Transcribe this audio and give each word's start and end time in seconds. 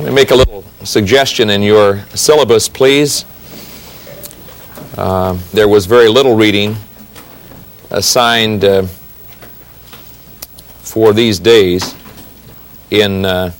Let 0.00 0.08
me 0.08 0.14
make 0.14 0.30
a 0.30 0.34
little 0.34 0.64
suggestion 0.82 1.50
in 1.50 1.60
your 1.60 2.00
syllabus, 2.14 2.70
please. 2.70 3.26
Uh, 4.96 5.38
there 5.52 5.68
was 5.68 5.84
very 5.84 6.08
little 6.08 6.34
reading 6.34 6.74
assigned 7.90 8.64
uh, 8.64 8.86
for 10.80 11.12
these 11.12 11.38
days 11.38 11.94
in, 12.90 13.26
uh, 13.26 13.52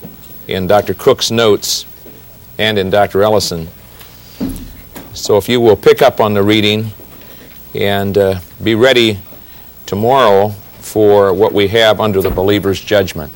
in 0.48 0.66
Dr. 0.66 0.94
Cook's 0.94 1.30
notes 1.30 1.84
and 2.56 2.78
in 2.78 2.88
Dr. 2.88 3.22
Ellison. 3.22 3.68
So 5.12 5.36
if 5.36 5.46
you 5.46 5.60
will 5.60 5.76
pick 5.76 6.00
up 6.00 6.20
on 6.20 6.32
the 6.32 6.42
reading 6.42 6.90
and 7.74 8.16
uh, 8.16 8.40
be 8.64 8.74
ready 8.74 9.18
tomorrow 9.84 10.48
for 10.78 11.34
what 11.34 11.52
we 11.52 11.68
have 11.68 12.00
under 12.00 12.22
the 12.22 12.30
believer's 12.30 12.80
judgment. 12.80 13.30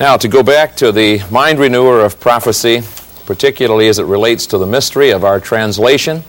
Now, 0.00 0.16
to 0.16 0.28
go 0.28 0.42
back 0.42 0.76
to 0.76 0.92
the 0.92 1.20
mind 1.30 1.58
renewer 1.58 2.00
of 2.00 2.18
prophecy, 2.18 2.80
particularly 3.26 3.86
as 3.86 3.98
it 3.98 4.04
relates 4.04 4.46
to 4.46 4.56
the 4.56 4.66
mystery 4.66 5.10
of 5.10 5.24
our 5.24 5.38
translation, 5.38 6.24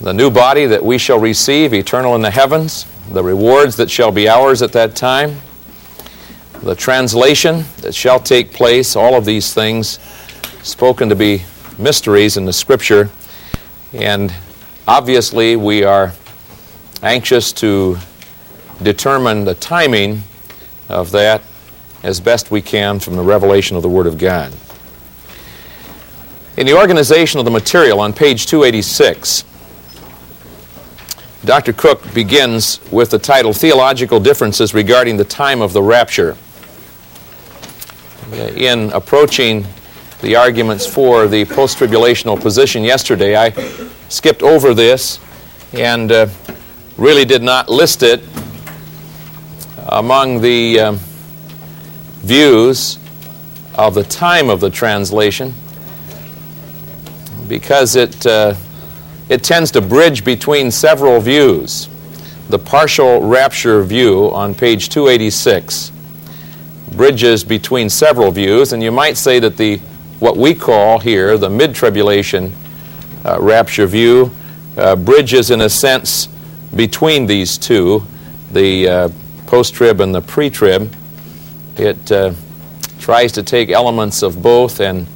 the 0.00 0.14
new 0.14 0.30
body 0.30 0.64
that 0.64 0.82
we 0.82 0.96
shall 0.96 1.18
receive, 1.18 1.74
eternal 1.74 2.14
in 2.14 2.22
the 2.22 2.30
heavens, 2.30 2.86
the 3.12 3.22
rewards 3.22 3.76
that 3.76 3.90
shall 3.90 4.10
be 4.10 4.26
ours 4.26 4.62
at 4.62 4.72
that 4.72 4.96
time, 4.96 5.42
the 6.62 6.74
translation 6.74 7.66
that 7.82 7.94
shall 7.94 8.18
take 8.18 8.54
place, 8.54 8.96
all 8.96 9.16
of 9.16 9.26
these 9.26 9.52
things 9.52 9.98
spoken 10.62 11.10
to 11.10 11.14
be 11.14 11.42
mysteries 11.76 12.38
in 12.38 12.46
the 12.46 12.54
Scripture. 12.54 13.10
And 13.92 14.34
obviously, 14.88 15.56
we 15.56 15.84
are 15.84 16.14
anxious 17.02 17.52
to 17.52 17.98
determine 18.82 19.44
the 19.44 19.56
timing 19.56 20.22
of 20.88 21.10
that 21.10 21.42
as 22.06 22.20
best 22.20 22.52
we 22.52 22.62
can 22.62 23.00
from 23.00 23.16
the 23.16 23.22
revelation 23.22 23.76
of 23.76 23.82
the 23.82 23.88
Word 23.88 24.06
of 24.06 24.16
God. 24.16 24.52
In 26.56 26.64
the 26.64 26.78
organization 26.78 27.40
of 27.40 27.44
the 27.44 27.50
material 27.50 27.98
on 27.98 28.12
page 28.12 28.46
286, 28.46 29.44
Dr. 31.44 31.72
Cook 31.72 32.14
begins 32.14 32.80
with 32.92 33.10
the 33.10 33.18
title 33.18 33.52
Theological 33.52 34.20
Differences 34.20 34.72
Regarding 34.72 35.16
the 35.16 35.24
Time 35.24 35.60
of 35.60 35.72
the 35.72 35.82
Rapture. 35.82 36.36
In 38.32 38.92
approaching 38.92 39.66
the 40.22 40.36
arguments 40.36 40.86
for 40.86 41.26
the 41.26 41.44
post 41.44 41.76
tribulational 41.76 42.40
position 42.40 42.84
yesterday, 42.84 43.36
I 43.36 43.50
skipped 44.08 44.44
over 44.44 44.74
this 44.74 45.18
and 45.72 46.12
uh, 46.12 46.28
really 46.96 47.24
did 47.24 47.42
not 47.42 47.68
list 47.68 48.04
it 48.04 48.22
among 49.88 50.40
the 50.40 50.80
um, 50.80 51.00
views 52.22 52.98
of 53.74 53.94
the 53.94 54.04
time 54.04 54.48
of 54.48 54.60
the 54.60 54.70
translation 54.70 55.54
because 57.48 57.96
it, 57.96 58.26
uh, 58.26 58.54
it 59.28 59.44
tends 59.44 59.70
to 59.72 59.80
bridge 59.80 60.24
between 60.24 60.70
several 60.70 61.20
views. 61.20 61.88
The 62.48 62.58
partial 62.58 63.20
rapture 63.20 63.82
view 63.82 64.30
on 64.32 64.54
page 64.54 64.88
286 64.88 65.92
bridges 66.92 67.44
between 67.44 67.90
several 67.90 68.30
views, 68.30 68.72
and 68.72 68.82
you 68.82 68.92
might 68.92 69.16
say 69.16 69.38
that 69.38 69.56
the 69.56 69.78
what 70.18 70.36
we 70.36 70.54
call 70.54 70.98
here 70.98 71.36
the 71.36 71.50
mid 71.50 71.74
tribulation 71.74 72.52
uh, 73.24 73.38
rapture 73.40 73.86
view 73.86 74.30
uh, 74.76 74.96
bridges, 74.96 75.50
in 75.50 75.60
a 75.62 75.68
sense, 75.68 76.28
between 76.74 77.26
these 77.26 77.58
two 77.58 78.02
the 78.52 78.88
uh, 78.88 79.08
post 79.46 79.74
trib 79.74 80.00
and 80.00 80.14
the 80.14 80.22
pre 80.22 80.48
trib. 80.48 80.94
It 81.78 82.10
uh, 82.10 82.32
tries 82.98 83.32
to 83.32 83.42
take 83.42 83.70
elements 83.70 84.22
of 84.22 84.42
both 84.42 84.80
and 84.80 85.06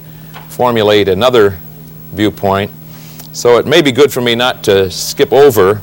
formulate 0.48 1.08
another 1.08 1.58
viewpoint. 2.12 2.70
So 3.33 3.56
it 3.58 3.66
may 3.66 3.80
be 3.80 3.92
good 3.92 4.12
for 4.12 4.21
me 4.21 4.34
not 4.34 4.65
to 4.65 4.91
skip 4.91 5.32
over 5.32 5.76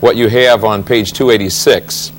what 0.00 0.16
you 0.16 0.28
have 0.28 0.64
on 0.64 0.84
page 0.84 1.12
286, 1.12 2.12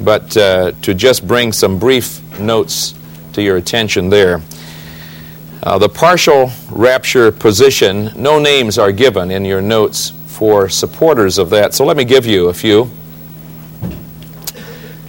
but 0.00 0.34
uh, 0.36 0.72
to 0.82 0.94
just 0.94 1.26
bring 1.26 1.52
some 1.52 1.78
brief 1.78 2.22
notes 2.38 2.94
to 3.34 3.42
your 3.42 3.58
attention 3.58 4.08
there. 4.08 4.40
Uh, 5.62 5.78
the 5.78 5.88
partial 5.88 6.50
rapture 6.70 7.30
position, 7.30 8.10
no 8.16 8.38
names 8.38 8.78
are 8.78 8.90
given 8.90 9.30
in 9.30 9.44
your 9.44 9.60
notes 9.60 10.10
for 10.26 10.68
supporters 10.68 11.36
of 11.36 11.50
that, 11.50 11.74
so 11.74 11.84
let 11.84 11.96
me 11.96 12.04
give 12.04 12.24
you 12.24 12.48
a 12.48 12.54
few. 12.54 12.90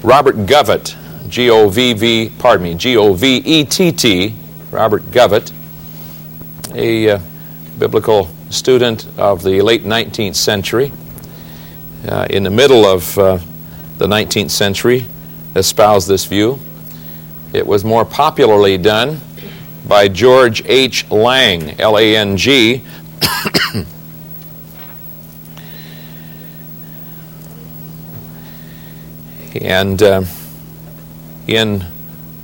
Robert 0.03 0.35
Govett, 0.45 0.97
G 1.29 1.49
O 1.49 1.69
V 1.69 1.93
V, 1.93 2.31
pardon 2.37 2.63
me, 2.63 2.75
G 2.75 2.97
O 2.97 3.13
V 3.13 3.37
E 3.37 3.63
T 3.63 3.91
T, 3.93 4.35
Robert 4.69 5.01
Govett, 5.11 5.53
a 6.75 7.11
uh, 7.11 7.19
biblical 7.79 8.29
student 8.49 9.07
of 9.17 9.43
the 9.43 9.61
late 9.61 9.83
19th 9.85 10.35
century, 10.35 10.91
uh, 12.09 12.27
in 12.29 12.43
the 12.43 12.49
middle 12.49 12.85
of 12.85 13.17
uh, 13.17 13.39
the 13.97 14.05
19th 14.05 14.51
century, 14.51 15.05
espoused 15.55 16.09
this 16.09 16.25
view. 16.25 16.59
It 17.53 17.65
was 17.65 17.85
more 17.85 18.03
popularly 18.03 18.77
done 18.77 19.21
by 19.87 20.09
George 20.09 20.63
H. 20.65 21.09
Lang, 21.11 21.79
L 21.79 21.97
A 21.97 22.17
N 22.17 22.35
G. 22.35 22.83
and 29.55 30.01
uh, 30.01 30.23
in 31.47 31.85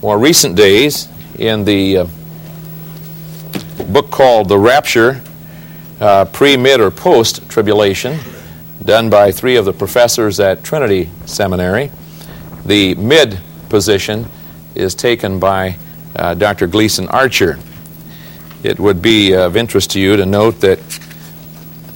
more 0.02 0.18
recent 0.18 0.56
days, 0.56 1.10
in 1.38 1.66
the 1.66 1.98
uh, 1.98 2.08
book 3.90 4.12
called 4.12 4.50
The 4.50 4.58
Rapture, 4.58 5.22
uh, 6.00 6.26
pre, 6.26 6.58
mid, 6.58 6.80
or 6.80 6.92
post 6.92 7.48
tribulation, 7.50 8.20
done 8.84 9.10
by 9.10 9.32
three 9.32 9.56
of 9.56 9.66
the 9.66 9.74
professors 9.74 10.40
at 10.40 10.64
Trinity 10.64 11.10
Seminary, 11.26 11.92
the 12.66 12.96
mid 12.96 13.40
position 13.70 14.28
is 14.76 14.96
taken 14.96 15.40
by 15.40 15.78
uh, 16.16 16.34
Dr. 16.34 16.68
Gleason 16.68 17.08
Archer. 17.10 17.60
It 18.64 18.80
would 18.80 19.02
be 19.02 19.34
of 19.34 19.56
interest 19.56 19.92
to 19.92 20.00
you 20.00 20.18
to 20.18 20.26
note 20.26 20.60
that 20.62 20.80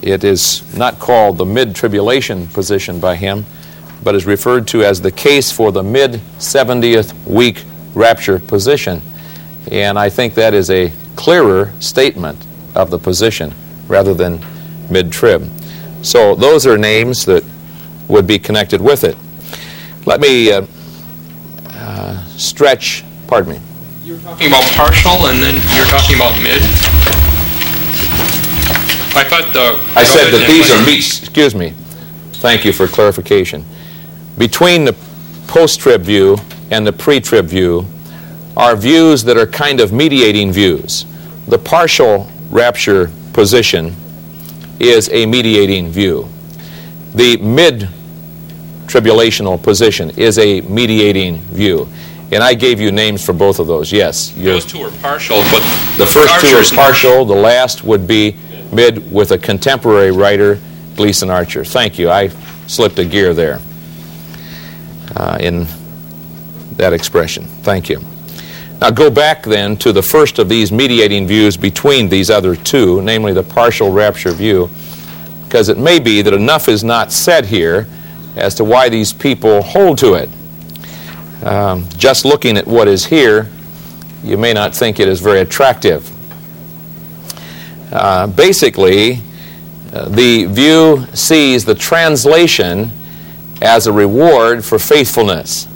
it 0.02 0.24
is 0.24 0.76
not 0.76 0.98
called 0.98 1.38
the 1.38 1.46
mid 1.46 1.74
tribulation 1.74 2.46
position 2.48 3.00
by 3.00 3.16
him, 3.16 3.46
but 4.04 4.14
is 4.14 4.26
referred 4.26 4.68
to 4.68 4.84
as 4.84 5.00
the 5.00 5.10
case 5.10 5.50
for 5.50 5.72
the 5.72 5.82
mid 5.82 6.12
70th 6.38 7.14
week 7.26 7.64
rapture 7.94 8.38
position. 8.38 9.00
And 9.70 9.98
I 9.98 10.10
think 10.10 10.34
that 10.34 10.52
is 10.52 10.70
a 10.70 10.92
clearer 11.16 11.72
statement 11.80 12.46
of 12.74 12.90
the 12.90 12.98
position 12.98 13.54
rather 13.88 14.12
than 14.12 14.44
mid 14.90 15.10
trib. 15.10 15.48
So 16.02 16.34
those 16.34 16.66
are 16.66 16.76
names 16.76 17.24
that 17.24 17.42
would 18.08 18.26
be 18.26 18.38
connected 18.38 18.80
with 18.80 19.04
it. 19.04 19.16
Let 20.04 20.20
me 20.20 20.52
uh, 20.52 20.66
uh, 21.70 22.26
stretch, 22.26 23.04
pardon 23.26 23.54
me. 23.54 23.60
You're 24.04 24.18
talking 24.18 24.48
about 24.48 24.64
partial 24.72 25.28
and 25.28 25.42
then 25.42 25.54
you're 25.74 25.86
talking 25.86 26.16
about 26.16 26.36
mid? 26.42 26.60
I 29.16 29.24
thought 29.24 29.52
the. 29.52 29.80
I 29.98 30.04
said 30.04 30.30
that 30.32 30.46
these 30.48 30.70
are 30.70 30.84
meets, 30.84 31.22
excuse 31.22 31.54
me. 31.54 31.70
Thank 32.34 32.64
you 32.64 32.72
for 32.72 32.86
clarification. 32.86 33.64
Between 34.38 34.84
the 34.84 34.96
post-trib 35.46 36.02
view 36.02 36.36
and 36.70 36.84
the 36.86 36.92
pre-trib 36.92 37.46
view 37.46 37.86
are 38.56 38.74
views 38.74 39.22
that 39.24 39.36
are 39.36 39.46
kind 39.46 39.80
of 39.80 39.92
mediating 39.92 40.52
views. 40.52 41.06
The 41.46 41.58
partial 41.58 42.28
rapture 42.50 43.10
position 43.32 43.94
is 44.80 45.08
a 45.10 45.26
mediating 45.26 45.88
view. 45.88 46.28
The 47.14 47.36
mid 47.36 47.88
tribulational 48.86 49.62
position 49.62 50.10
is 50.10 50.38
a 50.38 50.60
mediating 50.62 51.38
view. 51.38 51.88
And 52.32 52.42
I 52.42 52.54
gave 52.54 52.80
you 52.80 52.90
names 52.90 53.24
for 53.24 53.32
both 53.32 53.60
of 53.60 53.66
those. 53.68 53.92
Yes. 53.92 54.30
Those 54.30 54.66
two 54.66 54.80
are 54.80 54.90
partial, 55.00 55.36
but 55.52 55.60
the 55.96 56.06
first 56.06 56.40
two 56.40 56.56
are 56.56 56.64
partial. 56.74 57.24
The 57.24 57.34
last 57.34 57.84
would 57.84 58.08
be 58.08 58.36
mid 58.72 59.12
with 59.12 59.30
a 59.30 59.38
contemporary 59.38 60.10
writer, 60.10 60.58
Gleason 60.96 61.30
Archer. 61.30 61.64
Thank 61.64 61.98
you. 61.98 62.10
I 62.10 62.28
slipped 62.66 62.98
a 62.98 63.04
gear 63.04 63.34
there 63.34 63.60
uh, 65.16 65.38
in 65.40 65.66
that 66.76 66.92
expression. 66.92 67.44
Thank 67.62 67.88
you. 67.88 68.00
Now 68.80 68.90
go 68.90 69.10
back 69.10 69.42
then 69.42 69.76
to 69.78 69.92
the 69.92 70.02
first 70.02 70.38
of 70.38 70.48
these 70.48 70.72
mediating 70.72 71.26
views 71.26 71.56
between 71.56 72.08
these 72.08 72.30
other 72.30 72.56
two, 72.56 73.00
namely 73.02 73.32
the 73.32 73.42
partial 73.42 73.90
rapture 73.92 74.32
view, 74.32 74.68
because 75.44 75.68
it 75.68 75.78
may 75.78 75.98
be 75.98 76.22
that 76.22 76.34
enough 76.34 76.68
is 76.68 76.82
not 76.82 77.12
said 77.12 77.46
here 77.46 77.86
as 78.36 78.54
to 78.56 78.64
why 78.64 78.88
these 78.88 79.12
people 79.12 79.62
hold 79.62 79.98
to 79.98 80.14
it. 80.14 80.28
Um, 81.44 81.88
just 81.96 82.24
looking 82.24 82.56
at 82.56 82.66
what 82.66 82.88
is 82.88 83.06
here, 83.06 83.48
you 84.22 84.36
may 84.36 84.52
not 84.52 84.74
think 84.74 84.98
it 84.98 85.08
is 85.08 85.20
very 85.20 85.40
attractive. 85.40 86.10
Uh, 87.92 88.26
basically, 88.26 89.20
uh, 89.92 90.08
the 90.08 90.46
view 90.46 91.06
sees 91.14 91.64
the 91.64 91.74
translation 91.74 92.90
as 93.60 93.86
a 93.86 93.92
reward 93.92 94.64
for 94.64 94.78
faithfulness. 94.78 95.68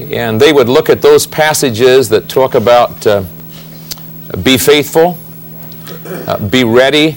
And 0.00 0.40
they 0.40 0.52
would 0.52 0.68
look 0.68 0.88
at 0.88 1.02
those 1.02 1.26
passages 1.26 2.08
that 2.10 2.28
talk 2.28 2.54
about 2.54 3.06
uh, 3.06 3.24
be 4.42 4.56
faithful, 4.56 5.18
uh, 6.06 6.38
be 6.48 6.64
ready, 6.64 7.16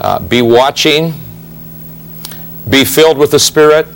uh, 0.00 0.20
be 0.20 0.40
watching, 0.40 1.12
be 2.68 2.84
filled 2.84 3.18
with 3.18 3.30
the 3.30 3.38
Spirit. 3.38 3.86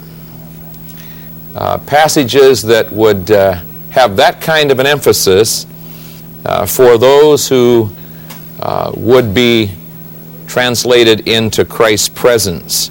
Uh, 1.55 1.79
passages 1.79 2.62
that 2.62 2.91
would 2.93 3.31
uh, 3.31 3.61
have 3.91 4.17
that 4.17 4.41
kind 4.41 4.70
of 4.70 4.79
an 4.79 4.87
emphasis 4.87 5.67
uh, 6.44 6.67
for 6.67 6.99
those 6.99 7.49
who 7.49 7.91
would 8.94 9.32
be 9.32 9.73
translated 10.46 11.26
into 11.29 11.64
Christ's 11.64 12.08
presence. 12.08 12.91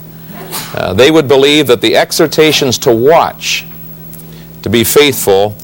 Uh, 0.74 0.94
they 0.94 1.12
would 1.12 1.28
believe 1.28 1.68
that 1.68 1.82
the 1.82 1.96
exhortations 1.96 2.78
to 2.78 2.92
watch, 2.92 3.66
to 4.62 4.70
be 4.70 4.84
faithful, 4.84 5.56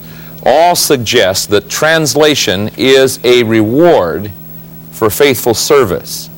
all 0.45 0.75
suggest 0.75 1.49
that 1.49 1.69
translation 1.69 2.69
is 2.77 3.19
a 3.23 3.43
reward 3.43 4.31
for 4.91 5.09
faithful 5.09 5.53
service. 5.53 6.29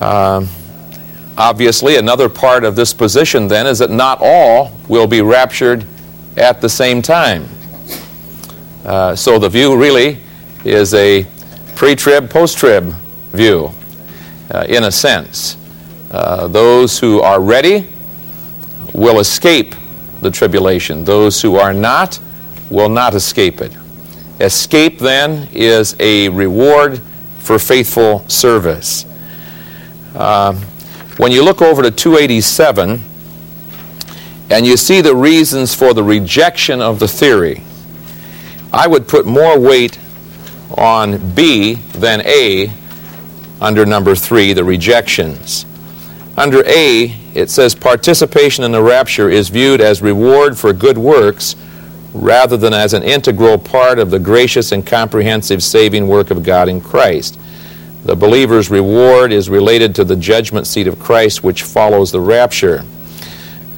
Um, 0.00 0.48
obviously, 1.36 1.96
another 1.96 2.28
part 2.28 2.64
of 2.64 2.74
this 2.74 2.92
position 2.92 3.48
then 3.48 3.66
is 3.66 3.78
that 3.78 3.90
not 3.90 4.18
all 4.20 4.72
will 4.88 5.06
be 5.06 5.20
raptured 5.20 5.84
at 6.36 6.60
the 6.60 6.68
same 6.68 7.00
time. 7.02 7.48
Uh, 8.84 9.14
so 9.14 9.38
the 9.38 9.48
view 9.48 9.76
really 9.76 10.18
is 10.64 10.94
a 10.94 11.26
pre 11.74 11.94
trib, 11.94 12.28
post 12.28 12.58
trib 12.58 12.94
view, 13.32 13.70
uh, 14.50 14.64
in 14.68 14.84
a 14.84 14.90
sense. 14.90 15.56
Uh, 16.14 16.46
those 16.46 17.00
who 17.00 17.20
are 17.20 17.40
ready 17.40 17.84
will 18.92 19.18
escape 19.18 19.74
the 20.20 20.30
tribulation, 20.30 21.04
those 21.04 21.42
who 21.42 21.56
are 21.56 21.74
not 21.74 22.20
will 22.70 22.88
not 22.88 23.16
escape 23.16 23.60
it. 23.60 23.76
Escape, 24.38 25.00
then, 25.00 25.48
is 25.52 25.96
a 25.98 26.28
reward 26.28 27.00
for 27.38 27.58
faithful 27.58 28.24
service. 28.28 29.06
Uh, 30.14 30.54
when 31.16 31.32
you 31.32 31.42
look 31.42 31.60
over 31.60 31.82
to 31.82 31.90
287 31.90 33.02
and 34.50 34.64
you 34.64 34.76
see 34.76 35.00
the 35.00 35.16
reasons 35.16 35.74
for 35.74 35.94
the 35.94 36.04
rejection 36.04 36.80
of 36.80 37.00
the 37.00 37.08
theory, 37.08 37.64
I 38.72 38.86
would 38.86 39.08
put 39.08 39.26
more 39.26 39.58
weight 39.58 39.98
on 40.78 41.34
B 41.34 41.74
than 41.74 42.20
A 42.24 42.72
under 43.60 43.84
number 43.84 44.14
three, 44.14 44.52
the 44.52 44.62
rejections. 44.62 45.66
Under 46.36 46.64
A, 46.66 47.16
it 47.34 47.48
says 47.48 47.74
participation 47.74 48.64
in 48.64 48.72
the 48.72 48.82
rapture 48.82 49.30
is 49.30 49.48
viewed 49.50 49.80
as 49.80 50.02
reward 50.02 50.58
for 50.58 50.72
good 50.72 50.98
works 50.98 51.54
rather 52.12 52.56
than 52.56 52.72
as 52.72 52.92
an 52.92 53.02
integral 53.02 53.58
part 53.58 53.98
of 53.98 54.10
the 54.10 54.18
gracious 54.18 54.72
and 54.72 54.86
comprehensive 54.86 55.62
saving 55.62 56.08
work 56.08 56.30
of 56.30 56.42
God 56.42 56.68
in 56.68 56.80
Christ. 56.80 57.38
The 58.04 58.16
believer's 58.16 58.68
reward 58.68 59.32
is 59.32 59.48
related 59.48 59.94
to 59.96 60.04
the 60.04 60.16
judgment 60.16 60.66
seat 60.66 60.86
of 60.86 60.98
Christ, 60.98 61.42
which 61.42 61.62
follows 61.62 62.12
the 62.12 62.20
rapture. 62.20 62.84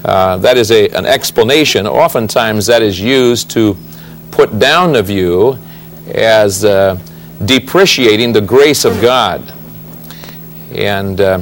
Uh, 0.04 0.36
that 0.38 0.56
is 0.56 0.70
a, 0.70 0.88
an 0.90 1.06
explanation. 1.06 1.86
Oftentimes, 1.86 2.66
that 2.66 2.82
is 2.82 3.00
used 3.00 3.50
to 3.50 3.76
put 4.30 4.58
down 4.58 4.92
the 4.92 5.02
view 5.02 5.58
as 6.14 6.64
uh, 6.64 6.98
depreciating 7.44 8.32
the 8.32 8.40
grace 8.40 8.84
of 8.84 9.00
God. 9.00 9.52
And 10.72 11.20
uh, 11.20 11.40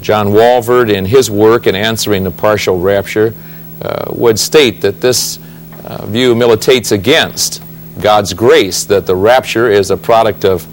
John 0.00 0.28
Walvoord, 0.28 0.92
in 0.92 1.04
his 1.04 1.30
work 1.30 1.66
in 1.66 1.74
answering 1.74 2.24
the 2.24 2.30
partial 2.30 2.80
rapture, 2.80 3.34
uh, 3.82 4.06
would 4.12 4.38
state 4.38 4.80
that 4.80 5.00
this 5.00 5.38
uh, 5.84 6.06
view 6.06 6.34
militates 6.34 6.92
against 6.92 7.62
God's 8.00 8.32
grace, 8.32 8.84
that 8.84 9.06
the 9.06 9.14
rapture 9.14 9.70
is 9.70 9.90
a 9.90 9.96
product 9.96 10.44
of, 10.44 10.66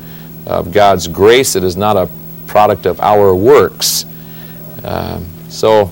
of 0.47 0.71
God's 0.71 1.07
grace, 1.07 1.55
it 1.55 1.63
is 1.63 1.75
not 1.75 1.97
a 1.97 2.09
product 2.47 2.85
of 2.85 2.99
our 3.01 3.35
works. 3.35 4.05
Um, 4.83 5.25
so 5.49 5.91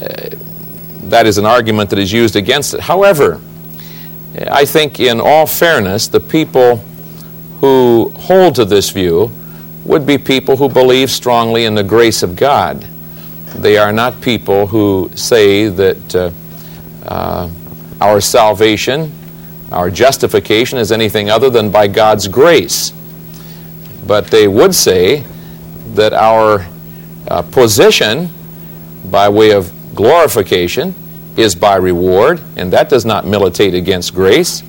uh, 0.00 0.30
that 1.08 1.26
is 1.26 1.38
an 1.38 1.46
argument 1.46 1.90
that 1.90 1.98
is 1.98 2.12
used 2.12 2.36
against 2.36 2.74
it. 2.74 2.80
However, 2.80 3.40
I 4.50 4.64
think, 4.64 5.00
in 5.00 5.20
all 5.20 5.46
fairness, 5.46 6.08
the 6.08 6.20
people 6.20 6.76
who 7.60 8.12
hold 8.16 8.54
to 8.56 8.64
this 8.64 8.90
view 8.90 9.30
would 9.86 10.06
be 10.06 10.18
people 10.18 10.56
who 10.56 10.68
believe 10.68 11.10
strongly 11.10 11.64
in 11.64 11.74
the 11.74 11.84
grace 11.84 12.22
of 12.22 12.36
God. 12.36 12.86
They 13.54 13.78
are 13.78 13.92
not 13.92 14.20
people 14.20 14.66
who 14.66 15.10
say 15.14 15.68
that 15.68 16.14
uh, 16.14 16.30
uh, 17.04 17.48
our 18.00 18.20
salvation, 18.20 19.12
our 19.70 19.90
justification 19.90 20.78
is 20.78 20.92
anything 20.92 21.30
other 21.30 21.50
than 21.50 21.70
by 21.70 21.86
God's 21.88 22.28
grace. 22.28 22.92
But 24.06 24.28
they 24.28 24.48
would 24.48 24.74
say 24.74 25.24
that 25.94 26.12
our 26.12 26.66
uh, 27.28 27.42
position 27.42 28.30
by 29.10 29.28
way 29.28 29.52
of 29.52 29.72
glorification 29.94 30.94
is 31.36 31.54
by 31.54 31.76
reward, 31.76 32.40
and 32.56 32.72
that 32.72 32.88
does 32.88 33.04
not 33.04 33.26
militate 33.26 33.74
against 33.74 34.14
grace. 34.14 34.62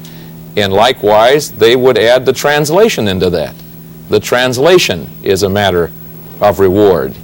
And 0.56 0.74
likewise, 0.74 1.52
they 1.52 1.76
would 1.76 1.98
add 1.98 2.26
the 2.26 2.34
translation 2.34 3.08
into 3.08 3.30
that. 3.32 3.56
The 4.10 4.20
translation 4.20 5.10
is 5.24 5.44
a 5.44 5.50
matter 5.50 5.92
of 6.42 6.60
reward. 6.60 7.16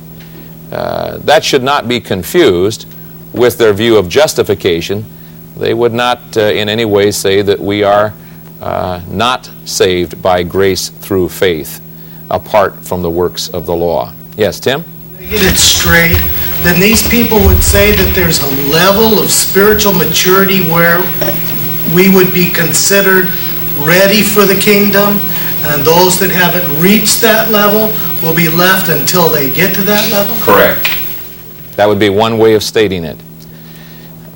Uh, 0.72 1.18
that 1.20 1.44
should 1.44 1.64
not 1.64 1.88
be 1.88 2.00
confused 2.00 2.88
with 3.32 3.58
their 3.58 3.74
view 3.74 3.98
of 3.98 4.10
justification. 4.10 5.06
They 5.56 5.74
would 5.74 5.94
not 5.94 6.36
uh, 6.36 6.42
in 6.42 6.68
any 6.70 6.86
way 6.86 7.12
say 7.12 7.42
that 7.42 7.60
we 7.60 7.84
are 7.84 8.14
uh, 8.62 9.02
not 9.08 9.50
saved 9.66 10.22
by 10.22 10.44
grace 10.44 10.90
through 10.90 11.30
faith 11.30 11.80
apart 12.30 12.76
from 12.76 13.02
the 13.02 13.10
works 13.10 13.50
of 13.50 13.66
the 13.66 13.76
law. 13.76 14.14
Yes, 14.36 14.60
Tim? 14.60 14.84
Get 15.20 15.42
it 15.44 15.58
straight 15.58 16.18
then 16.64 16.80
these 16.80 17.06
people 17.10 17.40
would 17.44 17.62
say 17.62 17.92
that 17.92 18.16
there's 18.16 18.40
a 18.40 18.48
level 18.72 19.20
of 19.20 19.30
spiritual 19.30 19.92
maturity 19.92 20.64
where 20.72 21.04
we 21.92 22.08
would 22.08 22.34
be 22.34 22.48
considered 22.48 23.28
ready 23.84 24.24
for 24.24 24.48
the 24.48 24.56
kingdom, 24.56 25.20
and 25.64 25.84
those 25.84 26.20
that 26.20 26.30
haven't 26.30 26.82
reached 26.82 27.22
that 27.22 27.50
level 27.52 27.88
will 28.22 28.36
be 28.36 28.50
left 28.50 28.90
until 28.90 29.30
they 29.30 29.50
get 29.54 29.74
to 29.76 29.82
that 29.84 30.12
level? 30.12 30.36
Correct. 30.44 30.90
That 31.78 31.88
would 31.88 32.00
be 32.00 32.10
one 32.10 32.38
way 32.38 32.54
of 32.54 32.64
stating 32.64 33.04
it. 33.04 33.22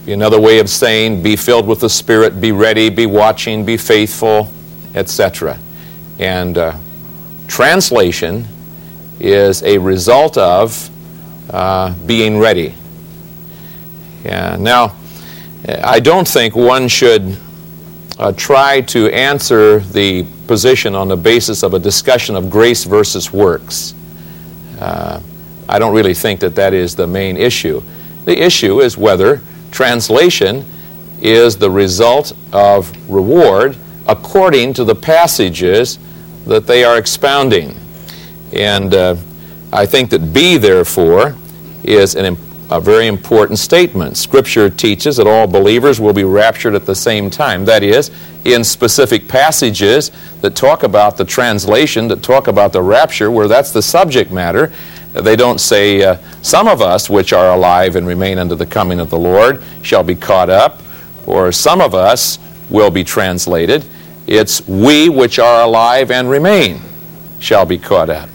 Another 0.07 0.39
way 0.39 0.59
of 0.59 0.69
saying, 0.69 1.21
be 1.21 1.35
filled 1.35 1.67
with 1.67 1.81
the 1.81 1.89
Spirit, 1.89 2.39
be 2.39 2.53
ready, 2.53 2.89
be 2.89 3.05
watching, 3.05 3.65
be 3.65 3.75
faithful, 3.75 4.49
etc. 4.95 5.59
And 6.17 6.57
uh, 6.57 6.77
translation 7.47 8.47
is 9.19 9.63
a 9.63 9.77
result 9.77 10.37
of 10.37 10.89
uh, 11.49 11.93
being 12.05 12.39
ready. 12.39 12.73
Yeah, 14.23 14.55
now, 14.57 14.95
I 15.67 15.99
don't 15.99 16.27
think 16.27 16.55
one 16.55 16.87
should 16.87 17.37
uh, 18.19 18.31
try 18.33 18.81
to 18.81 19.07
answer 19.07 19.79
the 19.79 20.23
position 20.47 20.95
on 20.95 21.07
the 21.07 21.17
basis 21.17 21.63
of 21.63 21.73
a 21.73 21.79
discussion 21.79 22.35
of 22.35 22.49
grace 22.49 22.83
versus 22.83 23.31
works. 23.31 23.93
Uh, 24.79 25.21
I 25.69 25.79
don't 25.79 25.93
really 25.93 26.13
think 26.13 26.39
that 26.39 26.55
that 26.55 26.73
is 26.73 26.95
the 26.95 27.07
main 27.07 27.37
issue. 27.37 27.81
The 28.25 28.41
issue 28.41 28.81
is 28.81 28.97
whether 28.97 29.41
translation 29.71 30.65
is 31.21 31.57
the 31.57 31.69
result 31.69 32.33
of 32.53 32.91
reward 33.09 33.75
according 34.07 34.73
to 34.73 34.83
the 34.83 34.95
passages 34.95 35.99
that 36.45 36.65
they 36.65 36.83
are 36.83 36.97
expounding. 36.97 37.75
And 38.53 38.93
uh, 38.93 39.15
I 39.73 39.85
think 39.85 40.09
that 40.11 40.33
B, 40.33 40.57
therefore, 40.57 41.35
is 41.83 42.15
an, 42.15 42.37
a 42.69 42.81
very 42.81 43.07
important 43.07 43.59
statement. 43.59 44.17
Scripture 44.17 44.69
teaches 44.69 45.17
that 45.17 45.27
all 45.27 45.47
believers 45.47 46.01
will 46.01 46.13
be 46.13 46.23
raptured 46.23 46.75
at 46.75 46.85
the 46.85 46.95
same 46.95 47.29
time. 47.29 47.65
That 47.65 47.81
is, 47.81 48.11
in 48.43 48.63
specific 48.63 49.27
passages 49.27 50.11
that 50.41 50.55
talk 50.55 50.83
about 50.83 51.17
the 51.17 51.25
translation, 51.25 52.07
that 52.09 52.21
talk 52.23 52.47
about 52.47 52.73
the 52.73 52.81
rapture, 52.81 53.31
where 53.31 53.47
that's 53.47 53.71
the 53.71 53.81
subject 53.81 54.31
matter, 54.31 54.71
they 55.13 55.35
don't 55.35 55.59
say, 55.59 56.03
uh, 56.03 56.17
Some 56.41 56.67
of 56.67 56.81
us 56.81 57.09
which 57.09 57.31
are 57.31 57.55
alive 57.55 57.95
and 57.95 58.05
remain 58.05 58.37
unto 58.37 58.55
the 58.55 58.65
coming 58.65 58.99
of 58.99 59.09
the 59.09 59.17
Lord 59.17 59.63
shall 59.81 60.03
be 60.03 60.15
caught 60.15 60.49
up, 60.49 60.81
or 61.25 61.51
some 61.51 61.79
of 61.79 61.95
us 61.95 62.37
will 62.69 62.91
be 62.91 63.03
translated. 63.03 63.85
It's 64.27 64.67
we 64.67 65.07
which 65.07 65.39
are 65.39 65.63
alive 65.63 66.11
and 66.11 66.29
remain 66.29 66.81
shall 67.39 67.65
be 67.65 67.77
caught 67.77 68.09
up 68.09 68.29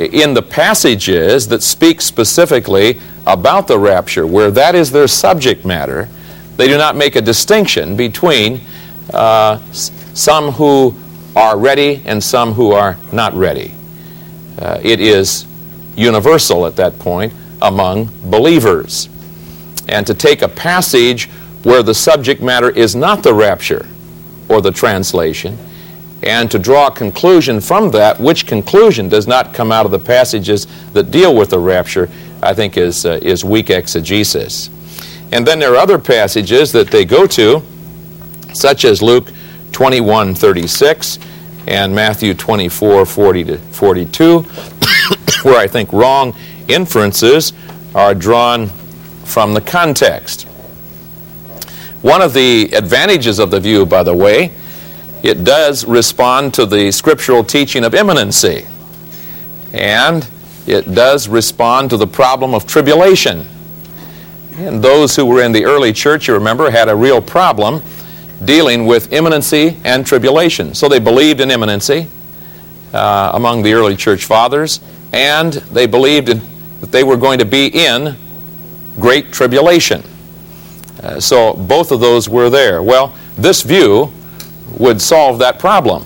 in 0.00 0.34
the 0.34 0.42
passages 0.42 1.48
that 1.48 1.62
speak 1.62 2.00
specifically 2.00 2.98
about 3.26 3.68
the 3.68 3.78
rapture, 3.78 4.26
where 4.26 4.50
that 4.50 4.74
is 4.74 4.90
their 4.90 5.06
subject 5.06 5.64
matter, 5.64 6.08
they 6.56 6.68
do 6.68 6.78
not 6.78 6.96
make 6.96 7.16
a 7.16 7.20
distinction 7.20 7.96
between 7.96 8.60
uh, 9.12 9.58
some 9.72 10.52
who 10.52 10.94
are 11.36 11.58
ready 11.58 12.02
and 12.04 12.22
some 12.22 12.52
who 12.52 12.72
are 12.72 12.96
not 13.12 13.34
ready. 13.34 13.74
Uh, 14.58 14.80
it 14.82 15.00
is 15.00 15.46
universal 15.96 16.66
at 16.66 16.76
that 16.76 16.98
point 16.98 17.32
among 17.62 18.10
believers. 18.30 19.08
And 19.88 20.06
to 20.06 20.14
take 20.14 20.42
a 20.42 20.48
passage 20.48 21.28
where 21.62 21.82
the 21.82 21.94
subject 21.94 22.40
matter 22.40 22.70
is 22.70 22.94
not 22.94 23.22
the 23.22 23.34
rapture 23.34 23.86
or 24.48 24.60
the 24.60 24.70
translation, 24.70 25.58
and 26.22 26.50
to 26.50 26.58
draw 26.58 26.88
a 26.88 26.90
conclusion 26.90 27.60
from 27.60 27.90
that, 27.92 28.20
which 28.20 28.46
conclusion 28.46 29.08
does 29.08 29.26
not 29.26 29.54
come 29.54 29.72
out 29.72 29.86
of 29.86 29.92
the 29.92 29.98
passages 29.98 30.66
that 30.92 31.10
deal 31.10 31.34
with 31.34 31.50
the 31.50 31.58
rapture, 31.58 32.10
I 32.42 32.52
think 32.52 32.76
is, 32.76 33.06
uh, 33.06 33.18
is 33.22 33.44
weak 33.44 33.70
exegesis. 33.70 34.68
And 35.32 35.46
then 35.46 35.58
there 35.58 35.72
are 35.72 35.76
other 35.76 35.98
passages 35.98 36.72
that 36.72 36.88
they 36.88 37.04
go 37.04 37.26
to, 37.28 37.62
such 38.52 38.84
as 38.84 39.00
Luke 39.00 39.30
21 39.72 40.34
36 40.34 41.18
and 41.68 41.94
Matthew 41.94 42.34
24 42.34 43.06
40 43.06 43.44
to 43.44 43.58
42, 43.58 44.40
where 45.42 45.58
I 45.58 45.66
think 45.66 45.92
wrong 45.92 46.34
inferences 46.68 47.52
are 47.94 48.14
drawn 48.14 48.68
from 49.24 49.54
the 49.54 49.60
context. 49.60 50.42
One 52.02 52.22
of 52.22 52.32
the 52.32 52.72
advantages 52.72 53.38
of 53.38 53.50
the 53.50 53.60
view, 53.60 53.86
by 53.86 54.02
the 54.02 54.14
way, 54.14 54.52
it 55.22 55.44
does 55.44 55.84
respond 55.84 56.54
to 56.54 56.66
the 56.66 56.90
scriptural 56.92 57.44
teaching 57.44 57.84
of 57.84 57.94
imminency. 57.94 58.66
And 59.72 60.28
it 60.66 60.94
does 60.94 61.28
respond 61.28 61.90
to 61.90 61.96
the 61.96 62.06
problem 62.06 62.54
of 62.54 62.66
tribulation. 62.66 63.46
And 64.56 64.82
those 64.82 65.16
who 65.16 65.26
were 65.26 65.42
in 65.42 65.52
the 65.52 65.64
early 65.64 65.92
church, 65.92 66.28
you 66.28 66.34
remember, 66.34 66.70
had 66.70 66.88
a 66.88 66.96
real 66.96 67.20
problem 67.22 67.82
dealing 68.44 68.86
with 68.86 69.12
imminency 69.12 69.78
and 69.84 70.06
tribulation. 70.06 70.74
So 70.74 70.88
they 70.88 70.98
believed 70.98 71.40
in 71.40 71.50
imminency 71.50 72.06
uh, 72.92 73.30
among 73.34 73.62
the 73.62 73.72
early 73.74 73.96
church 73.96 74.24
fathers, 74.24 74.80
and 75.12 75.52
they 75.52 75.86
believed 75.86 76.28
in, 76.28 76.40
that 76.80 76.90
they 76.90 77.04
were 77.04 77.16
going 77.16 77.38
to 77.38 77.44
be 77.44 77.66
in 77.66 78.16
great 78.98 79.32
tribulation. 79.32 80.02
Uh, 81.02 81.20
so 81.20 81.54
both 81.54 81.92
of 81.92 82.00
those 82.00 82.28
were 82.28 82.50
there. 82.50 82.82
Well, 82.82 83.14
this 83.36 83.62
view 83.62 84.12
would 84.78 85.00
solve 85.00 85.38
that 85.38 85.58
problem. 85.58 86.04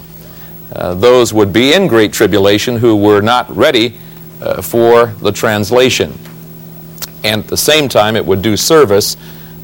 Uh, 0.73 0.94
those 0.94 1.33
would 1.33 1.52
be 1.52 1.73
in 1.73 1.87
great 1.87 2.12
tribulation 2.12 2.76
who 2.76 2.97
were 2.97 3.21
not 3.21 3.49
ready 3.54 3.99
uh, 4.40 4.61
for 4.61 5.06
the 5.21 5.30
translation. 5.30 6.18
And 7.23 7.42
at 7.42 7.49
the 7.49 7.56
same 7.56 7.88
time, 7.88 8.16
it 8.16 8.25
would 8.25 8.42
do 8.42 8.56
service 8.56 9.16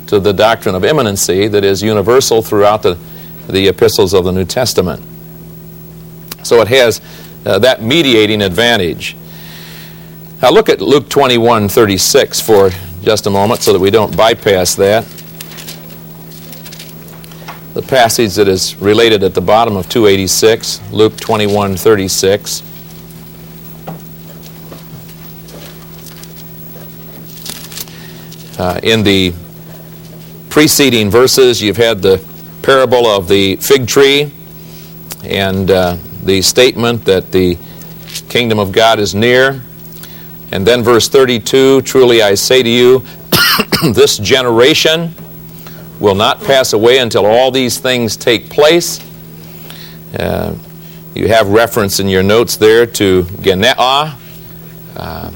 to 0.06 0.18
the 0.20 0.32
doctrine 0.32 0.74
of 0.74 0.84
imminency 0.84 1.48
that 1.48 1.64
is 1.64 1.82
universal 1.82 2.42
throughout 2.42 2.82
the, 2.82 2.98
the 3.48 3.68
epistles 3.68 4.14
of 4.14 4.24
the 4.24 4.32
New 4.32 4.44
Testament. 4.44 5.02
So 6.42 6.60
it 6.60 6.68
has 6.68 7.00
uh, 7.44 7.58
that 7.58 7.82
mediating 7.82 8.42
advantage. 8.42 9.16
Now 10.42 10.50
look 10.50 10.68
at 10.68 10.80
Luke 10.80 11.08
21 11.08 11.68
36 11.68 12.40
for 12.40 12.70
just 13.02 13.26
a 13.26 13.30
moment 13.30 13.60
so 13.60 13.72
that 13.72 13.78
we 13.78 13.90
don't 13.90 14.16
bypass 14.16 14.74
that 14.76 15.04
the 17.74 17.82
passage 17.82 18.34
that 18.34 18.48
is 18.48 18.74
related 18.76 19.22
at 19.22 19.32
the 19.32 19.40
bottom 19.40 19.76
of 19.76 19.88
286, 19.88 20.80
Luke 20.90 21.16
21 21.16 21.76
36. 21.76 22.62
Uh, 28.58 28.80
in 28.82 29.04
the 29.04 29.32
preceding 30.48 31.10
verses, 31.10 31.62
you've 31.62 31.76
had 31.76 32.02
the 32.02 32.22
parable 32.62 33.06
of 33.06 33.28
the 33.28 33.56
fig 33.56 33.86
tree 33.86 34.32
and 35.24 35.70
uh, 35.70 35.96
the 36.24 36.42
statement 36.42 37.04
that 37.04 37.30
the 37.30 37.56
kingdom 38.28 38.58
of 38.58 38.72
God 38.72 38.98
is 38.98 39.14
near. 39.14 39.62
And 40.50 40.66
then 40.66 40.82
verse 40.82 41.08
32 41.08 41.82
Truly 41.82 42.20
I 42.20 42.34
say 42.34 42.64
to 42.64 42.68
you, 42.68 43.04
this 43.94 44.18
generation 44.18 45.14
will 46.00 46.14
not 46.14 46.40
pass 46.40 46.72
away 46.72 46.98
until 46.98 47.26
all 47.26 47.50
these 47.50 47.78
things 47.78 48.16
take 48.16 48.48
place. 48.48 49.00
Uh, 50.18 50.56
you 51.14 51.28
have 51.28 51.48
reference 51.48 52.00
in 52.00 52.08
your 52.08 52.22
notes 52.22 52.56
there 52.56 52.86
to 52.86 53.22
Genea, 53.42 54.16
uh, 54.96 55.30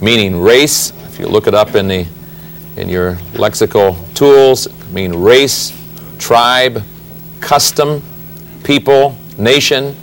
meaning 0.00 0.40
race. 0.40 0.92
If 1.08 1.18
you 1.18 1.26
look 1.26 1.46
it 1.48 1.54
up 1.54 1.74
in, 1.74 1.88
the, 1.88 2.06
in 2.76 2.88
your 2.88 3.14
lexical 3.32 3.96
tools, 4.14 4.68
mean 4.90 5.12
race, 5.14 5.76
tribe, 6.18 6.82
custom, 7.40 8.02
people, 8.62 9.16
nation. 9.36 9.96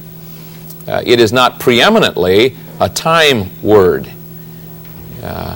Uh, 0.88 1.02
it 1.06 1.20
is 1.20 1.32
not 1.32 1.60
preeminently 1.60 2.56
a 2.80 2.90
time 2.90 3.50
word. 3.62 4.12
Uh, 5.24 5.56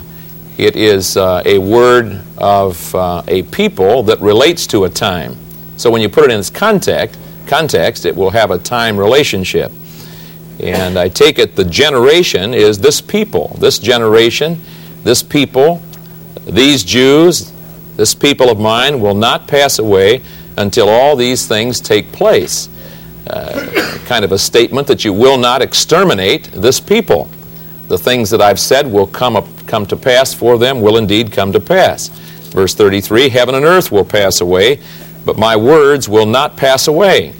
it 0.58 0.76
is 0.76 1.16
uh, 1.16 1.42
a 1.44 1.58
word 1.58 2.22
of 2.38 2.94
uh, 2.94 3.22
a 3.28 3.42
people 3.44 4.02
that 4.04 4.20
relates 4.20 4.66
to 4.68 4.84
a 4.84 4.90
time. 4.90 5.36
So 5.76 5.90
when 5.90 6.02
you 6.02 6.08
put 6.08 6.24
it 6.24 6.30
in 6.30 6.38
its 6.38 6.50
context, 6.50 7.18
context, 7.46 8.04
it 8.04 8.14
will 8.14 8.30
have 8.30 8.50
a 8.50 8.58
time 8.58 8.96
relationship. 8.96 9.72
And 10.60 10.98
I 10.98 11.08
take 11.08 11.38
it 11.38 11.56
the 11.56 11.64
generation 11.64 12.54
is 12.54 12.78
this 12.78 13.00
people. 13.00 13.56
This 13.58 13.78
generation, 13.78 14.60
this 15.02 15.22
people, 15.22 15.82
these 16.46 16.84
Jews, 16.84 17.52
this 17.96 18.14
people 18.14 18.50
of 18.50 18.60
mine 18.60 19.00
will 19.00 19.14
not 19.14 19.48
pass 19.48 19.78
away 19.78 20.22
until 20.56 20.88
all 20.88 21.16
these 21.16 21.46
things 21.46 21.80
take 21.80 22.12
place. 22.12 22.68
Uh, 23.26 23.98
kind 24.04 24.24
of 24.24 24.32
a 24.32 24.38
statement 24.38 24.86
that 24.86 25.04
you 25.04 25.12
will 25.12 25.38
not 25.38 25.62
exterminate 25.62 26.44
this 26.52 26.80
people 26.80 27.28
the 27.92 27.98
things 27.98 28.30
that 28.30 28.40
I've 28.40 28.58
said 28.58 28.90
will 28.90 29.06
come, 29.06 29.36
up, 29.36 29.46
come 29.72 29.86
to 29.86 29.96
pass 29.96 30.34
for 30.34 30.58
them 30.58 30.82
will 30.82 30.98
indeed 30.98 31.32
come 31.32 31.50
to 31.50 31.58
pass. 31.58 32.08
Verse 32.50 32.74
33 32.74 33.30
Heaven 33.30 33.54
and 33.54 33.64
earth 33.64 33.90
will 33.90 34.04
pass 34.04 34.42
away, 34.42 34.78
but 35.24 35.38
my 35.38 35.56
words 35.56 36.10
will 36.10 36.26
not 36.26 36.58
pass 36.58 36.88
away. 36.88 37.32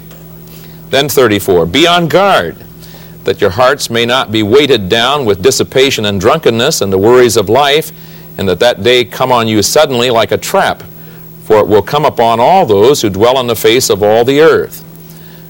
Then 0.89 1.07
34 1.07 1.67
Be 1.67 1.85
on 1.85 2.07
guard, 2.07 2.57
that 3.23 3.39
your 3.39 3.51
hearts 3.51 3.91
may 3.91 4.07
not 4.07 4.31
be 4.31 4.41
weighted 4.41 4.89
down 4.89 5.25
with 5.25 5.43
dissipation 5.43 6.05
and 6.05 6.19
drunkenness 6.19 6.81
and 6.81 6.91
the 6.91 6.97
worries 6.97 7.37
of 7.37 7.49
life, 7.49 7.91
and 8.39 8.49
that 8.49 8.59
that 8.61 8.81
day 8.81 9.05
come 9.05 9.31
on 9.31 9.47
you 9.47 9.61
suddenly 9.61 10.09
like 10.09 10.31
a 10.31 10.37
trap, 10.39 10.81
for 11.43 11.59
it 11.59 11.67
will 11.67 11.83
come 11.83 12.03
upon 12.03 12.39
all 12.39 12.65
those 12.65 13.03
who 13.03 13.11
dwell 13.11 13.37
on 13.37 13.45
the 13.45 13.55
face 13.55 13.91
of 13.91 14.01
all 14.01 14.25
the 14.25 14.41
earth. 14.41 14.83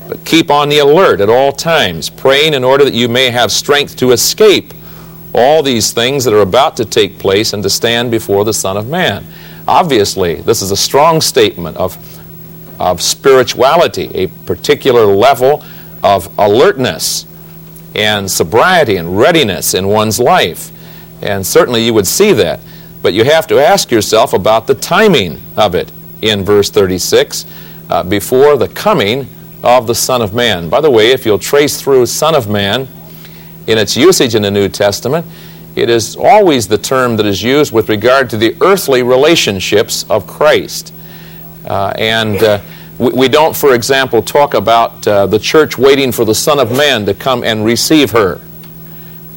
But 0.10 0.25
keep 0.25 0.52
on 0.52 0.68
the 0.68 0.80
alert 0.80 1.22
at 1.22 1.30
all 1.30 1.54
times, 1.54 2.10
praying 2.10 2.54
in 2.54 2.66
order 2.66 2.84
that 2.84 2.94
you 2.94 3.08
may 3.08 3.30
have 3.30 3.54
strength 3.54 3.96
to 3.98 4.12
escape 4.12 4.74
all 5.34 5.63
these 5.63 5.92
things 5.92 6.24
that 6.25 6.34
are 6.34 6.42
about 6.42 6.78
to 6.78 6.86
take 6.86 7.20
place 7.20 7.54
and 7.54 7.63
to 7.63 7.70
stand 7.70 8.12
before 8.12 8.46
the 8.46 8.54
Son 8.54 8.78
of 8.78 8.88
Man. 8.88 9.25
Obviously, 9.68 10.36
this 10.36 10.62
is 10.62 10.72
a 10.72 10.78
strong 10.78 11.22
statement 11.22 11.78
of, 11.78 11.98
of 12.80 13.02
spirituality, 13.02 14.12
a 14.13 14.28
particular 14.46 15.06
level 15.06 15.63
of 16.04 16.38
alertness 16.38 17.25
and 17.96 18.30
sobriety 18.30 18.98
and 18.98 19.18
readiness 19.18 19.74
in 19.74 19.88
one's 19.88 20.20
life. 20.20 20.72
And 21.22 21.46
certainly 21.46 21.86
you 21.86 21.94
would 21.94 22.08
see 22.08 22.34
that. 22.34 22.60
But 23.02 23.13
you 23.13 23.24
have 23.24 23.48
to 23.48 23.60
ask 23.60 23.92
yourself 23.92 24.34
about 24.34 24.68
the 24.68 24.75
timing 24.75 25.42
of 25.56 25.75
it 25.75 25.92
in 26.22 26.44
verse 26.44 26.70
36 26.70 27.46
uh, 27.90 28.04
before 28.04 28.58
the 28.58 28.70
coming 28.70 29.28
of 29.63 29.88
the 29.88 29.96
Son 29.96 30.22
of 30.22 30.34
Man. 30.34 30.70
By 30.70 30.82
the 30.82 30.92
way, 30.92 31.12
if 31.12 31.25
you'll 31.25 31.40
trace 31.40 31.82
through 31.82 32.06
Son 32.06 32.36
of 32.36 32.50
Man, 32.50 32.88
in 33.67 33.77
its 33.77 33.96
usage 33.96 34.36
in 34.36 34.41
the 34.41 34.51
New 34.51 34.70
Testament, 34.70 35.25
it 35.75 35.89
is 35.89 36.15
always 36.15 36.67
the 36.67 36.77
term 36.77 37.17
that 37.17 37.25
is 37.25 37.41
used 37.41 37.72
with 37.72 37.89
regard 37.89 38.29
to 38.29 38.38
the 38.38 38.55
earthly 38.62 39.01
relationships 39.01 40.05
of 40.10 40.27
Christ. 40.27 40.93
Uh, 41.65 41.93
and 41.98 42.43
uh, 42.43 42.62
we, 43.00 43.10
we, 43.12 43.27
don't, 43.27 43.55
for 43.55 43.74
example, 43.74 44.22
talk 44.22 44.53
about 44.53 45.08
uh, 45.08 45.25
the 45.25 45.39
church 45.39 45.77
waiting 45.77 46.12
for 46.12 46.25
the 46.25 46.36
Son 46.36 46.60
of 46.60 46.72
Man 46.72 47.05
to 47.05 47.13
come 47.13 47.43
and 47.43 47.65
receive 47.65 48.12
her. 48.12 48.39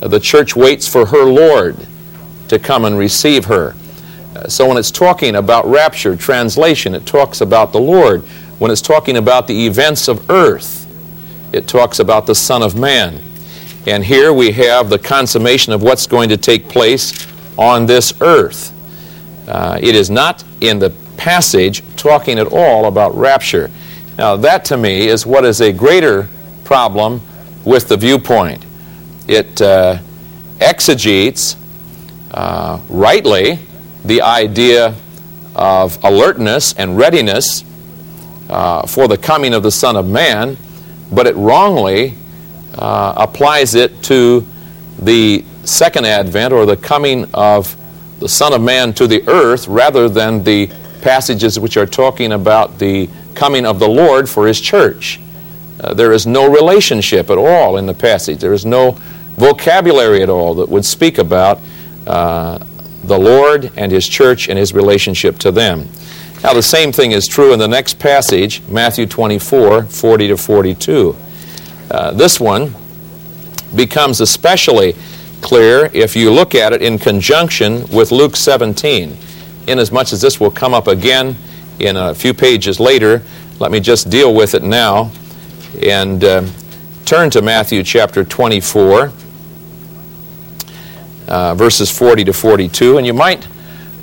Uh, 0.02 0.08
the 0.08 0.20
church 0.20 0.54
waits 0.54 0.86
for 0.86 1.06
her 1.06 1.24
Lord 1.24 1.86
to 2.48 2.58
come 2.58 2.84
and 2.84 2.98
receive 2.98 3.46
her. 3.46 3.74
Uh, 4.34 4.48
so 4.48 4.68
when 4.68 4.76
it's 4.76 4.90
talking 4.90 5.36
about 5.36 5.66
rapture, 5.66 6.16
translation, 6.16 6.94
it 6.94 7.06
talks 7.06 7.40
about 7.40 7.72
the 7.72 7.80
Lord. 7.80 8.22
When 8.58 8.70
it's 8.70 8.82
talking 8.82 9.16
about 9.16 9.46
the 9.46 9.66
events 9.66 10.08
of 10.08 10.28
earth, 10.30 10.86
it 11.52 11.66
talks 11.66 11.98
about 11.98 12.26
the 12.26 12.34
Son 12.34 12.62
of 12.62 12.76
Man. 12.76 13.22
And 13.86 14.04
here 14.04 14.32
we 14.32 14.50
have 14.52 14.90
the 14.90 14.98
consummation 14.98 15.72
of 15.72 15.80
what's 15.80 16.08
going 16.08 16.28
to 16.30 16.36
take 16.36 16.68
place 16.68 17.26
on 17.56 17.86
this 17.86 18.12
earth. 18.20 18.72
Uh, 19.46 19.78
it 19.80 19.94
is 19.94 20.10
not 20.10 20.42
in 20.60 20.80
the 20.80 20.90
passage 21.16 21.84
talking 21.94 22.38
at 22.40 22.48
all 22.48 22.86
about 22.86 23.14
rapture. 23.16 23.70
Now, 24.18 24.34
that 24.36 24.64
to 24.66 24.76
me 24.76 25.06
is 25.06 25.24
what 25.24 25.44
is 25.44 25.60
a 25.60 25.72
greater 25.72 26.28
problem 26.64 27.22
with 27.64 27.88
the 27.88 27.96
viewpoint. 27.96 28.66
It 29.28 29.62
uh, 29.62 29.98
exegetes 30.60 31.56
uh, 32.32 32.80
rightly 32.88 33.60
the 34.04 34.22
idea 34.22 34.96
of 35.54 36.02
alertness 36.04 36.72
and 36.74 36.98
readiness 36.98 37.64
uh, 38.48 38.86
for 38.86 39.06
the 39.06 39.16
coming 39.16 39.54
of 39.54 39.62
the 39.62 39.70
Son 39.70 39.94
of 39.94 40.08
Man, 40.08 40.56
but 41.12 41.26
it 41.26 41.36
wrongly 41.36 42.14
uh, 42.78 43.14
applies 43.16 43.74
it 43.74 44.02
to 44.04 44.46
the 44.98 45.44
second 45.64 46.06
advent 46.06 46.52
or 46.52 46.66
the 46.66 46.76
coming 46.76 47.26
of 47.34 47.76
the 48.20 48.28
Son 48.28 48.52
of 48.52 48.60
Man 48.60 48.92
to 48.94 49.06
the 49.06 49.26
earth 49.28 49.68
rather 49.68 50.08
than 50.08 50.42
the 50.42 50.70
passages 51.02 51.58
which 51.58 51.76
are 51.76 51.86
talking 51.86 52.32
about 52.32 52.78
the 52.78 53.08
coming 53.34 53.66
of 53.66 53.78
the 53.78 53.88
Lord 53.88 54.28
for 54.28 54.46
his 54.46 54.60
church. 54.60 55.20
Uh, 55.78 55.92
there 55.92 56.12
is 56.12 56.26
no 56.26 56.50
relationship 56.50 57.28
at 57.30 57.36
all 57.36 57.76
in 57.76 57.86
the 57.86 57.94
passage. 57.94 58.40
There 58.40 58.54
is 58.54 58.64
no 58.64 58.92
vocabulary 59.36 60.22
at 60.22 60.30
all 60.30 60.54
that 60.54 60.68
would 60.68 60.84
speak 60.84 61.18
about 61.18 61.60
uh, 62.06 62.58
the 63.04 63.18
Lord 63.18 63.70
and 63.76 63.92
his 63.92 64.08
church 64.08 64.48
and 64.48 64.58
his 64.58 64.72
relationship 64.72 65.38
to 65.40 65.52
them. 65.52 65.88
Now, 66.42 66.54
the 66.54 66.62
same 66.62 66.92
thing 66.92 67.12
is 67.12 67.26
true 67.26 67.52
in 67.52 67.58
the 67.58 67.68
next 67.68 67.98
passage, 67.98 68.62
Matthew 68.68 69.06
24 69.06 69.84
40 69.84 70.28
to 70.28 70.36
42. 70.36 71.16
Uh, 71.90 72.10
this 72.12 72.40
one 72.40 72.74
becomes 73.74 74.20
especially 74.20 74.94
clear 75.40 75.90
if 75.92 76.16
you 76.16 76.30
look 76.30 76.54
at 76.54 76.72
it 76.72 76.82
in 76.82 76.98
conjunction 76.98 77.86
with 77.88 78.10
Luke 78.10 78.36
17. 78.36 79.16
Inasmuch 79.66 80.12
as 80.12 80.20
this 80.20 80.40
will 80.40 80.50
come 80.50 80.74
up 80.74 80.86
again 80.86 81.36
in 81.78 81.96
a 81.96 82.14
few 82.14 82.32
pages 82.32 82.80
later, 82.80 83.22
let 83.58 83.70
me 83.70 83.80
just 83.80 84.10
deal 84.10 84.34
with 84.34 84.54
it 84.54 84.62
now 84.62 85.10
and 85.82 86.24
uh, 86.24 86.44
turn 87.04 87.30
to 87.30 87.42
Matthew 87.42 87.82
chapter 87.82 88.24
24, 88.24 89.12
uh, 91.28 91.54
verses 91.54 91.90
40 91.96 92.24
to 92.24 92.32
42. 92.32 92.98
And 92.98 93.06
you 93.06 93.14
might 93.14 93.46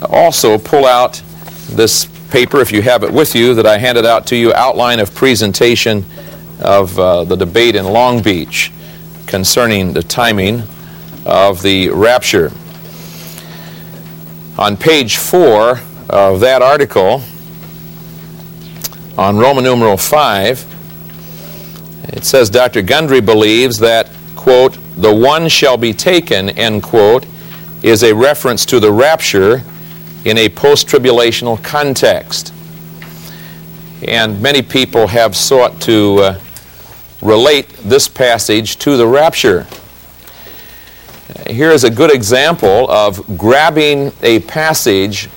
also 0.09 0.57
pull 0.57 0.85
out 0.85 1.21
this 1.69 2.05
paper, 2.29 2.61
if 2.61 2.71
you 2.71 2.81
have 2.81 3.03
it 3.03 3.11
with 3.11 3.35
you, 3.35 3.53
that 3.55 3.65
I 3.65 3.77
handed 3.77 4.05
out 4.05 4.27
to 4.27 4.35
you, 4.35 4.53
outline 4.53 4.99
of 4.99 5.13
presentation 5.13 6.05
of 6.63 6.97
uh, 6.97 7.23
the 7.23 7.35
debate 7.35 7.75
in 7.75 7.85
Long 7.85 8.21
Beach 8.21 8.71
concerning 9.27 9.93
the 9.93 10.03
timing 10.03 10.63
of 11.25 11.61
the 11.61 11.89
rapture. 11.89 12.51
On 14.57 14.77
page 14.77 15.17
4 15.17 15.79
of 16.09 16.39
that 16.41 16.61
article, 16.61 17.23
on 19.17 19.37
Roman 19.37 19.63
numeral 19.63 19.97
5, 19.97 20.65
it 22.09 22.23
says 22.23 22.49
Dr. 22.49 22.81
Gundry 22.81 23.21
believes 23.21 23.79
that, 23.79 24.09
quote, 24.35 24.77
the 24.97 25.13
one 25.13 25.47
shall 25.47 25.77
be 25.77 25.93
taken, 25.93 26.49
end 26.49 26.83
quote, 26.83 27.25
is 27.81 28.03
a 28.03 28.13
reference 28.13 28.65
to 28.67 28.79
the 28.79 28.91
rapture 28.91 29.63
in 30.25 30.37
a 30.37 30.49
post 30.49 30.87
tribulational 30.87 31.61
context. 31.63 32.53
And 34.07 34.41
many 34.41 34.61
people 34.61 35.07
have 35.07 35.35
sought 35.35 35.81
to 35.81 36.17
uh, 36.19 36.39
relate 37.23 37.69
this 37.77 38.07
passage 38.07 38.77
to 38.79 38.97
the 38.97 39.07
rapture. 39.07 39.65
Here 41.47 41.71
is 41.71 41.85
a 41.85 41.89
good 41.89 42.13
example 42.13 42.89
of 42.91 43.37
grabbing 43.37 44.11
a 44.21 44.41
passage 44.41 45.27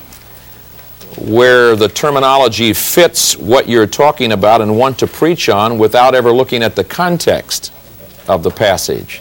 where 1.17 1.75
the 1.75 1.87
terminology 1.87 2.73
fits 2.73 3.37
what 3.37 3.67
you're 3.67 3.87
talking 3.87 4.33
about 4.33 4.61
and 4.61 4.77
want 4.77 4.99
to 4.99 5.07
preach 5.07 5.49
on 5.49 5.79
without 5.79 6.13
ever 6.13 6.31
looking 6.31 6.61
at 6.61 6.75
the 6.75 6.83
context 6.83 7.73
of 8.27 8.43
the 8.43 8.51
passage. 8.51 9.19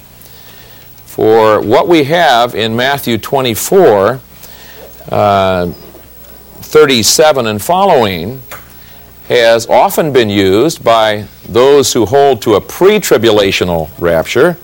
For 1.05 1.61
what 1.61 1.89
we 1.89 2.05
have 2.05 2.55
in 2.55 2.77
Matthew 2.77 3.17
24, 3.17 4.21
uh, 5.11 5.67
37 5.69 7.47
and 7.47 7.63
following, 7.63 8.43
has 9.29 9.67
often 9.69 10.13
been 10.13 10.29
used 10.29 10.85
by 10.85 11.27
those 11.49 11.93
who 11.93 12.07
hold 12.07 12.43
to 12.43 12.55
a 12.55 12.61
pre 12.61 12.99
tribulational 12.99 13.91
rapture 13.99 14.57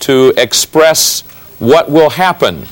to 0.00 0.32
express 0.36 1.22
what 1.58 1.90
will 1.90 2.10
happen 2.10 2.66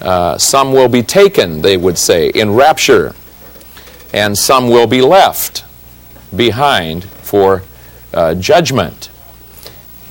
uh, 0.00 0.36
some 0.36 0.72
will 0.72 0.88
be 0.88 1.02
taken, 1.02 1.62
they 1.62 1.76
would 1.76 1.96
say, 1.96 2.28
in 2.28 2.52
rapture, 2.54 3.14
and 4.12 4.36
some 4.36 4.68
will 4.68 4.86
be 4.86 5.00
left 5.00 5.64
behind 6.34 7.04
for 7.04 7.62
uh, 8.12 8.34
judgment. 8.34 9.10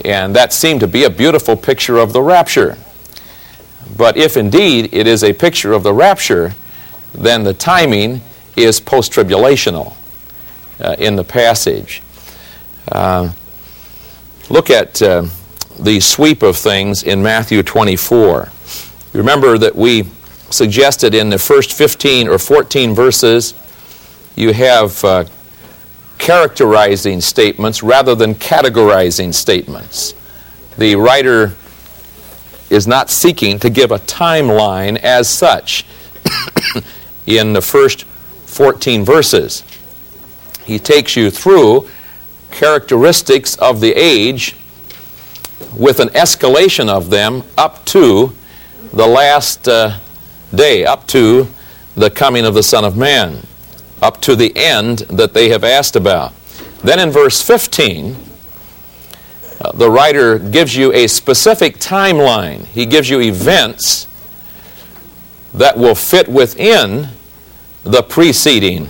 And 0.03 0.35
that 0.35 0.53
seemed 0.53 0.79
to 0.81 0.87
be 0.87 1.03
a 1.03 1.09
beautiful 1.09 1.55
picture 1.55 1.97
of 1.97 2.13
the 2.13 2.21
rapture. 2.21 2.77
But 3.95 4.17
if 4.17 4.35
indeed 4.35 4.89
it 4.91 5.07
is 5.07 5.23
a 5.23 5.33
picture 5.33 5.71
of 5.73 5.83
the 5.83 5.93
rapture, 5.93 6.55
then 7.13 7.43
the 7.43 7.53
timing 7.53 8.21
is 8.55 8.79
post 8.79 9.11
tribulational 9.11 9.95
uh, 10.79 10.95
in 10.97 11.15
the 11.15 11.23
passage. 11.23 12.01
Uh, 12.91 13.31
look 14.49 14.69
at 14.69 15.01
uh, 15.01 15.25
the 15.79 15.99
sweep 15.99 16.43
of 16.43 16.55
things 16.55 17.03
in 17.03 17.21
Matthew 17.21 17.63
24. 17.63 18.49
Remember 19.13 19.57
that 19.57 19.75
we 19.75 20.03
suggested 20.49 21.13
in 21.13 21.29
the 21.29 21.39
first 21.39 21.73
15 21.73 22.27
or 22.27 22.37
14 22.37 22.93
verses, 22.93 23.53
you 24.35 24.53
have 24.53 25.03
uh, 25.03 25.25
characterizing 26.17 27.21
statements 27.21 27.81
rather 27.81 28.15
than 28.15 28.35
categorizing 28.35 29.33
statements. 29.33 30.13
The 30.77 30.95
writer 30.95 31.53
is 32.69 32.87
not 32.87 33.09
seeking 33.09 33.59
to 33.59 33.69
give 33.69 33.91
a 33.91 33.99
timeline 33.99 34.97
as 34.97 35.29
such 35.29 35.85
in 37.25 37.53
the 37.53 37.61
first 37.61 38.03
14 38.03 39.05
verses. 39.05 39.63
He 40.63 40.79
takes 40.79 41.15
you 41.15 41.29
through 41.29 41.87
characteristics 42.55 43.57
of 43.57 43.81
the 43.81 43.91
age 43.91 44.55
with 45.75 45.99
an 45.99 46.07
escalation 46.09 46.87
of 46.87 47.09
them 47.09 47.43
up 47.57 47.85
to 47.85 48.33
the 48.93 49.05
last 49.05 49.67
uh, 49.67 49.99
day, 50.53 50.85
up 50.85 51.05
to 51.05 51.47
the 51.95 52.09
coming 52.09 52.45
of 52.45 52.53
the 52.53 52.63
Son 52.63 52.85
of 52.85 52.95
Man, 52.95 53.45
up 54.01 54.21
to 54.21 54.37
the 54.37 54.55
end 54.55 54.99
that 54.99 55.33
they 55.33 55.49
have 55.49 55.65
asked 55.65 55.97
about. 55.97 56.33
Then 56.79 56.97
in 56.99 57.09
verse 57.09 57.41
15, 57.41 58.15
uh, 59.59 59.71
the 59.73 59.91
writer 59.91 60.39
gives 60.39 60.77
you 60.77 60.93
a 60.93 61.07
specific 61.07 61.77
timeline. 61.77 62.65
He 62.67 62.85
gives 62.85 63.09
you 63.09 63.19
events 63.19 64.07
that 65.53 65.77
will 65.77 65.95
fit 65.95 66.29
within 66.29 67.09
the 67.83 68.01
preceding 68.01 68.89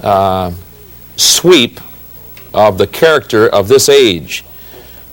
uh, 0.00 0.52
sweep 1.16 1.80
of 2.54 2.78
the 2.78 2.86
character 2.86 3.48
of 3.48 3.68
this 3.68 3.88
age. 3.88 4.44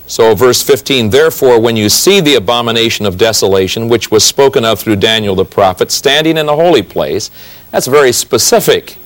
So, 0.08 0.36
verse 0.36 0.62
15, 0.62 1.10
therefore, 1.10 1.60
when 1.60 1.76
you 1.76 1.90
see 1.90 2.22
the 2.22 2.36
abomination 2.36 3.08
of 3.08 3.18
desolation, 3.18 3.90
which 3.90 4.12
was 4.12 4.24
spoken 4.24 4.64
of 4.64 4.80
through 4.80 4.98
Daniel 4.98 5.34
the 5.34 5.46
prophet, 5.46 5.92
standing 5.92 6.38
in 6.38 6.46
the 6.46 6.56
holy 6.56 6.84
place, 6.84 7.32
that's 7.72 7.88
very 7.88 8.12
specific. 8.12 8.98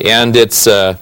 And 0.00 0.34
it's 0.34 0.66
uh, 0.66 0.96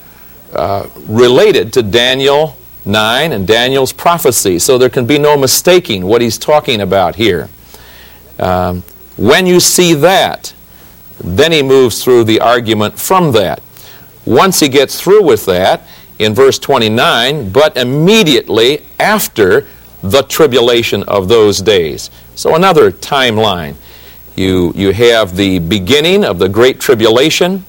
uh, 0.53 0.89
related 1.07 1.73
to 1.75 1.83
Daniel 1.83 2.57
9 2.85 3.33
and 3.33 3.47
Daniel's 3.47 3.93
prophecy. 3.93 4.59
So, 4.59 4.79
there 4.79 4.91
can 4.91 5.07
be 5.07 5.19
no 5.19 5.37
mistaking 5.37 6.07
what 6.07 6.21
he's 6.21 6.37
talking 6.37 6.81
about 6.81 7.15
here. 7.15 7.49
Um, 8.41 8.83
when 9.17 9.47
you 9.47 9.61
see 9.61 9.95
that, 9.95 10.53
then 11.23 11.53
he 11.53 11.63
moves 11.63 12.03
through 12.03 12.25
the 12.25 12.41
argument 12.41 12.99
from 12.99 13.31
that. 13.33 13.63
Once 14.25 14.59
he 14.59 14.69
gets 14.69 15.01
through 15.01 15.23
with 15.23 15.47
that, 15.47 15.87
in 16.19 16.35
verse 16.35 16.59
29, 16.59 17.51
but 17.51 17.77
immediately 17.77 18.83
after 18.99 19.67
the 20.03 20.23
tribulation 20.23 21.03
of 21.05 21.29
those 21.29 21.61
days. 21.61 22.11
So 22.35 22.55
another 22.55 22.93
timeline. 22.93 23.77
You, 24.37 24.73
you 24.75 24.93
have 24.93 25.37
the 25.37 25.61
beginning 25.61 26.25
of 26.25 26.39
the 26.39 26.49
Great 26.49 26.81
Tribulation 26.81 27.65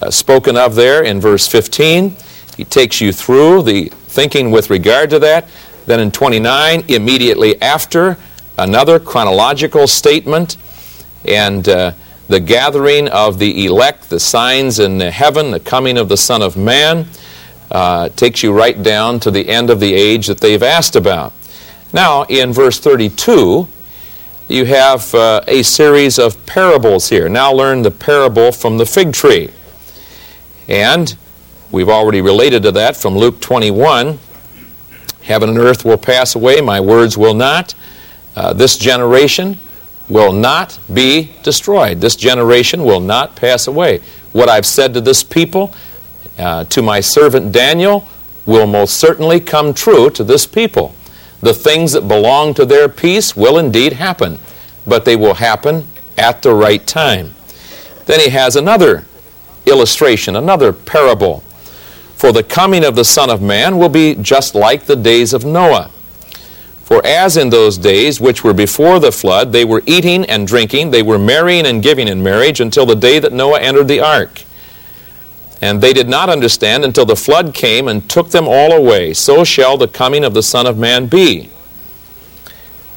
uh, 0.00 0.10
spoken 0.10 0.56
of 0.56 0.74
there 0.74 1.02
in 1.02 1.20
verse 1.20 1.48
15. 1.48 2.16
He 2.56 2.64
takes 2.64 3.00
you 3.00 3.12
through 3.12 3.62
the 3.62 3.90
thinking 3.90 4.50
with 4.50 4.70
regard 4.70 5.10
to 5.10 5.18
that. 5.18 5.48
Then 5.86 6.00
in 6.00 6.10
29, 6.10 6.84
immediately 6.88 7.60
after, 7.60 8.16
another 8.58 8.98
chronological 8.98 9.86
statement 9.86 10.56
and 11.26 11.68
uh, 11.68 11.92
the 12.28 12.40
gathering 12.40 13.08
of 13.08 13.38
the 13.38 13.66
elect, 13.66 14.08
the 14.08 14.18
signs 14.18 14.78
in 14.78 15.00
heaven, 15.00 15.50
the 15.50 15.60
coming 15.60 15.98
of 15.98 16.08
the 16.08 16.16
Son 16.16 16.40
of 16.42 16.56
Man 16.56 17.06
uh, 17.70 18.08
takes 18.10 18.42
you 18.42 18.52
right 18.52 18.82
down 18.82 19.20
to 19.20 19.30
the 19.30 19.48
end 19.48 19.70
of 19.70 19.80
the 19.80 19.94
age 19.94 20.26
that 20.26 20.38
they've 20.38 20.62
asked 20.62 20.96
about. 20.96 21.32
Now, 21.92 22.24
in 22.24 22.52
verse 22.52 22.78
32, 22.78 23.68
you 24.48 24.64
have 24.64 25.14
uh, 25.14 25.40
a 25.48 25.62
series 25.62 26.18
of 26.18 26.44
parables 26.46 27.08
here. 27.08 27.28
Now, 27.28 27.52
learn 27.52 27.82
the 27.82 27.90
parable 27.90 28.52
from 28.52 28.78
the 28.78 28.86
fig 28.86 29.12
tree. 29.12 29.50
And 30.68 31.16
we've 31.70 31.88
already 31.88 32.20
related 32.20 32.62
to 32.64 32.72
that 32.72 32.96
from 32.96 33.16
Luke 33.16 33.40
21. 33.40 34.18
Heaven 35.22 35.48
and 35.48 35.58
earth 35.58 35.84
will 35.84 35.98
pass 35.98 36.36
away, 36.36 36.60
my 36.60 36.80
words 36.80 37.18
will 37.18 37.34
not. 37.34 37.74
Uh, 38.36 38.52
this 38.52 38.76
generation 38.76 39.58
will 40.08 40.32
not 40.32 40.78
be 40.92 41.32
destroyed. 41.42 42.00
This 42.00 42.14
generation 42.14 42.84
will 42.84 43.00
not 43.00 43.34
pass 43.34 43.66
away. 43.66 44.00
What 44.32 44.48
I've 44.48 44.66
said 44.66 44.94
to 44.94 45.00
this 45.00 45.24
people, 45.24 45.74
uh, 46.38 46.64
to 46.64 46.82
my 46.82 47.00
servant 47.00 47.52
Daniel 47.52 48.06
will 48.44 48.66
most 48.66 48.98
certainly 48.98 49.40
come 49.40 49.74
true 49.74 50.10
to 50.10 50.24
this 50.24 50.46
people. 50.46 50.94
The 51.40 51.54
things 51.54 51.92
that 51.92 52.08
belong 52.08 52.54
to 52.54 52.64
their 52.64 52.88
peace 52.88 53.36
will 53.36 53.58
indeed 53.58 53.94
happen, 53.94 54.38
but 54.86 55.04
they 55.04 55.16
will 55.16 55.34
happen 55.34 55.86
at 56.16 56.42
the 56.42 56.54
right 56.54 56.86
time. 56.86 57.34
Then 58.06 58.20
he 58.20 58.30
has 58.30 58.56
another 58.56 59.04
illustration, 59.66 60.36
another 60.36 60.72
parable. 60.72 61.40
For 62.14 62.32
the 62.32 62.42
coming 62.42 62.84
of 62.84 62.96
the 62.96 63.04
Son 63.04 63.28
of 63.28 63.42
Man 63.42 63.76
will 63.76 63.90
be 63.90 64.14
just 64.14 64.54
like 64.54 64.86
the 64.86 64.96
days 64.96 65.34
of 65.34 65.44
Noah. 65.44 65.90
For 66.84 67.04
as 67.04 67.36
in 67.36 67.50
those 67.50 67.76
days 67.76 68.20
which 68.20 68.44
were 68.44 68.54
before 68.54 69.00
the 69.00 69.10
flood, 69.10 69.52
they 69.52 69.64
were 69.64 69.82
eating 69.86 70.24
and 70.26 70.46
drinking, 70.46 70.92
they 70.92 71.02
were 71.02 71.18
marrying 71.18 71.66
and 71.66 71.82
giving 71.82 72.06
in 72.06 72.22
marriage 72.22 72.60
until 72.60 72.86
the 72.86 72.94
day 72.94 73.18
that 73.18 73.32
Noah 73.32 73.60
entered 73.60 73.88
the 73.88 74.00
ark. 74.00 74.44
And 75.62 75.80
they 75.80 75.92
did 75.92 76.08
not 76.08 76.28
understand 76.28 76.84
until 76.84 77.06
the 77.06 77.16
flood 77.16 77.54
came 77.54 77.88
and 77.88 78.08
took 78.08 78.30
them 78.30 78.46
all 78.46 78.72
away. 78.72 79.14
So 79.14 79.44
shall 79.44 79.76
the 79.76 79.88
coming 79.88 80.24
of 80.24 80.34
the 80.34 80.42
Son 80.42 80.66
of 80.66 80.76
Man 80.76 81.06
be. 81.06 81.50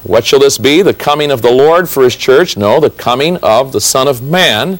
What 0.02 0.24
shall 0.24 0.40
this 0.40 0.58
be? 0.58 0.82
The 0.82 0.94
coming 0.94 1.30
of 1.30 1.42
the 1.42 1.50
Lord 1.50 1.88
for 1.88 2.04
his 2.04 2.16
church? 2.16 2.56
No, 2.56 2.80
the 2.80 2.90
coming 2.90 3.36
of 3.38 3.72
the 3.72 3.80
Son 3.80 4.08
of 4.08 4.22
Man 4.22 4.78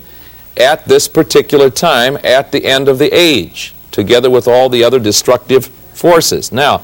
at 0.57 0.87
this 0.87 1.09
particular 1.09 1.71
time, 1.71 2.19
at 2.25 2.53
the 2.53 2.66
end 2.66 2.88
of 2.88 2.99
the 2.99 3.11
age, 3.12 3.75
together 3.90 4.31
with 4.31 4.49
all 4.49 4.69
the 4.69 4.85
other 4.85 4.99
destructive 4.99 5.66
forces. 5.66 6.53
Now, 6.53 6.79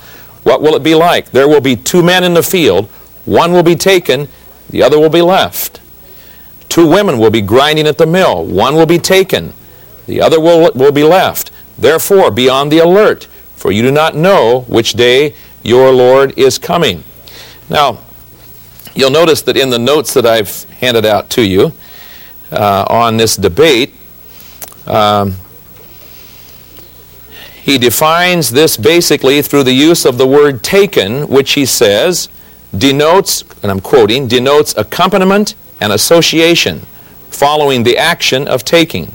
what 0.44 0.62
will 0.62 0.76
it 0.76 0.82
be 0.82 0.94
like? 0.94 1.30
There 1.30 1.48
will 1.48 1.60
be 1.60 1.76
two 1.76 2.02
men 2.02 2.24
in 2.24 2.34
the 2.34 2.42
field. 2.42 2.86
One 3.24 3.52
will 3.52 3.62
be 3.62 3.74
taken, 3.74 4.28
the 4.70 4.82
other 4.82 4.98
will 4.98 5.10
be 5.10 5.22
left. 5.22 5.80
Two 6.68 6.86
women 6.86 7.18
will 7.18 7.30
be 7.30 7.40
grinding 7.40 7.86
at 7.86 7.98
the 7.98 8.06
mill. 8.06 8.44
One 8.44 8.74
will 8.74 8.86
be 8.86 8.98
taken, 8.98 9.52
the 10.06 10.20
other 10.20 10.40
will, 10.40 10.70
will 10.74 10.92
be 10.92 11.04
left. 11.04 11.50
Therefore, 11.78 12.30
be 12.30 12.48
on 12.48 12.68
the 12.68 12.78
alert, 12.78 13.24
for 13.54 13.70
you 13.70 13.82
do 13.82 13.90
not 13.90 14.14
know 14.14 14.64
which 14.68 14.94
day 14.94 15.34
your 15.62 15.92
Lord 15.92 16.38
is 16.38 16.58
coming. 16.58 17.04
Now, 17.68 17.98
you'll 18.94 19.10
notice 19.10 19.42
that 19.42 19.56
in 19.56 19.70
the 19.70 19.78
notes 19.78 20.14
that 20.14 20.24
I've 20.24 20.64
handed 20.80 21.04
out 21.04 21.28
to 21.30 21.42
you 21.42 21.72
uh, 22.50 22.86
on 22.88 23.16
this 23.16 23.36
debate, 23.36 23.94
um, 24.86 25.34
he 27.60 27.78
defines 27.78 28.50
this 28.50 28.76
basically 28.76 29.42
through 29.42 29.64
the 29.64 29.72
use 29.72 30.04
of 30.04 30.18
the 30.18 30.26
word 30.26 30.62
taken, 30.62 31.26
which 31.26 31.54
he 31.54 31.66
says 31.66 32.28
denotes, 32.76 33.42
and 33.62 33.72
I'm 33.72 33.80
quoting, 33.80 34.28
denotes 34.28 34.76
accompaniment 34.76 35.56
and 35.80 35.92
association 35.92 36.80
following 37.28 37.82
the 37.82 37.98
action 37.98 38.46
of 38.46 38.64
taking. 38.64 39.12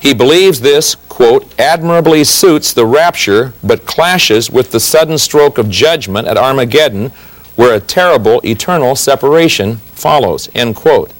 He 0.00 0.14
believes 0.14 0.60
this, 0.60 0.94
quote, 0.94 1.52
admirably 1.58 2.22
suits 2.24 2.72
the 2.72 2.86
rapture, 2.86 3.52
but 3.62 3.86
clashes 3.86 4.50
with 4.50 4.70
the 4.70 4.80
sudden 4.80 5.18
stroke 5.18 5.58
of 5.58 5.68
judgment 5.68 6.28
at 6.28 6.36
Armageddon, 6.36 7.10
where 7.56 7.74
a 7.74 7.80
terrible 7.80 8.40
eternal 8.44 8.94
separation 8.94 9.76
follows, 9.76 10.48
end 10.54 10.76
quote. 10.76 11.12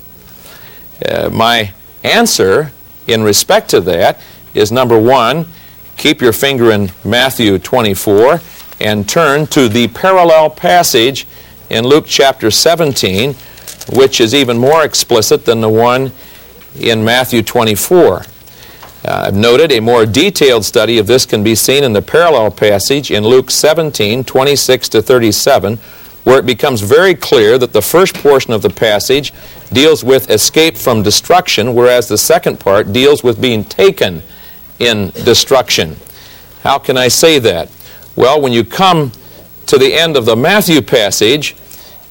Uh, 1.04 1.28
my 1.32 1.72
answer 2.04 2.72
in 3.08 3.22
respect 3.22 3.68
to 3.70 3.80
that 3.80 4.20
is 4.54 4.70
number 4.70 4.98
one, 4.98 5.46
keep 5.96 6.20
your 6.20 6.32
finger 6.32 6.70
in 6.70 6.92
Matthew 7.04 7.58
24 7.58 8.40
and 8.80 9.08
turn 9.08 9.46
to 9.48 9.68
the 9.68 9.88
parallel 9.88 10.50
passage 10.50 11.26
in 11.70 11.84
Luke 11.84 12.04
chapter 12.06 12.50
17, 12.50 13.34
which 13.94 14.20
is 14.20 14.34
even 14.34 14.58
more 14.58 14.84
explicit 14.84 15.44
than 15.44 15.60
the 15.60 15.68
one 15.68 16.12
in 16.78 17.04
Matthew 17.04 17.42
24. 17.42 18.22
Uh, 19.04 19.26
I've 19.26 19.36
noted 19.36 19.70
a 19.70 19.80
more 19.80 20.06
detailed 20.06 20.64
study 20.64 20.98
of 20.98 21.06
this 21.06 21.24
can 21.24 21.44
be 21.44 21.54
seen 21.54 21.84
in 21.84 21.92
the 21.92 22.02
parallel 22.02 22.50
passage 22.50 23.10
in 23.10 23.24
Luke 23.24 23.50
17, 23.50 24.24
26 24.24 24.88
to 24.88 25.00
37, 25.00 25.76
where 26.24 26.40
it 26.40 26.46
becomes 26.46 26.80
very 26.80 27.14
clear 27.14 27.58
that 27.58 27.72
the 27.72 27.80
first 27.80 28.14
portion 28.14 28.52
of 28.52 28.62
the 28.62 28.70
passage 28.70 29.32
deals 29.72 30.02
with 30.02 30.30
escape 30.30 30.76
from 30.76 31.02
destruction, 31.02 31.74
whereas 31.74 32.08
the 32.08 32.18
second 32.18 32.58
part 32.58 32.92
deals 32.92 33.22
with 33.22 33.40
being 33.40 33.62
taken 33.62 34.20
in 34.80 35.10
destruction. 35.10 35.96
How 36.62 36.78
can 36.78 36.98
I 36.98 37.06
say 37.08 37.38
that? 37.38 37.70
Well, 38.16 38.40
when 38.40 38.52
you 38.52 38.64
come 38.64 39.12
to 39.66 39.78
the 39.78 39.94
end 39.94 40.16
of 40.16 40.26
the 40.26 40.34
Matthew 40.34 40.82
passage, 40.82 41.54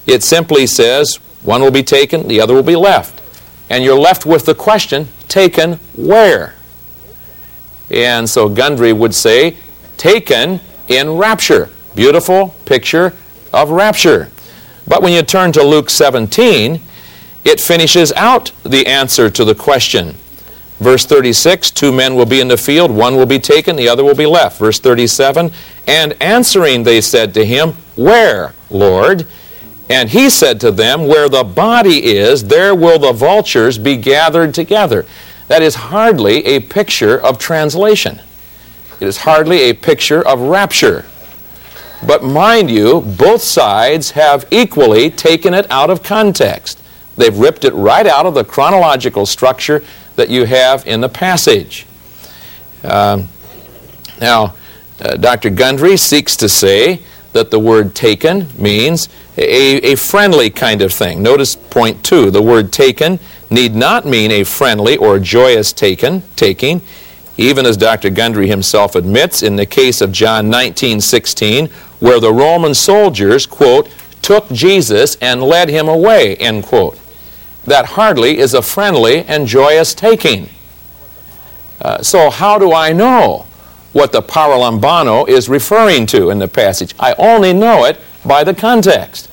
it 0.06 0.22
simply 0.22 0.66
says, 0.66 1.16
one 1.42 1.60
will 1.60 1.70
be 1.70 1.82
taken, 1.82 2.28
the 2.28 2.40
other 2.40 2.54
will 2.54 2.62
be 2.62 2.76
left. 2.76 3.22
And 3.68 3.84
you're 3.84 3.98
left 3.98 4.24
with 4.24 4.46
the 4.46 4.54
question, 4.54 5.08
taken 5.28 5.74
where? 5.94 6.54
And 7.90 8.28
so 8.28 8.48
Gundry 8.48 8.92
would 8.92 9.14
say, 9.14 9.56
taken 9.96 10.60
in 10.88 11.16
rapture. 11.16 11.68
Beautiful 11.94 12.54
picture 12.64 13.14
of 13.52 13.70
rapture. 13.70 14.30
But 14.86 15.02
when 15.02 15.12
you 15.12 15.22
turn 15.22 15.52
to 15.52 15.62
Luke 15.62 15.90
17, 15.90 16.80
it 17.44 17.60
finishes 17.60 18.12
out 18.12 18.52
the 18.62 18.86
answer 18.86 19.30
to 19.30 19.44
the 19.44 19.54
question. 19.54 20.14
Verse 20.78 21.04
36, 21.04 21.72
two 21.72 21.90
men 21.90 22.14
will 22.14 22.26
be 22.26 22.40
in 22.40 22.46
the 22.46 22.56
field, 22.56 22.90
one 22.90 23.16
will 23.16 23.26
be 23.26 23.40
taken, 23.40 23.74
the 23.74 23.88
other 23.88 24.04
will 24.04 24.14
be 24.14 24.26
left. 24.26 24.58
Verse 24.58 24.78
37, 24.78 25.50
and 25.88 26.12
answering 26.22 26.84
they 26.84 27.00
said 27.00 27.34
to 27.34 27.44
him, 27.44 27.72
Where, 27.96 28.54
Lord? 28.70 29.26
And 29.90 30.10
he 30.10 30.30
said 30.30 30.60
to 30.60 30.70
them, 30.70 31.08
Where 31.08 31.28
the 31.28 31.42
body 31.42 32.04
is, 32.04 32.44
there 32.44 32.74
will 32.74 32.98
the 32.98 33.12
vultures 33.12 33.76
be 33.76 33.96
gathered 33.96 34.54
together. 34.54 35.04
That 35.48 35.62
is 35.62 35.74
hardly 35.74 36.44
a 36.44 36.60
picture 36.60 37.18
of 37.18 37.38
translation. 37.38 38.20
It 39.00 39.06
is 39.06 39.18
hardly 39.18 39.62
a 39.70 39.72
picture 39.74 40.26
of 40.26 40.40
rapture. 40.40 41.04
But 42.06 42.22
mind 42.22 42.70
you, 42.70 43.00
both 43.00 43.42
sides 43.42 44.12
have 44.12 44.46
equally 44.50 45.10
taken 45.10 45.54
it 45.54 45.68
out 45.70 45.90
of 45.90 46.02
context. 46.02 46.82
They've 47.16 47.36
ripped 47.36 47.64
it 47.64 47.74
right 47.74 48.06
out 48.06 48.26
of 48.26 48.34
the 48.34 48.44
chronological 48.44 49.26
structure 49.26 49.84
that 50.16 50.28
you 50.28 50.44
have 50.44 50.86
in 50.86 51.00
the 51.00 51.08
passage. 51.08 51.86
Um, 52.84 53.28
now, 54.20 54.54
uh, 55.00 55.16
Dr. 55.16 55.50
Gundry 55.50 55.96
seeks 55.96 56.36
to 56.36 56.48
say 56.48 57.02
that 57.32 57.50
the 57.50 57.58
word 57.58 57.94
taken 57.94 58.48
means 58.56 59.08
a, 59.36 59.92
a 59.92 59.94
friendly 59.96 60.50
kind 60.50 60.82
of 60.82 60.92
thing. 60.92 61.22
Notice 61.22 61.56
point 61.56 62.04
two 62.04 62.30
the 62.30 62.42
word 62.42 62.72
taken 62.72 63.18
need 63.50 63.74
not 63.74 64.06
mean 64.06 64.30
a 64.30 64.44
friendly 64.44 64.96
or 64.96 65.18
joyous 65.18 65.72
taken, 65.72 66.22
taking, 66.36 66.82
even 67.36 67.66
as 67.66 67.76
Dr. 67.76 68.10
Gundry 68.10 68.48
himself 68.48 68.94
admits 68.94 69.42
in 69.42 69.56
the 69.56 69.66
case 69.66 70.00
of 70.00 70.12
John 70.12 70.50
19 70.50 71.00
16, 71.00 71.66
where 72.00 72.20
the 72.20 72.32
Roman 72.32 72.74
soldiers, 72.74 73.46
quote, 73.46 73.88
took 74.22 74.48
Jesus 74.50 75.16
and 75.16 75.42
led 75.42 75.68
him 75.68 75.88
away, 75.88 76.36
end 76.36 76.64
quote 76.64 76.98
that 77.68 77.86
hardly 77.86 78.38
is 78.38 78.54
a 78.54 78.62
friendly 78.62 79.24
and 79.24 79.46
joyous 79.46 79.94
taking. 79.94 80.48
Uh, 81.80 82.02
so, 82.02 82.30
how 82.30 82.58
do 82.58 82.72
I 82.72 82.92
know 82.92 83.46
what 83.92 84.12
the 84.12 84.22
paralambano 84.22 85.28
is 85.28 85.48
referring 85.48 86.06
to 86.06 86.30
in 86.30 86.38
the 86.38 86.48
passage? 86.48 86.94
I 86.98 87.14
only 87.18 87.52
know 87.52 87.84
it 87.84 88.00
by 88.24 88.42
the 88.42 88.54
context. 88.54 89.30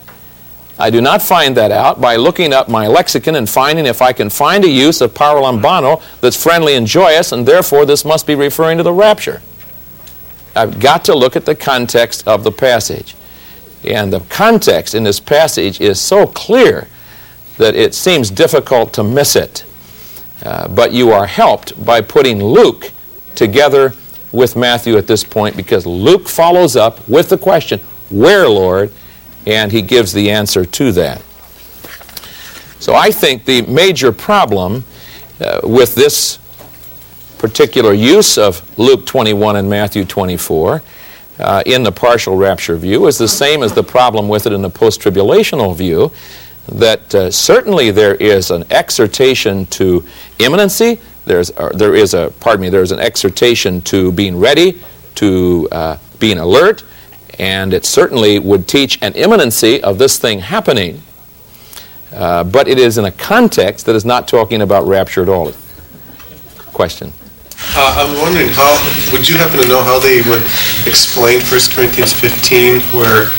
I 0.78 0.90
do 0.90 1.00
not 1.00 1.22
find 1.22 1.56
that 1.56 1.72
out 1.72 2.02
by 2.02 2.18
looking 2.18 2.54
up 2.54 2.68
my 2.68 2.88
lexicon 2.88 3.36
and 3.36 3.50
finding 3.50 3.86
if 3.86 4.02
I 4.02 4.12
can 4.12 4.30
find 4.30 4.66
a 4.66 4.70
use 4.70 5.00
of 5.00 5.14
paralambano 5.14 6.02
that's 6.20 6.42
friendly 6.42 6.76
and 6.76 6.86
joyous, 6.86 7.32
and 7.32 7.48
therefore 7.48 7.86
this 7.86 8.04
must 8.04 8.28
be 8.28 8.36
referring 8.36 8.78
to 8.78 8.84
the 8.84 8.92
rapture. 8.92 9.42
I've 10.56 10.80
got 10.80 11.06
to 11.06 11.16
look 11.16 11.36
at 11.36 11.46
the 11.46 11.56
context 11.56 12.28
of 12.28 12.44
the 12.44 12.52
passage. 12.52 13.16
And 13.86 14.12
the 14.12 14.22
context 14.22 14.96
in 14.96 15.04
this 15.04 15.20
passage 15.20 15.80
is 15.80 16.00
so 16.00 16.28
clear 16.28 16.88
that 17.58 17.76
it 17.76 17.94
seems 17.94 18.30
difficult 18.30 18.94
to 18.94 19.04
miss 19.04 19.36
it. 19.36 19.64
Uh, 20.44 20.68
but 20.68 20.92
you 20.92 21.12
are 21.12 21.28
helped 21.28 21.86
by 21.86 22.02
putting 22.02 22.44
Luke 22.44 22.92
together 23.36 23.94
with 24.32 24.56
Matthew 24.56 24.98
at 24.98 25.08
this 25.08 25.24
point 25.24 25.56
because 25.56 25.86
Luke 25.86 26.28
follows 26.28 26.76
up 26.76 27.08
with 27.08 27.30
the 27.30 27.38
question, 27.38 27.80
Where, 28.10 28.48
Lord? 28.50 28.92
And 29.45 29.71
he 29.71 29.81
gives 29.81 30.13
the 30.13 30.31
answer 30.31 30.65
to 30.65 30.91
that. 30.93 31.21
So 32.79 32.93
I 32.93 33.12
think 33.12 33.45
the 33.45 33.62
major 33.63 34.12
problem 34.12 34.84
uh, 35.39 35.62
with 35.63 35.95
this 35.95 36.39
particular 37.38 37.93
use 37.93 38.38
of 38.38 38.77
Luke 38.77 39.05
21 39.05 39.55
and 39.55 39.69
Matthew 39.69 40.05
24 40.05 40.81
uh, 41.39 41.63
in 41.65 41.84
the 41.84 41.91
partial 41.91 42.38
rapture 42.38 42.75
view 42.75 43.08
is 43.08 43.17
the 43.17 43.27
same 43.27 43.63
as 43.63 43.73
the 43.73 43.84
problem 43.84 44.27
with 44.27 44.45
it 44.45 44.53
in 44.53 44.62
the 44.62 44.69
post 44.69 45.01
tribulational 45.01 45.75
view 45.75 46.12
that 46.67 47.13
uh, 47.13 47.29
certainly 47.29 47.91
there 47.91 48.15
is 48.15 48.51
an 48.51 48.65
exhortation 48.71 49.65
to 49.67 50.03
imminency. 50.39 50.99
There's, 51.25 51.51
uh, 51.51 51.69
there 51.73 51.95
is 51.95 52.13
a, 52.13 52.34
pardon 52.39 52.62
me, 52.62 52.69
there's 52.69 52.91
an 52.91 52.99
exhortation 52.99 53.81
to 53.81 54.12
being 54.12 54.39
ready, 54.39 54.81
to 55.15 55.67
uh, 55.71 55.97
being 56.19 56.39
alert, 56.39 56.84
and 57.39 57.74
it 57.74 57.86
certainly 57.86 58.39
would 58.39 58.67
teach 58.67 58.98
an 59.02 59.13
imminency 59.13 59.82
of 59.82 59.98
this 59.98 60.17
thing 60.17 60.39
happening. 60.39 61.02
Uh, 62.13 62.43
but 62.43 62.67
it 62.67 62.80
is 62.80 62.98
in 62.98 63.06
a 63.06 63.12
context 63.12 63.86
that 63.86 63.95
is 63.95 64.06
not 64.06 64.28
talking 64.28 64.62
about 64.62 64.88
rapture 64.88 65.21
at 65.21 65.30
all. 65.30 65.52
Question. 66.71 67.12
Uh, 67.76 68.04
I'm 68.04 68.15
wondering 68.21 68.48
how, 68.52 68.76
would 69.12 69.28
you 69.28 69.36
happen 69.36 69.60
to 69.60 69.67
know 69.67 69.84
how 69.84 70.00
they 70.00 70.21
would 70.28 70.43
explain 70.88 71.39
1 71.43 71.76
Corinthians 71.76 72.13
15 72.13 72.80
where 72.95 73.32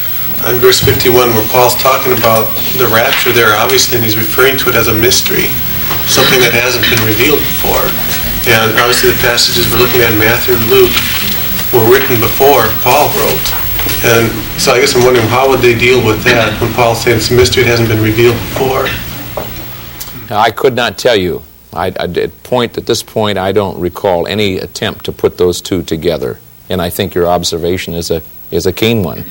on 0.45 0.61
verse 0.61 0.81
51 0.85 1.33
where 1.33 1.49
Paul's 1.49 1.77
talking 1.81 2.13
about 2.13 2.45
the 2.77 2.89
rapture 2.93 3.33
there, 3.33 3.57
obviously, 3.57 3.97
and 3.97 4.05
he's 4.05 4.17
referring 4.17 4.57
to 4.61 4.69
it 4.69 4.77
as 4.77 4.89
a 4.89 4.95
mystery, 4.95 5.49
something 6.09 6.41
that 6.45 6.53
hasn't 6.53 6.85
been 6.85 7.01
revealed 7.09 7.41
before. 7.41 7.89
And 8.53 8.77
obviously 8.77 9.11
the 9.11 9.21
passages 9.25 9.67
we're 9.73 9.81
looking 9.81 10.05
at 10.05 10.13
in 10.13 10.21
Matthew 10.21 10.55
and 10.55 10.65
Luke 10.69 10.93
were 11.73 11.89
written 11.89 12.21
before 12.21 12.69
Paul 12.85 13.09
wrote. 13.17 13.66
And 14.05 14.31
so 14.61 14.73
I 14.73 14.81
guess 14.81 14.95
I'm 14.95 15.05
wondering 15.05 15.27
how 15.27 15.49
would 15.49 15.61
they 15.61 15.77
deal 15.77 16.05
with 16.05 16.23
that 16.25 16.53
mm-hmm. 16.53 16.65
when 16.65 16.75
Paul's 16.75 17.03
saying 17.03 17.19
it's 17.19 17.31
a 17.31 17.35
mystery 17.35 17.65
that 17.65 17.71
hasn't 17.71 17.89
been 17.89 18.03
revealed 18.03 18.35
before? 18.35 18.87
I 20.31 20.51
could 20.51 20.75
not 20.75 20.99
tell 20.99 21.17
you. 21.17 21.43
I, 21.73 21.87
I, 21.89 22.05
at 22.05 22.43
point 22.43 22.79
at 22.79 22.87
this 22.87 23.03
point, 23.03 23.39
I 23.39 23.53
don't 23.53 23.79
recall 23.79 24.27
any 24.27 24.59
attempt 24.59 25.05
to 25.07 25.13
put 25.13 25.37
those 25.39 25.61
two 25.61 25.83
together, 25.83 26.39
and 26.69 26.81
I 26.81 26.91
think 26.91 27.15
your 27.15 27.27
observation 27.27 27.95
is 27.95 28.11
a 28.11 28.23
is 28.51 28.67
a 28.67 28.73
keen 28.73 29.03
one. 29.03 29.25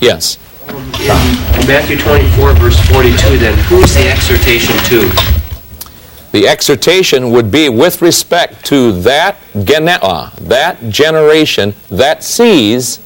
Yes. 0.00 0.38
Um, 0.68 0.76
in 0.76 1.66
Matthew 1.66 1.96
24, 1.98 2.54
verse 2.54 2.78
42, 2.90 3.38
then, 3.38 3.56
who's 3.68 3.94
the 3.94 4.08
exhortation 4.08 4.76
to? 4.84 5.38
The 6.32 6.46
exhortation 6.46 7.30
would 7.30 7.50
be 7.50 7.68
with 7.68 8.02
respect 8.02 8.66
to 8.66 8.92
that 9.00 9.38
genea, 9.54 9.98
uh, 10.02 10.30
that 10.42 10.90
generation 10.90 11.74
that 11.88 12.22
sees 12.22 13.00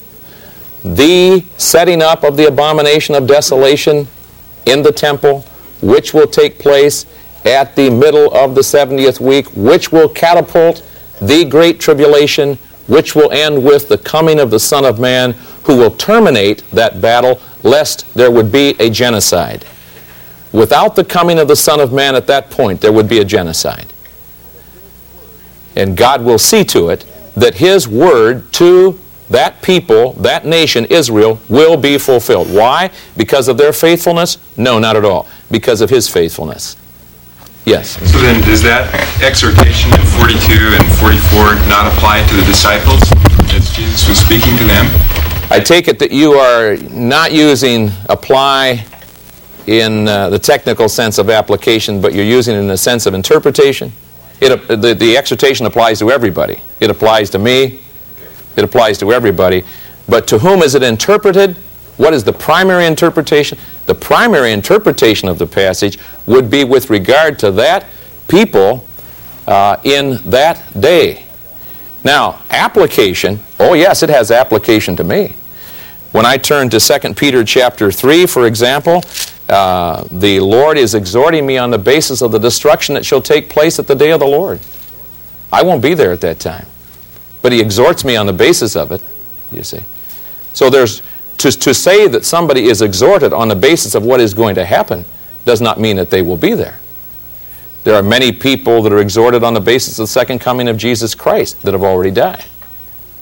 the 0.84 1.44
setting 1.56 2.02
up 2.02 2.24
of 2.24 2.36
the 2.36 2.48
abomination 2.48 3.14
of 3.14 3.26
desolation 3.26 4.06
in 4.66 4.82
the 4.82 4.92
temple, 4.92 5.42
which 5.80 6.12
will 6.12 6.26
take 6.26 6.58
place 6.58 7.06
at 7.44 7.74
the 7.76 7.90
middle 7.90 8.32
of 8.34 8.54
the 8.54 8.60
70th 8.60 9.20
week, 9.20 9.46
which 9.54 9.92
will 9.92 10.08
catapult 10.08 10.86
the 11.20 11.44
great 11.44 11.80
tribulation, 11.80 12.56
which 12.86 13.14
will 13.14 13.30
end 13.32 13.64
with 13.64 13.88
the 13.88 13.98
coming 13.98 14.40
of 14.40 14.50
the 14.50 14.58
Son 14.58 14.84
of 14.84 14.98
Man, 14.98 15.32
who 15.64 15.76
will 15.76 15.90
terminate 15.90 16.68
that 16.70 17.00
battle, 17.00 17.40
lest 17.62 18.12
there 18.14 18.30
would 18.30 18.50
be 18.50 18.76
a 18.78 18.90
genocide. 18.90 19.64
Without 20.52 20.96
the 20.96 21.04
coming 21.04 21.38
of 21.38 21.48
the 21.48 21.56
Son 21.56 21.80
of 21.80 21.92
Man 21.92 22.14
at 22.14 22.26
that 22.26 22.50
point, 22.50 22.80
there 22.80 22.92
would 22.92 23.08
be 23.08 23.18
a 23.18 23.24
genocide. 23.24 23.92
And 25.74 25.96
God 25.96 26.22
will 26.22 26.38
see 26.38 26.64
to 26.64 26.90
it 26.90 27.06
that 27.34 27.54
His 27.54 27.88
word 27.88 28.52
to 28.54 28.98
that 29.30 29.62
people, 29.62 30.12
that 30.14 30.44
nation, 30.44 30.84
Israel, 30.86 31.40
will 31.48 31.76
be 31.76 31.98
fulfilled. 31.98 32.52
Why? 32.52 32.90
Because 33.16 33.48
of 33.48 33.56
their 33.56 33.72
faithfulness? 33.72 34.38
No, 34.56 34.78
not 34.78 34.96
at 34.96 35.04
all. 35.04 35.26
Because 35.50 35.80
of 35.80 35.90
His 35.90 36.08
faithfulness. 36.08 36.76
Yes. 37.64 37.90
So 38.10 38.18
then, 38.18 38.42
does 38.42 38.62
that 38.62 38.92
exhortation 39.22 39.94
in 39.94 40.02
42 40.18 40.74
and 40.74 40.84
44 40.98 41.54
not 41.70 41.86
apply 41.94 42.26
to 42.26 42.34
the 42.34 42.42
disciples 42.42 43.00
as 43.54 43.70
Jesus 43.70 44.08
was 44.08 44.18
speaking 44.18 44.56
to 44.58 44.64
them? 44.64 44.86
I 45.48 45.60
take 45.60 45.86
it 45.86 45.98
that 46.00 46.10
you 46.10 46.32
are 46.32 46.76
not 46.90 47.30
using 47.30 47.90
apply 48.08 48.84
in 49.66 50.08
uh, 50.08 50.30
the 50.30 50.38
technical 50.38 50.88
sense 50.88 51.18
of 51.18 51.30
application, 51.30 52.00
but 52.00 52.14
you're 52.14 52.24
using 52.24 52.56
it 52.56 52.58
in 52.58 52.66
the 52.66 52.76
sense 52.76 53.06
of 53.06 53.14
interpretation. 53.14 53.92
It, 54.40 54.50
uh, 54.50 54.74
the, 54.74 54.94
the 54.94 55.16
exhortation 55.16 55.66
applies 55.66 56.00
to 56.00 56.10
everybody. 56.10 56.62
It 56.80 56.90
applies 56.90 57.30
to 57.30 57.38
me. 57.38 57.84
It 58.56 58.64
applies 58.64 58.98
to 58.98 59.12
everybody. 59.12 59.64
But 60.08 60.26
to 60.28 60.38
whom 60.38 60.62
is 60.62 60.74
it 60.74 60.82
interpreted? 60.82 61.56
What 61.96 62.14
is 62.14 62.24
the 62.24 62.32
primary 62.32 62.86
interpretation? 62.86 63.58
The 63.86 63.94
primary 63.94 64.52
interpretation 64.52 65.28
of 65.28 65.38
the 65.38 65.46
passage 65.46 65.98
would 66.26 66.50
be 66.50 66.64
with 66.64 66.90
regard 66.90 67.38
to 67.40 67.50
that 67.52 67.86
people 68.28 68.86
uh, 69.46 69.76
in 69.84 70.18
that 70.30 70.62
day. 70.80 71.24
Now, 72.04 72.42
application, 72.50 73.38
oh 73.60 73.74
yes, 73.74 74.02
it 74.02 74.10
has 74.10 74.30
application 74.30 74.96
to 74.96 75.04
me. 75.04 75.34
When 76.12 76.26
I 76.26 76.36
turn 76.36 76.68
to 76.70 76.80
2 76.80 77.14
Peter 77.14 77.44
chapter 77.44 77.90
3, 77.90 78.26
for 78.26 78.46
example, 78.46 79.02
uh, 79.48 80.06
the 80.10 80.40
Lord 80.40 80.78
is 80.78 80.94
exhorting 80.94 81.46
me 81.46 81.58
on 81.58 81.70
the 81.70 81.78
basis 81.78 82.22
of 82.22 82.32
the 82.32 82.38
destruction 82.38 82.94
that 82.94 83.04
shall 83.04 83.22
take 83.22 83.48
place 83.48 83.78
at 83.78 83.86
the 83.86 83.94
day 83.94 84.10
of 84.10 84.20
the 84.20 84.26
Lord. 84.26 84.60
I 85.52 85.62
won't 85.62 85.82
be 85.82 85.94
there 85.94 86.12
at 86.12 86.20
that 86.22 86.38
time. 86.38 86.66
But 87.42 87.52
he 87.52 87.60
exhorts 87.60 88.04
me 88.04 88.16
on 88.16 88.26
the 88.26 88.32
basis 88.32 88.76
of 88.76 88.92
it, 88.92 89.02
you 89.50 89.64
see. 89.64 89.80
So 90.52 90.70
there's 90.70 91.02
to, 91.38 91.50
to 91.50 91.74
say 91.74 92.06
that 92.06 92.24
somebody 92.24 92.66
is 92.66 92.82
exhorted 92.82 93.32
on 93.32 93.48
the 93.48 93.56
basis 93.56 93.94
of 93.96 94.04
what 94.04 94.20
is 94.20 94.32
going 94.32 94.54
to 94.54 94.64
happen 94.64 95.04
does 95.44 95.60
not 95.60 95.80
mean 95.80 95.96
that 95.96 96.10
they 96.10 96.22
will 96.22 96.36
be 96.36 96.54
there. 96.54 96.78
There 97.82 97.96
are 97.96 98.02
many 98.02 98.30
people 98.30 98.80
that 98.82 98.92
are 98.92 99.00
exhorted 99.00 99.42
on 99.42 99.54
the 99.54 99.60
basis 99.60 99.98
of 99.98 100.04
the 100.04 100.08
second 100.12 100.38
coming 100.38 100.68
of 100.68 100.76
Jesus 100.76 101.16
Christ 101.16 101.60
that 101.62 101.72
have 101.72 101.82
already 101.82 102.12
died. 102.12 102.44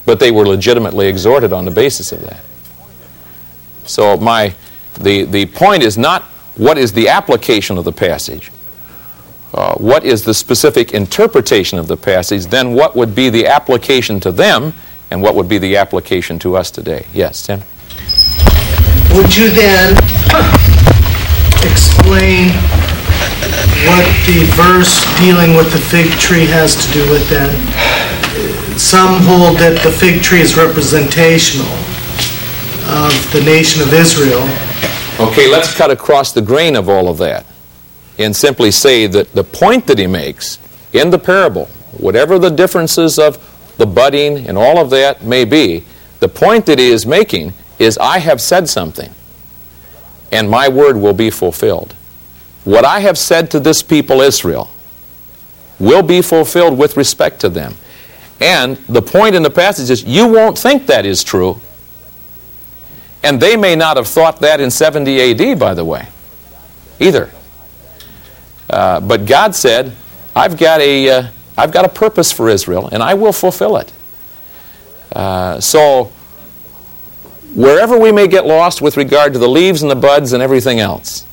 But 0.05 0.21
they 0.21 0.31
were 0.31 0.47
legitimately 0.47 1.07
exhorted 1.07 1.53
on 1.53 1.65
the 1.65 1.71
basis 1.71 2.13
of 2.13 2.21
that. 2.23 2.43
So 3.85 4.19
my 4.19 4.55
the, 4.99 5.25
the 5.25 5.47
point 5.47 5.83
is 5.83 5.97
not 5.97 6.25
what 6.57 6.77
is 6.77 6.93
the 6.93 7.09
application 7.09 7.79
of 7.79 7.85
the 7.85 7.93
passage, 7.93 8.53
uh, 9.53 9.75
what 9.75 10.05
is 10.05 10.25
the 10.25 10.35
specific 10.35 10.93
interpretation 10.93 11.79
of 11.79 11.89
the 11.89 11.97
passage, 11.97 12.47
then 12.47 12.73
what 12.73 12.95
would 12.95 13.15
be 13.15 13.29
the 13.29 13.47
application 13.47 14.21
to 14.21 14.31
them, 14.31 14.73
and 15.11 15.21
what 15.21 15.35
would 15.35 15.49
be 15.49 15.59
the 15.59 15.77
application 15.77 16.39
to 16.39 16.57
us 16.57 16.71
today. 16.71 17.07
Yes, 17.13 17.47
Tim? 17.47 17.61
Would 19.17 19.37
you 19.37 19.51
then 19.51 19.97
explain 21.67 22.51
what 23.83 24.07
the 24.27 24.47
verse 24.55 25.03
dealing 25.19 25.57
with 25.57 25.73
the 25.73 25.83
fig 25.91 26.11
tree 26.21 26.47
has 26.47 26.87
to 26.87 26.93
do 26.93 27.11
with 27.11 27.29
that? 27.31 27.51
Some 28.79 29.21
hold 29.23 29.59
that 29.59 29.83
the 29.83 29.91
fig 29.91 30.23
tree 30.23 30.41
is 30.41 30.57
representational 30.57 31.67
of 32.87 33.33
the 33.33 33.43
nation 33.45 33.83
of 33.83 33.93
Israel. 33.93 34.47
Okay, 35.19 35.51
let's 35.51 35.77
cut 35.77 35.91
across 35.91 36.33
the 36.33 36.41
grain 36.41 36.77
of 36.77 36.89
all 36.89 37.09
of 37.09 37.19
that 37.19 37.45
and 38.21 38.37
simply 38.37 38.71
say 38.71 39.07
that 39.07 39.33
the 39.33 39.45
point 39.45 39.87
that 39.87 39.99
he 39.99 40.07
makes 40.07 40.59
in 40.93 41.11
the 41.11 41.19
parable, 41.19 41.67
whatever 41.99 42.39
the 42.39 42.51
differences 42.51 43.19
of 43.19 43.39
the 43.79 43.87
budding 43.87 44.47
and 44.47 44.59
all 44.59 44.79
of 44.79 44.91
that 44.91 45.23
may 45.23 45.45
be, 45.45 45.85
the 46.21 46.29
point 46.29 46.67
that 46.67 46.79
he 46.79 46.91
is 46.91 47.07
making 47.07 47.55
is 47.79 47.97
I 47.99 48.19
have 48.19 48.41
said 48.41 48.69
something, 48.69 49.11
and 50.31 50.51
my 50.51 50.69
word 50.69 50.97
will 50.97 51.15
be 51.15 51.31
fulfilled. 51.31 51.95
What 52.65 52.85
I 52.85 53.01
have 53.01 53.17
said 53.17 53.51
to 53.53 53.61
this 53.61 53.83
people, 53.83 54.21
Israel, 54.21 54.71
will 55.79 56.03
be 56.03 56.21
fulfilled 56.21 56.79
with 56.79 56.99
respect 56.99 57.41
to 57.41 57.49
them. 57.49 57.75
And 58.39 58.77
the 58.89 59.01
point 59.01 59.35
in 59.35 59.43
the 59.43 59.51
passage 59.51 59.89
is 59.89 60.05
you 60.05 60.29
won't 60.29 60.59
think 60.59 60.87
that 60.87 61.07
is 61.07 61.25
true. 61.25 61.59
And 63.23 63.41
they 63.41 63.57
may 63.57 63.77
not 63.77 63.97
have 63.97 64.07
thought 64.07 64.41
that 64.41 64.61
in 64.61 64.71
70 64.71 65.53
AD, 65.53 65.59
by 65.59 65.75
the 65.75 65.85
way, 65.85 66.09
either. 66.99 67.31
Uh, 68.71 69.01
but 69.01 69.27
God 69.27 69.55
said, 69.55 69.93
I've 70.35 70.57
got, 70.57 70.81
a, 70.81 71.09
uh, 71.09 71.29
I've 71.59 71.73
got 71.73 71.85
a 71.85 71.89
purpose 71.89 72.31
for 72.31 72.49
Israel, 72.49 72.89
and 72.91 73.03
I 73.03 73.15
will 73.15 73.33
fulfill 73.33 73.77
it. 73.77 73.93
Uh, 75.13 75.61
so 75.61 76.13
wherever 77.55 77.99
we 77.99 78.13
may 78.13 78.29
get 78.29 78.47
lost 78.47 78.81
with 78.81 78.97
regard 78.97 79.33
to 79.33 79.39
the 79.39 79.49
leaves 79.49 79.83
and 79.83 79.91
the 79.91 79.97
buds 79.97 80.33
and 80.33 80.43
everything 80.43 80.79
else, 80.79 81.27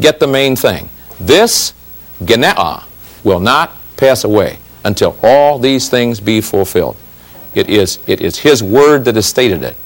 get 0.00 0.20
the 0.20 0.26
main 0.26 0.54
thing. 0.54 0.88
This, 1.18 1.74
genea, 2.22 2.84
will 3.24 3.40
not 3.40 3.72
pass 3.96 4.24
away 4.24 4.58
until 4.84 5.18
all 5.22 5.58
these 5.58 5.88
things 5.88 6.20
be 6.20 6.40
fulfilled. 6.40 6.96
It 7.54 7.68
is, 7.68 7.98
it 8.06 8.20
is 8.20 8.38
His 8.38 8.62
Word 8.62 9.04
that 9.06 9.14
has 9.14 9.26
stated 9.26 9.62
it. 9.62 9.76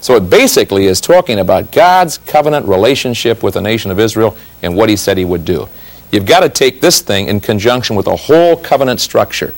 So 0.00 0.16
it 0.16 0.28
basically 0.28 0.86
is 0.86 1.00
talking 1.00 1.38
about 1.38 1.70
God's 1.70 2.18
covenant 2.18 2.66
relationship 2.66 3.42
with 3.42 3.54
the 3.54 3.60
nation 3.60 3.90
of 3.90 4.00
Israel 4.00 4.36
and 4.60 4.76
what 4.76 4.88
He 4.88 4.96
said 4.96 5.16
He 5.16 5.24
would 5.24 5.44
do. 5.44 5.68
You've 6.12 6.26
got 6.26 6.40
to 6.40 6.48
take 6.48 6.80
this 6.80 7.00
thing 7.00 7.26
in 7.26 7.40
conjunction 7.40 7.96
with 7.96 8.06
a 8.06 8.14
whole 8.14 8.56
covenant 8.56 9.00
structure 9.00 9.54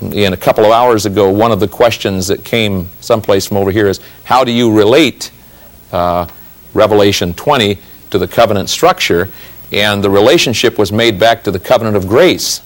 in 0.00 0.32
a 0.32 0.36
couple 0.36 0.64
of 0.64 0.72
hours 0.72 1.06
ago, 1.06 1.30
one 1.30 1.52
of 1.52 1.60
the 1.60 1.68
questions 1.68 2.26
that 2.26 2.44
came 2.44 2.88
someplace 3.00 3.46
from 3.46 3.56
over 3.56 3.70
here 3.70 3.88
is 3.88 4.00
how 4.24 4.44
do 4.44 4.52
you 4.52 4.76
relate 4.76 5.30
uh, 5.92 6.26
Revelation 6.74 7.32
20 7.34 7.78
to 8.10 8.18
the 8.18 8.28
covenant 8.28 8.68
structure? 8.68 9.30
And 9.72 10.04
the 10.04 10.10
relationship 10.10 10.78
was 10.78 10.92
made 10.92 11.18
back 11.18 11.42
to 11.44 11.50
the 11.50 11.58
covenant 11.58 11.96
of 11.96 12.06
grace, 12.06 12.60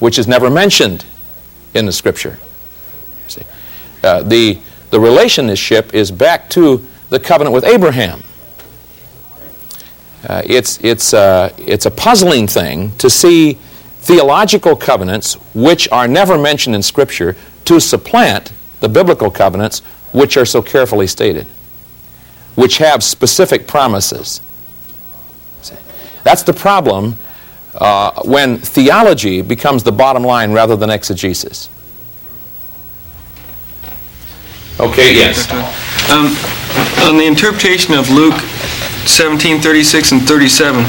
which 0.00 0.18
is 0.18 0.26
never 0.26 0.50
mentioned 0.50 1.04
in 1.74 1.86
the 1.86 1.92
scripture. 1.92 2.38
Uh, 4.02 4.22
the, 4.22 4.58
the 4.90 4.98
relationship 4.98 5.94
is 5.94 6.10
back 6.10 6.50
to 6.50 6.86
the 7.10 7.20
covenant 7.20 7.54
with 7.54 7.64
Abraham. 7.64 8.22
Uh, 10.32 10.40
it's, 10.46 10.82
it's, 10.82 11.12
uh, 11.12 11.52
it's 11.58 11.84
a 11.84 11.90
puzzling 11.90 12.46
thing 12.46 12.90
to 12.96 13.10
see 13.10 13.52
theological 14.00 14.74
covenants 14.74 15.34
which 15.54 15.86
are 15.90 16.08
never 16.08 16.38
mentioned 16.38 16.74
in 16.74 16.82
Scripture 16.82 17.36
to 17.66 17.78
supplant 17.78 18.50
the 18.80 18.88
biblical 18.88 19.30
covenants 19.30 19.80
which 20.12 20.38
are 20.38 20.46
so 20.46 20.62
carefully 20.62 21.06
stated, 21.06 21.46
which 22.54 22.78
have 22.78 23.02
specific 23.04 23.66
promises. 23.66 24.40
That's 26.24 26.42
the 26.44 26.54
problem 26.54 27.18
uh, 27.74 28.22
when 28.24 28.56
theology 28.56 29.42
becomes 29.42 29.82
the 29.82 29.92
bottom 29.92 30.22
line 30.22 30.52
rather 30.52 30.76
than 30.76 30.88
exegesis. 30.88 31.68
Okay, 34.80 35.14
yes. 35.14 35.50
Um, 36.10 36.34
on 37.06 37.18
the 37.18 37.26
interpretation 37.26 37.92
of 37.92 38.08
Luke 38.08 38.40
17, 39.06 39.60
36 39.60 40.12
and 40.12 40.22
37, 40.22 40.84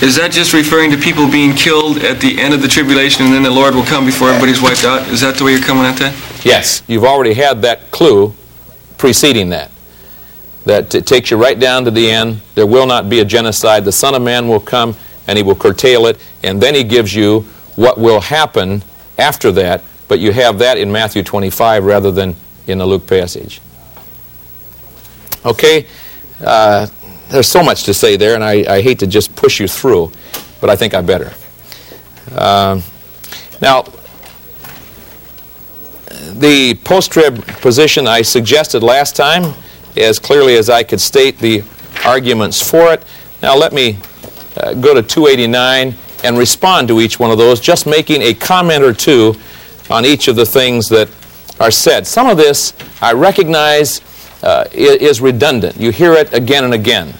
is 0.00 0.14
that 0.14 0.30
just 0.30 0.52
referring 0.52 0.90
to 0.92 0.96
people 0.96 1.28
being 1.28 1.54
killed 1.54 1.98
at 1.98 2.20
the 2.20 2.40
end 2.40 2.54
of 2.54 2.62
the 2.62 2.68
tribulation 2.68 3.24
and 3.24 3.34
then 3.34 3.42
the 3.42 3.50
Lord 3.50 3.74
will 3.74 3.84
come 3.84 4.06
before 4.06 4.28
everybody's 4.28 4.62
wiped 4.62 4.84
out? 4.84 5.08
Is 5.08 5.20
that 5.22 5.36
the 5.36 5.44
way 5.44 5.52
you're 5.52 5.60
coming 5.60 5.84
at 5.84 5.98
that? 5.98 6.14
Yes, 6.44 6.82
you've 6.86 7.04
already 7.04 7.34
had 7.34 7.62
that 7.62 7.90
clue 7.90 8.32
preceding 8.96 9.50
that. 9.50 9.72
That 10.66 10.94
it 10.94 11.06
takes 11.06 11.30
you 11.30 11.36
right 11.36 11.58
down 11.58 11.84
to 11.84 11.90
the 11.90 12.10
end. 12.10 12.42
There 12.54 12.66
will 12.66 12.86
not 12.86 13.08
be 13.08 13.20
a 13.20 13.24
genocide. 13.24 13.84
The 13.84 13.92
Son 13.92 14.14
of 14.14 14.22
Man 14.22 14.46
will 14.46 14.60
come 14.60 14.94
and 15.26 15.36
he 15.36 15.42
will 15.42 15.56
curtail 15.56 16.06
it, 16.06 16.18
and 16.42 16.60
then 16.60 16.74
he 16.74 16.84
gives 16.84 17.14
you 17.14 17.40
what 17.76 17.98
will 17.98 18.20
happen 18.20 18.82
after 19.18 19.50
that. 19.52 19.82
But 20.06 20.20
you 20.20 20.32
have 20.32 20.58
that 20.60 20.78
in 20.78 20.90
Matthew 20.90 21.22
25 21.22 21.84
rather 21.84 22.10
than 22.10 22.36
in 22.66 22.78
the 22.78 22.86
Luke 22.86 23.06
passage. 23.06 23.60
Okay? 25.44 25.86
Uh, 26.40 26.86
there's 27.30 27.48
so 27.48 27.62
much 27.62 27.84
to 27.84 27.94
say 27.94 28.16
there, 28.16 28.34
and 28.34 28.42
I, 28.42 28.76
I, 28.76 28.80
hate 28.80 28.98
to 29.00 29.06
just 29.06 29.34
push 29.36 29.60
you 29.60 29.68
through, 29.68 30.10
but 30.60 30.70
I 30.70 30.76
think 30.76 30.94
I 30.94 31.02
better. 31.02 31.32
Uh, 32.32 32.80
now, 33.60 33.82
the 36.32 36.78
post-trib 36.84 37.44
position 37.60 38.06
I 38.06 38.22
suggested 38.22 38.82
last 38.82 39.16
time, 39.16 39.54
as 39.96 40.18
clearly 40.18 40.56
as 40.56 40.70
I 40.70 40.82
could 40.82 41.00
state 41.00 41.38
the 41.38 41.62
arguments 42.04 42.66
for 42.66 42.92
it. 42.92 43.04
Now 43.42 43.56
let 43.56 43.72
me 43.72 43.98
uh, 44.56 44.74
go 44.74 44.94
to 44.94 45.02
289 45.02 45.94
and 46.24 46.38
respond 46.38 46.88
to 46.88 47.00
each 47.00 47.18
one 47.18 47.30
of 47.30 47.38
those, 47.38 47.60
just 47.60 47.86
making 47.86 48.22
a 48.22 48.34
comment 48.34 48.82
or 48.82 48.92
two 48.92 49.34
on 49.90 50.04
each 50.04 50.28
of 50.28 50.36
the 50.36 50.46
things 50.46 50.86
that 50.88 51.08
are 51.60 51.70
said. 51.70 52.06
Some 52.06 52.28
of 52.28 52.36
this 52.36 52.72
I 53.00 53.12
recognize 53.12 54.00
uh, 54.42 54.64
is 54.72 55.20
redundant. 55.20 55.76
You 55.76 55.90
hear 55.90 56.12
it 56.12 56.32
again 56.32 56.64
and 56.64 56.74
again. 56.74 57.14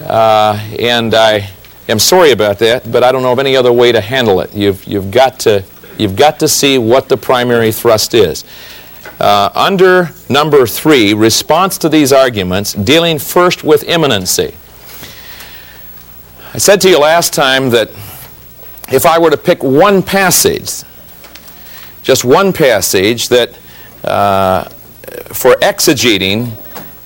Uh, 0.00 0.54
and 0.78 1.14
I 1.14 1.50
am 1.88 1.98
sorry 1.98 2.32
about 2.32 2.58
that, 2.60 2.90
but 2.90 3.02
I 3.02 3.12
don't 3.12 3.22
know 3.22 3.32
of 3.32 3.38
any 3.38 3.56
other 3.56 3.72
way 3.72 3.92
to 3.92 4.00
handle 4.00 4.40
it. 4.40 4.54
You've, 4.54 4.84
you've, 4.84 5.10
got, 5.10 5.40
to, 5.40 5.64
you've 5.98 6.16
got 6.16 6.38
to 6.40 6.48
see 6.48 6.78
what 6.78 7.08
the 7.08 7.16
primary 7.16 7.72
thrust 7.72 8.14
is. 8.14 8.44
Uh, 9.18 9.50
under 9.54 10.10
number 10.28 10.66
three, 10.66 11.12
response 11.12 11.76
to 11.78 11.88
these 11.88 12.12
arguments, 12.12 12.72
dealing 12.74 13.18
first 13.18 13.64
with 13.64 13.82
imminency. 13.84 14.54
I 16.54 16.58
said 16.58 16.80
to 16.82 16.88
you 16.88 16.98
last 16.98 17.34
time 17.34 17.70
that 17.70 17.90
if 18.90 19.04
I 19.04 19.18
were 19.18 19.30
to 19.30 19.36
pick 19.36 19.62
one 19.62 20.02
passage, 20.02 20.84
just 22.02 22.24
one 22.24 22.52
passage 22.52 23.28
that 23.28 23.58
uh, 24.04 24.68
for 25.32 25.52
exegeting 25.56 26.52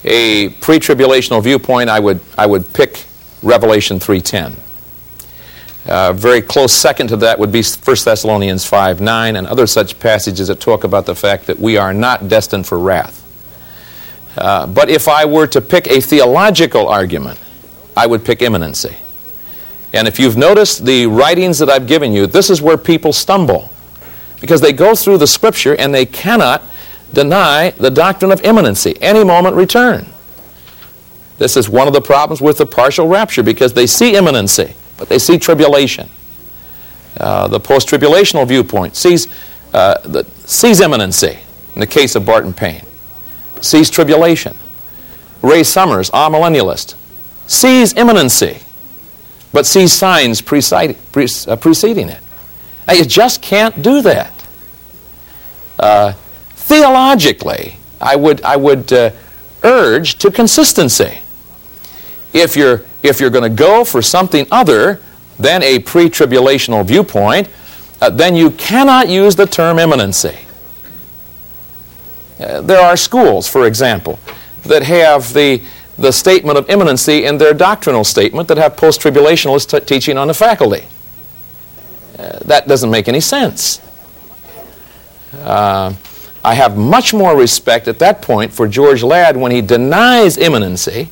a 0.05 0.51
pre-tribulational 0.61 1.43
viewpoint, 1.43 1.89
I 1.89 2.01
would, 2.01 2.21
I 2.37 2.47
would 2.47 2.73
pick 2.73 3.05
Revelation 3.43 3.99
3.10. 3.99 4.55
Uh, 5.85 6.13
very 6.13 6.41
close 6.41 6.73
second 6.73 7.09
to 7.09 7.17
that 7.17 7.39
would 7.39 7.51
be 7.51 7.63
1 7.63 7.97
Thessalonians 8.05 8.65
5 8.65 9.01
9 9.01 9.37
and 9.37 9.47
other 9.49 9.67
such 9.67 9.99
passages 9.99 10.47
that 10.47 10.61
talk 10.61 10.85
about 10.85 11.07
the 11.07 11.15
fact 11.15 11.47
that 11.47 11.59
we 11.59 11.77
are 11.77 11.93
not 11.93 12.29
destined 12.29 12.67
for 12.67 12.79
wrath. 12.79 13.19
Uh, 14.37 14.67
but 14.67 14.89
if 14.89 15.09
I 15.09 15.25
were 15.25 15.47
to 15.49 15.61
pick 15.61 15.89
a 15.89 16.01
theological 16.01 16.89
argument, 16.89 17.39
I 17.97 18.07
would 18.07 18.25
pick 18.25 18.43
imminency. 18.43 18.97
And 19.93 20.09
if 20.09 20.19
you've 20.19 20.37
noticed 20.37 20.87
the 20.87 21.07
writings 21.07 21.59
that 21.59 21.69
I've 21.69 21.87
given 21.87 22.13
you, 22.13 22.27
this 22.27 22.49
is 22.49 22.63
where 22.63 22.79
people 22.79 23.13
stumble. 23.13 23.71
Because 24.41 24.61
they 24.61 24.73
go 24.73 24.95
through 24.95 25.19
the 25.19 25.27
scripture 25.27 25.77
and 25.77 25.93
they 25.93 26.07
cannot 26.07 26.63
deny 27.13 27.71
the 27.71 27.91
doctrine 27.91 28.33
of 28.33 28.41
imminency, 28.43 29.01
any 29.03 29.25
moment 29.25 29.57
return. 29.57 30.07
This 31.39 31.57
is 31.57 31.69
one 31.69 31.87
of 31.87 31.93
the 31.93 32.01
problems 32.01 32.41
with 32.41 32.59
the 32.59 32.67
partial 32.67 33.09
rapture 33.09 33.43
because 33.43 33.73
they 33.73 33.87
see 33.87 34.15
imminency, 34.15 34.75
but 34.97 35.09
they 35.09 35.19
see 35.19 35.39
tribulation. 35.39 36.09
Uh, 37.19 37.49
the 37.49 37.61
post 37.61 37.89
tribulational 37.89 38.47
viewpoint 38.47 38.97
sees, 38.97 39.29
uh, 39.75 39.99
the, 40.05 40.25
sees 40.47 40.81
imminency 40.81 41.39
in 41.75 41.81
the 41.81 41.87
case 41.87 42.15
of 42.15 42.25
Barton 42.25 42.53
Payne, 42.53 42.85
sees 43.61 43.91
tribulation. 43.91 44.57
Ray 45.43 45.63
Summers, 45.63 46.11
amillennialist, 46.11 46.95
sees 47.47 47.93
imminency 47.95 48.59
but 49.53 49.67
sees 49.67 49.93
signs 49.93 50.41
preceding, 50.41 50.97
uh, 51.47 51.57
preceding 51.57 52.09
it. 52.09 52.21
Now, 52.87 52.95
you 52.95 53.05
just 53.05 53.43
can't 53.43 53.83
do 53.83 54.03
that. 54.03 54.33
Uh, 55.79 56.15
theologically, 56.63 57.77
I 58.01 58.17
would, 58.17 58.43
I 58.43 58.57
would 58.57 58.93
uh, 58.93 59.11
urge 59.63 60.17
to 60.19 60.31
consistency. 60.31 61.19
If 62.33 62.57
you're, 62.57 62.85
if 63.03 63.21
you're 63.21 63.31
going 63.31 63.51
to 63.51 63.57
go 63.57 63.85
for 63.85 64.01
something 64.03 64.47
other 64.51 65.01
than 65.39 65.63
a 65.63 65.81
pre 65.81 66.09
tribulational 66.09 66.85
viewpoint, 66.85 67.49
uh, 68.01 68.11
then 68.11 68.35
you 68.35 68.51
cannot 68.53 69.09
use 69.09 69.37
the 69.37 69.47
term 69.47 69.79
imminency. 69.79 70.37
Uh, 72.41 72.61
there 72.61 72.81
are 72.81 72.97
schools, 72.97 73.49
for 73.49 73.67
example, 73.67 74.19
that 74.65 74.83
have 74.83 75.33
the, 75.33 75.63
the 75.99 76.13
statement 76.13 76.59
of 76.59 76.69
imminency 76.71 77.25
in 77.25 77.39
their 77.39 77.55
doctrinal 77.55 78.05
statement 78.05 78.49
that 78.49 78.57
have 78.57 78.77
post 78.77 79.01
tribulationalist 79.01 79.69
t- 79.69 79.85
teaching 79.85 80.17
on 80.19 80.29
the 80.29 80.35
faculty. 80.35 80.85
Uh, 82.19 82.39
that 82.45 82.67
doesn't 82.67 82.91
make 82.91 83.09
any 83.09 83.21
sense. 83.21 83.81
Uh, 85.35 85.95
I 86.45 86.55
have 86.55 86.77
much 86.77 87.15
more 87.15 87.37
respect 87.37 87.87
at 87.87 87.99
that 88.01 88.21
point 88.21 88.53
for 88.53 88.67
George 88.67 89.03
Ladd 89.03 89.37
when 89.37 89.53
he 89.53 89.61
denies 89.61 90.37
imminency 90.37 91.09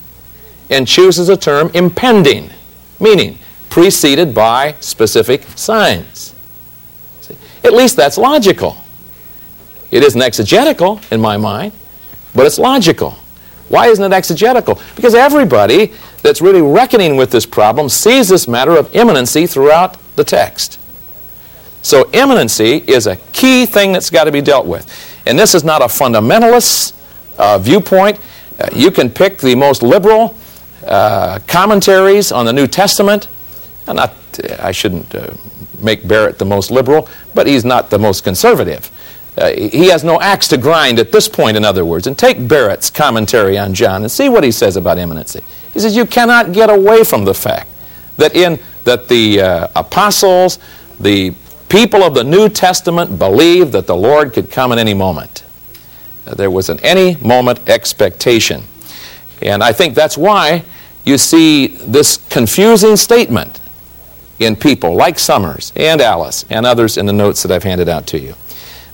and 0.69 0.87
chooses 0.87 1.29
a 1.29 1.37
term 1.37 1.71
impending, 1.75 2.51
meaning 2.99 3.39
preceded 3.69 4.35
by 4.35 4.75
specific 4.81 5.43
signs. 5.57 6.35
See? 7.21 7.37
At 7.63 7.73
least 7.73 7.97
that's 7.97 8.19
logical. 8.19 8.77
It 9.91 10.03
isn't 10.03 10.21
exegetical 10.21 11.01
in 11.11 11.21
my 11.21 11.37
mind, 11.37 11.73
but 12.35 12.47
it's 12.47 12.59
logical. 12.59 13.17
Why 13.69 13.87
isn't 13.87 14.05
it 14.05 14.15
exegetical? 14.15 14.81
Because 14.97 15.15
everybody 15.15 15.93
that's 16.23 16.41
really 16.41 16.61
reckoning 16.61 17.17
with 17.17 17.31
this 17.31 17.47
problem 17.47 17.89
sees 17.89 18.29
this 18.29 18.49
matter 18.49 18.77
of 18.77 18.95
imminency 18.95 19.47
throughout 19.47 19.97
the 20.17 20.25
text. 20.25 20.79
So, 21.83 22.11
imminency 22.13 22.85
is 22.87 23.07
a 23.07 23.17
key 23.33 23.65
thing 23.65 23.93
that's 23.93 24.11
got 24.11 24.25
to 24.25 24.33
be 24.33 24.43
dealt 24.43 24.67
with. 24.67 25.10
And 25.27 25.39
this 25.39 25.55
is 25.55 25.65
not 25.65 25.83
a 25.83 25.87
fundamentalist 25.87 26.95
uh, 27.39 27.59
viewpoint. 27.59 28.19
Uh, 28.59 28.69
you 28.75 28.91
can 28.91 29.11
pick 29.11 29.39
the 29.39 29.55
most 29.55 29.83
liberal 29.83 30.37
uh, 30.87 31.39
commentaries 31.47 32.33
on 32.33 32.47
the 32.47 32.53
New 32.53 32.67
Testament. 32.67 33.29
I'm 33.87 33.97
not, 33.97 34.15
I 34.59 34.73
shouldn't 34.73 35.15
uh, 35.15 35.33
make 35.81 36.07
Barrett 36.07 36.39
the 36.39 36.45
most 36.45 36.71
liberal, 36.71 37.09
but 37.35 37.47
he's 37.47 37.65
not 37.65 37.91
the 37.91 37.99
most 37.99 38.25
conservative. 38.25 38.91
Uh, 39.39 39.51
he 39.53 39.89
has 39.89 40.05
no 40.05 40.21
axe 40.21 40.49
to 40.49 40.59
grind 40.59 40.99
at 40.99 41.13
this 41.13 41.29
point, 41.29 41.57
in 41.57 41.65
other 41.65 41.85
words. 41.85 42.07
And 42.07 42.19
take 42.19 42.47
Barrett's 42.47 42.91
commentary 42.91 43.57
on 43.57 43.75
John 43.75 44.03
and 44.03 44.11
see 44.11 44.29
what 44.29 44.45
he 44.45 44.51
says 44.51 44.77
about 44.77 44.99
imminency. 44.99 45.43
He 45.73 45.81
says 45.81 45.97
you 45.97 46.05
cannot 46.05 46.53
get 46.53 46.69
away 46.69 47.05
from 47.05 47.25
the 47.25 47.35
fact 47.35 47.69
that 48.17 48.35
in 48.35 48.59
that 48.85 49.09
the 49.09 49.41
uh, 49.41 49.69
apostles, 49.77 50.59
the 50.99 51.35
people 51.71 52.03
of 52.03 52.13
the 52.13 52.25
New 52.25 52.51
Testament 52.51 53.19
believed 53.19 53.73
that 53.73 53.87
the 53.87 53.97
Lord 53.97 54.35
could 54.35 54.51
come 54.51 54.73
at 54.73 54.79
any 54.79 54.93
moment. 54.93 55.45
There 56.27 56.51
was 56.51 56.69
an 56.69 56.79
any 56.81 57.17
moment 57.17 57.67
expectation. 57.69 58.65
And 59.41 59.63
I 59.63 59.73
think 59.73 59.95
that's 59.95 60.19
why 60.19 60.65
you 61.05 61.17
see 61.17 61.69
this 61.69 62.19
confusing 62.29 62.97
statement 62.97 63.61
in 64.39 64.57
people 64.57 64.95
like 64.95 65.19
Summers 65.19 65.73
and 65.77 66.01
Alice 66.01 66.45
and 66.51 66.67
others 66.67 66.99
in 66.99 67.07
the 67.07 67.13
notes 67.13 67.43
that 67.43 67.53
I've 67.53 67.63
handed 67.63 67.89
out 67.89 68.07
to 68.09 68.19
you. 68.19 68.35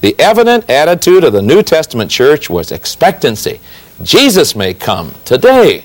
The 0.01 0.15
evident 0.21 0.69
attitude 0.71 1.25
of 1.25 1.33
the 1.33 1.43
New 1.43 1.62
Testament 1.62 2.11
church 2.11 2.51
was 2.51 2.71
expectancy. 2.71 3.61
Jesus 4.03 4.55
may 4.55 4.75
come 4.75 5.15
today. 5.25 5.85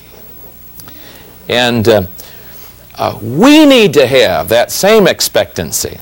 And 1.47 1.87
uh, 1.87 2.03
uh, 2.95 3.17
we 3.21 3.65
need 3.65 3.93
to 3.93 4.05
have 4.05 4.49
that 4.49 4.71
same 4.71 5.07
expectancy. 5.07 5.97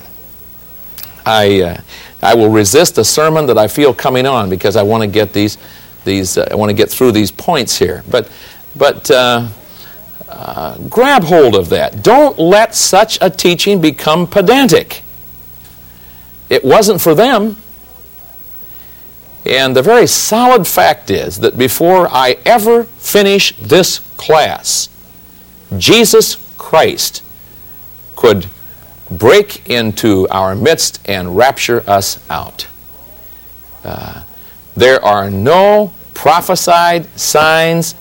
I, 1.29 1.61
uh, 1.61 1.81
I 2.23 2.33
will 2.33 2.49
resist 2.49 2.97
a 2.97 3.03
sermon 3.03 3.45
that 3.45 3.57
I 3.57 3.67
feel 3.67 3.93
coming 3.93 4.25
on 4.25 4.49
because 4.49 4.75
I 4.75 4.83
want 4.83 5.03
to 5.03 5.07
get 5.07 5.31
these, 5.31 5.57
these 6.03 6.37
uh, 6.37 6.47
I 6.51 6.55
want 6.55 6.69
to 6.69 6.73
get 6.73 6.89
through 6.89 7.11
these 7.11 7.29
points 7.31 7.77
here. 7.77 8.03
But, 8.09 8.31
but 8.75 9.09
uh, 9.11 9.47
uh, 10.27 10.77
grab 10.89 11.23
hold 11.23 11.55
of 11.55 11.69
that. 11.69 12.03
Don't 12.03 12.39
let 12.39 12.73
such 12.73 13.19
a 13.21 13.29
teaching 13.29 13.79
become 13.79 14.25
pedantic. 14.25 15.03
It 16.49 16.63
wasn't 16.63 16.99
for 16.99 17.13
them. 17.13 17.57
And 19.45 19.75
the 19.75 19.83
very 19.83 20.07
solid 20.07 20.67
fact 20.67 21.11
is 21.11 21.39
that 21.39 21.57
before 21.57 22.07
I 22.09 22.37
ever 22.43 22.83
finish 22.83 23.55
this 23.57 23.99
class, 24.17 24.89
Jesus 25.77 26.37
Christ 26.57 27.23
could 28.15 28.47
break 29.11 29.69
into 29.69 30.27
our 30.29 30.55
midst 30.55 30.99
and 31.05 31.35
rapture 31.35 31.83
us 31.89 32.19
out. 32.29 32.67
Uh, 33.83 34.23
there 34.75 35.03
are 35.03 35.29
no 35.29 35.93
prophesied 36.13 37.05
signs 37.19 37.95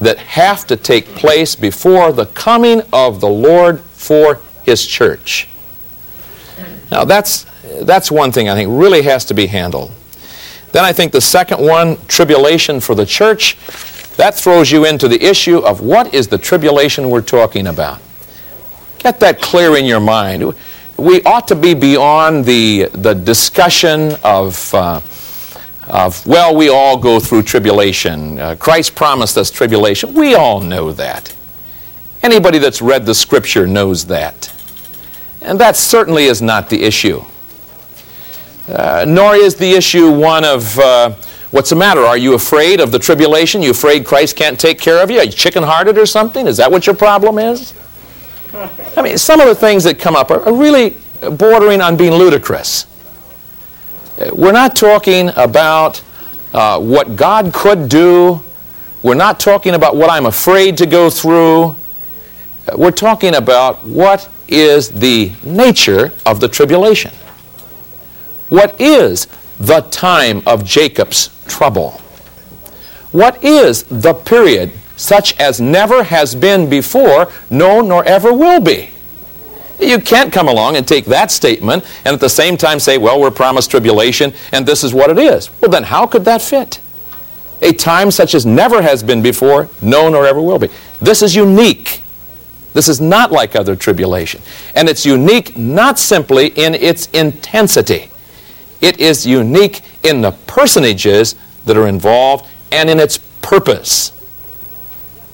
that 0.00 0.18
have 0.18 0.66
to 0.66 0.76
take 0.76 1.06
place 1.06 1.54
before 1.54 2.12
the 2.12 2.26
coming 2.26 2.82
of 2.92 3.20
the 3.20 3.28
Lord 3.28 3.80
for 3.80 4.40
His 4.64 4.86
church. 4.86 5.48
Now, 6.90 7.04
that's, 7.04 7.46
that's 7.82 8.10
one 8.10 8.32
thing 8.32 8.48
I 8.48 8.54
think 8.54 8.70
really 8.72 9.02
has 9.02 9.24
to 9.26 9.34
be 9.34 9.46
handled. 9.46 9.92
Then 10.72 10.84
I 10.84 10.92
think 10.92 11.12
the 11.12 11.20
second 11.20 11.60
one, 11.60 11.98
tribulation 12.06 12.80
for 12.80 12.94
the 12.94 13.06
church, 13.06 13.56
that 14.16 14.34
throws 14.34 14.70
you 14.70 14.84
into 14.84 15.08
the 15.08 15.22
issue 15.24 15.58
of 15.58 15.80
what 15.80 16.12
is 16.14 16.28
the 16.28 16.38
tribulation 16.38 17.10
we're 17.10 17.22
talking 17.22 17.66
about. 17.66 18.00
Get 19.00 19.18
that 19.20 19.40
clear 19.40 19.78
in 19.78 19.86
your 19.86 19.98
mind. 19.98 20.54
We 20.98 21.22
ought 21.22 21.48
to 21.48 21.56
be 21.56 21.72
beyond 21.72 22.44
the, 22.44 22.90
the 22.92 23.14
discussion 23.14 24.12
of, 24.22 24.74
uh, 24.74 25.00
of, 25.88 26.26
well, 26.26 26.54
we 26.54 26.68
all 26.68 26.98
go 26.98 27.18
through 27.18 27.44
tribulation. 27.44 28.38
Uh, 28.38 28.56
Christ 28.56 28.94
promised 28.94 29.38
us 29.38 29.50
tribulation. 29.50 30.12
We 30.12 30.34
all 30.34 30.60
know 30.60 30.92
that. 30.92 31.34
Anybody 32.22 32.58
that's 32.58 32.82
read 32.82 33.06
the 33.06 33.14
scripture 33.14 33.66
knows 33.66 34.04
that. 34.08 34.52
And 35.40 35.58
that 35.58 35.78
certainly 35.78 36.24
is 36.24 36.42
not 36.42 36.68
the 36.68 36.82
issue. 36.82 37.24
Uh, 38.68 39.06
nor 39.08 39.34
is 39.34 39.54
the 39.54 39.72
issue 39.72 40.12
one 40.12 40.44
of 40.44 40.78
uh, 40.78 41.12
what's 41.52 41.70
the 41.70 41.76
matter? 41.76 42.02
Are 42.02 42.18
you 42.18 42.34
afraid 42.34 42.80
of 42.80 42.92
the 42.92 42.98
tribulation? 42.98 43.62
You 43.62 43.70
afraid 43.70 44.04
Christ 44.04 44.36
can't 44.36 44.60
take 44.60 44.78
care 44.78 45.02
of 45.02 45.10
you? 45.10 45.20
Are 45.20 45.24
you 45.24 45.32
chicken 45.32 45.62
hearted 45.62 45.96
or 45.96 46.04
something? 46.04 46.46
Is 46.46 46.58
that 46.58 46.70
what 46.70 46.86
your 46.86 46.94
problem 46.94 47.38
is? 47.38 47.72
I 48.52 49.02
mean, 49.02 49.18
some 49.18 49.40
of 49.40 49.46
the 49.46 49.54
things 49.54 49.84
that 49.84 49.98
come 49.98 50.16
up 50.16 50.30
are, 50.30 50.42
are 50.42 50.54
really 50.54 50.96
bordering 51.32 51.80
on 51.80 51.96
being 51.96 52.12
ludicrous. 52.12 52.86
Uh, 54.18 54.30
we're 54.34 54.52
not 54.52 54.74
talking 54.76 55.30
about 55.36 56.02
uh, 56.52 56.80
what 56.80 57.16
God 57.16 57.52
could 57.52 57.88
do. 57.88 58.42
We're 59.02 59.14
not 59.14 59.40
talking 59.40 59.74
about 59.74 59.96
what 59.96 60.10
I'm 60.10 60.26
afraid 60.26 60.76
to 60.78 60.86
go 60.86 61.10
through. 61.10 61.64
Uh, 61.64 61.74
we're 62.76 62.90
talking 62.90 63.34
about 63.34 63.84
what 63.84 64.28
is 64.48 64.90
the 64.90 65.32
nature 65.44 66.12
of 66.26 66.40
the 66.40 66.48
tribulation. 66.48 67.12
What 68.48 68.78
is 68.80 69.28
the 69.60 69.82
time 69.82 70.42
of 70.46 70.64
Jacob's 70.64 71.30
trouble? 71.46 72.00
What 73.12 73.42
is 73.44 73.84
the 73.84 74.12
period 74.14 74.72
such 75.00 75.38
as 75.40 75.60
never 75.60 76.04
has 76.04 76.34
been 76.34 76.68
before, 76.68 77.32
no, 77.48 77.80
nor 77.80 78.04
ever 78.04 78.32
will 78.34 78.60
be? 78.60 78.90
You 79.80 79.98
can't 79.98 80.30
come 80.30 80.46
along 80.46 80.76
and 80.76 80.86
take 80.86 81.06
that 81.06 81.30
statement 81.30 81.86
and 82.04 82.12
at 82.12 82.20
the 82.20 82.28
same 82.28 82.58
time 82.58 82.78
say, 82.78 82.98
well, 82.98 83.18
we're 83.18 83.30
promised 83.30 83.70
tribulation 83.70 84.34
and 84.52 84.66
this 84.66 84.84
is 84.84 84.92
what 84.92 85.08
it 85.08 85.18
is. 85.18 85.48
Well, 85.60 85.70
then 85.70 85.84
how 85.84 86.06
could 86.06 86.26
that 86.26 86.42
fit? 86.42 86.80
A 87.62 87.72
time 87.72 88.10
such 88.10 88.34
as 88.34 88.44
never 88.44 88.82
has 88.82 89.02
been 89.02 89.22
before, 89.22 89.70
no, 89.80 90.10
nor 90.10 90.26
ever 90.26 90.40
will 90.40 90.58
be. 90.58 90.68
This 91.00 91.22
is 91.22 91.34
unique. 91.34 92.02
This 92.74 92.86
is 92.86 93.00
not 93.00 93.32
like 93.32 93.56
other 93.56 93.76
tribulation. 93.76 94.42
And 94.74 94.86
it's 94.86 95.06
unique 95.06 95.56
not 95.56 95.98
simply 95.98 96.48
in 96.48 96.74
its 96.74 97.06
intensity, 97.08 98.10
it 98.82 99.00
is 99.00 99.26
unique 99.26 99.80
in 100.02 100.20
the 100.20 100.32
personages 100.46 101.36
that 101.64 101.76
are 101.76 101.86
involved 101.86 102.46
and 102.70 102.88
in 102.90 103.00
its 103.00 103.18
purpose. 103.40 104.12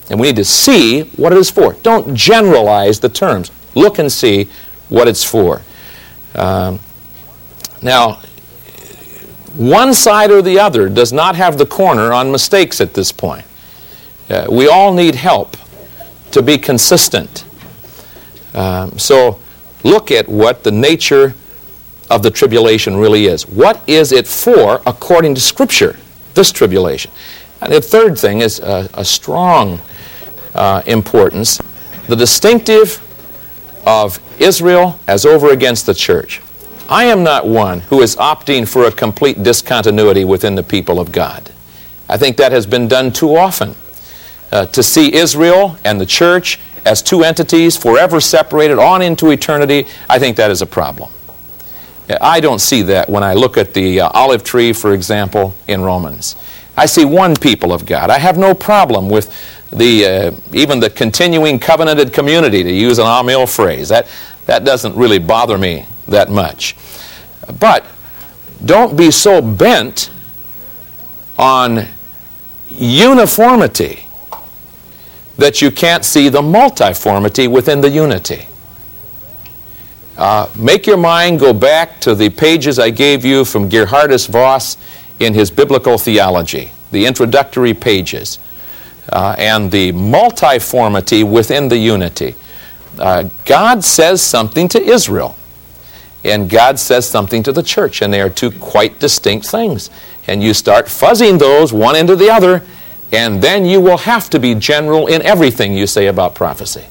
And 0.09 0.19
we 0.19 0.27
need 0.27 0.35
to 0.37 0.45
see 0.45 1.03
what 1.17 1.33
it 1.33 1.37
is 1.37 1.49
for. 1.49 1.73
Don't 1.83 2.15
generalize 2.15 2.99
the 2.99 3.09
terms. 3.09 3.51
Look 3.75 3.99
and 3.99 4.11
see 4.11 4.49
what 4.89 5.07
it's 5.07 5.23
for. 5.23 5.61
Um, 6.35 6.79
now, 7.81 8.19
one 9.55 9.93
side 9.93 10.31
or 10.31 10.41
the 10.41 10.59
other 10.59 10.87
does 10.87 11.11
not 11.11 11.35
have 11.35 11.57
the 11.57 11.65
corner 11.65 12.13
on 12.13 12.31
mistakes 12.31 12.79
at 12.79 12.93
this 12.93 13.11
point. 13.11 13.45
Uh, 14.29 14.45
we 14.49 14.67
all 14.67 14.93
need 14.93 15.15
help 15.15 15.57
to 16.31 16.41
be 16.41 16.57
consistent. 16.57 17.45
Um, 18.53 18.97
so 18.97 19.39
look 19.83 20.11
at 20.11 20.27
what 20.27 20.63
the 20.63 20.71
nature 20.71 21.33
of 22.09 22.23
the 22.23 22.31
tribulation 22.31 22.97
really 22.97 23.25
is. 23.25 23.47
What 23.47 23.81
is 23.87 24.11
it 24.11 24.27
for 24.27 24.81
according 24.85 25.35
to 25.35 25.41
Scripture, 25.41 25.97
this 26.33 26.51
tribulation? 26.51 27.11
And 27.61 27.73
the 27.73 27.81
third 27.81 28.17
thing 28.17 28.41
is 28.41 28.59
a, 28.59 28.89
a 28.93 29.03
strong 29.03 29.81
uh, 30.55 30.81
importance 30.85 31.59
the 32.07 32.15
distinctive 32.15 33.03
of 33.85 34.19
Israel 34.41 34.99
as 35.07 35.25
over 35.25 35.51
against 35.51 35.85
the 35.85 35.93
church. 35.93 36.41
I 36.89 37.05
am 37.05 37.23
not 37.23 37.45
one 37.45 37.81
who 37.81 38.01
is 38.01 38.15
opting 38.15 38.67
for 38.67 38.85
a 38.85 38.91
complete 38.91 39.43
discontinuity 39.43 40.23
within 40.23 40.55
the 40.55 40.63
people 40.63 40.99
of 40.99 41.11
God. 41.11 41.51
I 42.07 42.17
think 42.17 42.37
that 42.37 42.53
has 42.53 42.65
been 42.65 42.87
done 42.87 43.11
too 43.11 43.35
often. 43.35 43.75
Uh, 44.49 44.65
to 44.67 44.81
see 44.81 45.13
Israel 45.13 45.77
and 45.83 45.99
the 45.99 46.05
church 46.05 46.57
as 46.85 47.01
two 47.01 47.23
entities 47.23 47.75
forever 47.75 48.21
separated 48.21 48.79
on 48.79 49.01
into 49.01 49.29
eternity, 49.31 49.85
I 50.09 50.19
think 50.19 50.37
that 50.37 50.49
is 50.49 50.61
a 50.61 50.65
problem. 50.65 51.11
I 52.21 52.39
don't 52.39 52.59
see 52.59 52.83
that 52.83 53.09
when 53.09 53.23
I 53.23 53.33
look 53.33 53.57
at 53.57 53.73
the 53.73 53.99
uh, 53.99 54.09
olive 54.13 54.45
tree, 54.45 54.71
for 54.71 54.93
example, 54.93 55.53
in 55.67 55.81
Romans. 55.81 56.37
I 56.77 56.85
see 56.85 57.03
one 57.03 57.35
people 57.35 57.73
of 57.73 57.85
God. 57.85 58.09
I 58.09 58.19
have 58.19 58.37
no 58.37 58.53
problem 58.53 59.09
with 59.09 59.33
the 59.71 60.05
uh, 60.05 60.31
even 60.53 60.79
the 60.79 60.89
continuing 60.89 61.59
covenanted 61.59 62.13
community, 62.13 62.63
to 62.63 62.71
use 62.71 62.99
an 62.99 63.05
Amiel 63.05 63.47
phrase. 63.47 63.89
That, 63.89 64.07
that 64.45 64.63
doesn't 64.63 64.95
really 64.95 65.19
bother 65.19 65.57
me 65.57 65.85
that 66.07 66.29
much. 66.29 66.75
But 67.59 67.85
don't 68.63 68.97
be 68.97 69.11
so 69.11 69.41
bent 69.41 70.09
on 71.37 71.87
uniformity 72.69 74.07
that 75.37 75.61
you 75.61 75.69
can't 75.69 76.03
see 76.03 76.29
the 76.29 76.41
multiformity 76.41 77.49
within 77.49 77.81
the 77.81 77.89
unity. 77.89 78.47
Uh, 80.17 80.49
make 80.55 80.87
your 80.87 80.97
mind 80.97 81.39
go 81.39 81.53
back 81.53 81.99
to 82.01 82.15
the 82.15 82.29
pages 82.29 82.79
I 82.79 82.89
gave 82.89 83.23
you 83.23 83.45
from 83.45 83.69
Geerhardus 83.69 84.27
Vos 84.27 84.77
in 85.19 85.35
his 85.35 85.51
Biblical 85.51 85.99
Theology, 85.99 86.71
the 86.91 87.05
introductory 87.05 87.75
pages, 87.75 88.39
uh, 89.09 89.35
and 89.37 89.71
the 89.71 89.91
multiformity 89.93 91.29
within 91.29 91.69
the 91.69 91.77
unity. 91.77 92.35
Uh, 92.99 93.29
God 93.45 93.83
says 93.83 94.21
something 94.21 94.67
to 94.69 94.81
Israel, 94.81 95.35
and 96.23 96.49
God 96.49 96.79
says 96.79 97.07
something 97.07 97.43
to 97.43 97.51
the 97.51 97.63
church, 97.63 98.01
and 98.01 98.13
they 98.13 98.21
are 98.21 98.29
two 98.29 98.51
quite 98.51 98.99
distinct 98.99 99.47
things. 99.47 99.89
And 100.27 100.43
you 100.43 100.53
start 100.53 100.85
fuzzing 100.85 101.39
those 101.39 101.71
one 101.71 101.95
into 101.95 102.15
the 102.15 102.29
other, 102.29 102.63
and 103.11 103.41
then 103.41 103.65
you 103.65 103.79
will 103.79 103.99
have 103.99 104.29
to 104.31 104.39
be 104.39 104.55
general 104.55 105.07
in 105.07 105.21
everything 105.21 105.73
you 105.73 105.87
say 105.87 106.07
about 106.07 106.35
prophecy. 106.35 106.85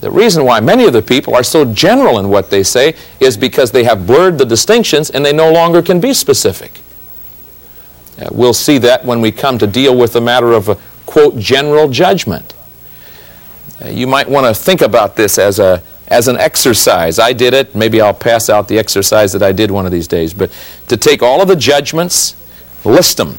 The 0.00 0.10
reason 0.10 0.44
why 0.44 0.60
many 0.60 0.84
of 0.84 0.92
the 0.92 1.02
people 1.02 1.34
are 1.34 1.42
so 1.42 1.64
general 1.64 2.18
in 2.18 2.28
what 2.28 2.50
they 2.50 2.62
say 2.62 2.94
is 3.18 3.36
because 3.36 3.72
they 3.72 3.84
have 3.84 4.06
blurred 4.06 4.38
the 4.38 4.44
distinctions 4.44 5.10
and 5.10 5.24
they 5.24 5.32
no 5.32 5.50
longer 5.50 5.82
can 5.82 6.00
be 6.00 6.14
specific. 6.14 6.80
Uh, 8.18 8.28
we'll 8.32 8.54
see 8.54 8.78
that 8.78 9.04
when 9.04 9.20
we 9.20 9.30
come 9.30 9.58
to 9.58 9.66
deal 9.66 9.96
with 9.96 10.12
the 10.12 10.20
matter 10.20 10.52
of 10.52 10.68
a 10.68 10.78
quote 11.04 11.36
general 11.38 11.88
judgment. 11.88 12.54
Uh, 13.84 13.88
you 13.88 14.06
might 14.06 14.28
want 14.28 14.46
to 14.46 14.54
think 14.54 14.80
about 14.80 15.16
this 15.16 15.38
as 15.38 15.58
a 15.58 15.82
as 16.08 16.28
an 16.28 16.36
exercise. 16.36 17.18
I 17.18 17.32
did 17.32 17.52
it. 17.52 17.74
Maybe 17.74 18.00
I'll 18.00 18.14
pass 18.14 18.48
out 18.48 18.68
the 18.68 18.78
exercise 18.78 19.32
that 19.32 19.42
I 19.42 19.52
did 19.52 19.70
one 19.70 19.86
of 19.86 19.92
these 19.92 20.06
days. 20.06 20.32
But 20.32 20.50
to 20.88 20.96
take 20.96 21.22
all 21.22 21.42
of 21.42 21.48
the 21.48 21.56
judgments, 21.56 22.36
list 22.84 23.16
them, 23.16 23.38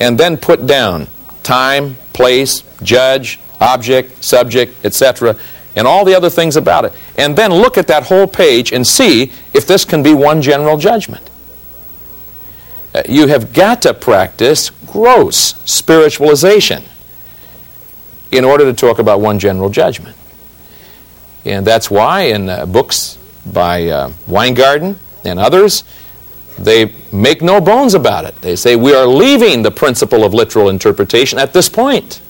and 0.00 0.18
then 0.18 0.36
put 0.36 0.66
down 0.66 1.06
time, 1.42 1.96
place, 2.12 2.62
judge, 2.82 3.38
object, 3.60 4.22
subject, 4.22 4.84
etc., 4.84 5.36
and 5.76 5.86
all 5.86 6.04
the 6.04 6.16
other 6.16 6.30
things 6.30 6.56
about 6.56 6.84
it. 6.84 6.92
And 7.16 7.36
then 7.36 7.52
look 7.52 7.78
at 7.78 7.86
that 7.86 8.04
whole 8.04 8.26
page 8.26 8.72
and 8.72 8.84
see 8.84 9.32
if 9.54 9.66
this 9.66 9.84
can 9.84 10.02
be 10.02 10.12
one 10.12 10.42
general 10.42 10.76
judgment. 10.76 11.27
Uh, 12.94 13.02
you 13.08 13.26
have 13.26 13.52
got 13.52 13.82
to 13.82 13.92
practice 13.92 14.70
gross 14.86 15.54
spiritualization 15.64 16.82
in 18.30 18.44
order 18.44 18.64
to 18.64 18.72
talk 18.72 18.98
about 18.98 19.20
one 19.20 19.38
general 19.38 19.68
judgment. 19.68 20.16
And 21.44 21.66
that's 21.66 21.90
why 21.90 22.22
in 22.22 22.48
uh, 22.48 22.66
books 22.66 23.18
by 23.46 23.86
uh, 23.88 24.12
Weingarten 24.26 24.98
and 25.24 25.38
others, 25.38 25.84
they 26.58 26.92
make 27.12 27.40
no 27.40 27.60
bones 27.60 27.94
about 27.94 28.24
it. 28.24 28.40
They 28.40 28.56
say 28.56 28.76
we 28.76 28.94
are 28.94 29.06
leaving 29.06 29.62
the 29.62 29.70
principle 29.70 30.24
of 30.24 30.34
literal 30.34 30.68
interpretation 30.68 31.38
at 31.38 31.52
this 31.52 31.68
point. 31.68 32.20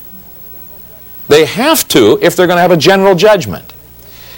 They 1.28 1.44
have 1.46 1.86
to 1.88 2.18
if 2.20 2.36
they're 2.36 2.46
going 2.46 2.56
to 2.56 2.62
have 2.62 2.70
a 2.70 2.76
general 2.76 3.14
judgment. 3.14 3.72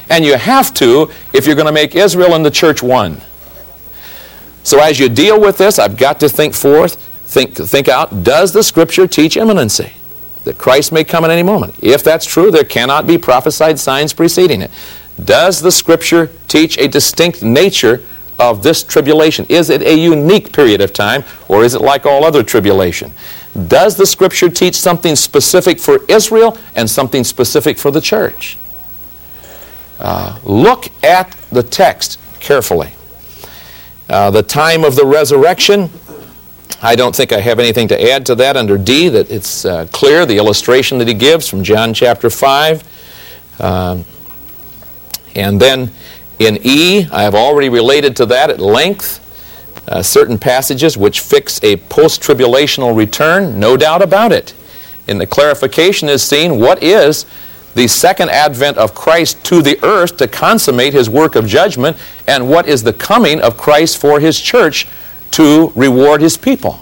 And 0.09 0.25
you 0.25 0.37
have 0.37 0.75
to 0.75 1.11
if 1.33 1.47
you're 1.47 1.55
going 1.55 1.67
to 1.67 1.73
make 1.73 1.95
Israel 1.95 2.35
and 2.35 2.45
the 2.45 2.51
church 2.51 2.83
one. 2.83 3.21
So 4.63 4.81
as 4.81 4.99
you 4.99 5.09
deal 5.09 5.41
with 5.41 5.59
this, 5.59 5.79
I've 5.79 5.97
got 5.97 6.21
to 6.21 6.29
think 6.29 6.55
forth, 6.55 6.97
think, 7.27 7.55
think 7.55 7.89
out, 7.89 8.23
does 8.23 8.53
the 8.53 8.63
Scripture 8.63 9.07
teach 9.07 9.37
imminency? 9.37 9.93
That 10.45 10.59
Christ 10.59 10.93
may 10.93 11.05
come 11.05 11.25
at 11.25 11.31
any 11.31 11.43
moment. 11.43 11.75
If 11.83 12.03
that's 12.03 12.27
true, 12.27 12.51
there 12.51 12.65
cannot 12.65 13.07
be 13.07 13.19
prophesied 13.19 13.79
signs 13.79 14.13
preceding 14.13 14.63
it. 14.63 14.71
Does 15.23 15.61
the 15.61 15.71
Scripture 15.71 16.31
teach 16.49 16.79
a 16.79 16.89
distinct 16.89 17.43
nature 17.43 18.03
of 18.39 18.63
this 18.63 18.83
tribulation? 18.83 19.45
Is 19.49 19.69
it 19.69 19.83
a 19.83 19.95
unique 19.95 20.53
period 20.53 20.81
of 20.81 20.93
time, 20.93 21.25
or 21.49 21.63
is 21.63 21.75
it 21.75 21.83
like 21.83 22.07
all 22.07 22.25
other 22.25 22.43
tribulation? 22.43 23.13
Does 23.69 23.97
the 23.97 24.07
Scripture 24.07 24.49
teach 24.49 24.77
something 24.77 25.15
specific 25.17 25.79
for 25.79 26.05
Israel 26.09 26.57
and 26.75 26.89
something 26.89 27.25
specific 27.25 27.79
for 27.79 27.91
the 27.91 28.01
church? 28.01 28.57
Uh, 29.99 30.39
look 30.45 30.89
at 31.05 31.37
the 31.51 31.63
text 31.63 32.19
carefully. 32.41 32.93
Uh, 34.11 34.29
the 34.29 34.43
time 34.43 34.83
of 34.83 34.97
the 34.97 35.07
resurrection, 35.07 35.89
I 36.83 36.97
don't 36.97 37.15
think 37.15 37.33
I 37.33 37.39
have 37.39 37.61
anything 37.61 37.87
to 37.89 38.11
add 38.11 38.27
to 38.27 38.35
that 38.35 38.57
under 38.57 38.77
D, 38.77 39.09
that 39.09 39.31
it's 39.31 39.65
uh, 39.65 39.87
clear, 39.93 40.27
the 40.27 40.37
illustration 40.37 40.99
that 40.99 41.07
he 41.07 41.15
gives 41.15 41.47
from 41.47 41.63
John 41.63 41.95
chapter 41.95 42.29
5. 42.29 43.61
Um, 43.61 44.05
and 45.37 45.61
then 45.61 45.93
in 46.41 46.59
E, 46.65 47.07
I 47.13 47.23
have 47.23 47.37
already 47.37 47.69
related 47.69 48.17
to 48.17 48.27
that 48.27 48.51
at 48.51 48.59
length. 48.59 49.19
Uh, 49.87 50.03
certain 50.03 50.39
passages 50.39 50.97
which 50.97 51.21
fix 51.21 51.63
a 51.63 51.77
post 51.77 52.21
tribulational 52.21 52.97
return, 52.97 53.61
no 53.61 53.77
doubt 53.77 54.03
about 54.03 54.33
it. 54.33 54.55
In 55.07 55.19
the 55.19 55.27
clarification 55.27 56.09
is 56.09 56.21
seen 56.21 56.59
what 56.59 56.83
is 56.83 57.27
the 57.75 57.87
second 57.87 58.31
advent 58.31 58.77
of 58.77 58.95
Christ 58.95 59.45
to 59.45 59.63
the 59.63 59.83
earth 59.85 60.17
to 60.19 60.27
consummate 60.27 60.93
his 60.93 61.09
work 61.09 61.37
of 61.37 61.47
judgment, 61.47 61.97
and 62.27 62.49
what 62.49 62.67
is 62.67 62.83
the 62.83 62.93
coming 62.93 63.41
of 63.41 63.57
Christ 63.57 63.99
for 63.99 64.21
his 64.21 64.41
church 64.41 64.87
to 65.33 65.73
reward 65.75 66.21
his 66.21 66.37
people. 66.37 66.81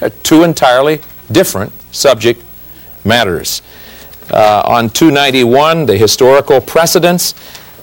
Uh, 0.00 0.10
two 0.22 0.44
entirely 0.44 1.00
different 1.32 1.72
subject 1.90 2.42
matters. 3.04 3.62
Uh, 4.30 4.62
on 4.66 4.88
291, 4.88 5.86
the 5.86 5.96
historical 5.96 6.60
precedents, 6.60 7.34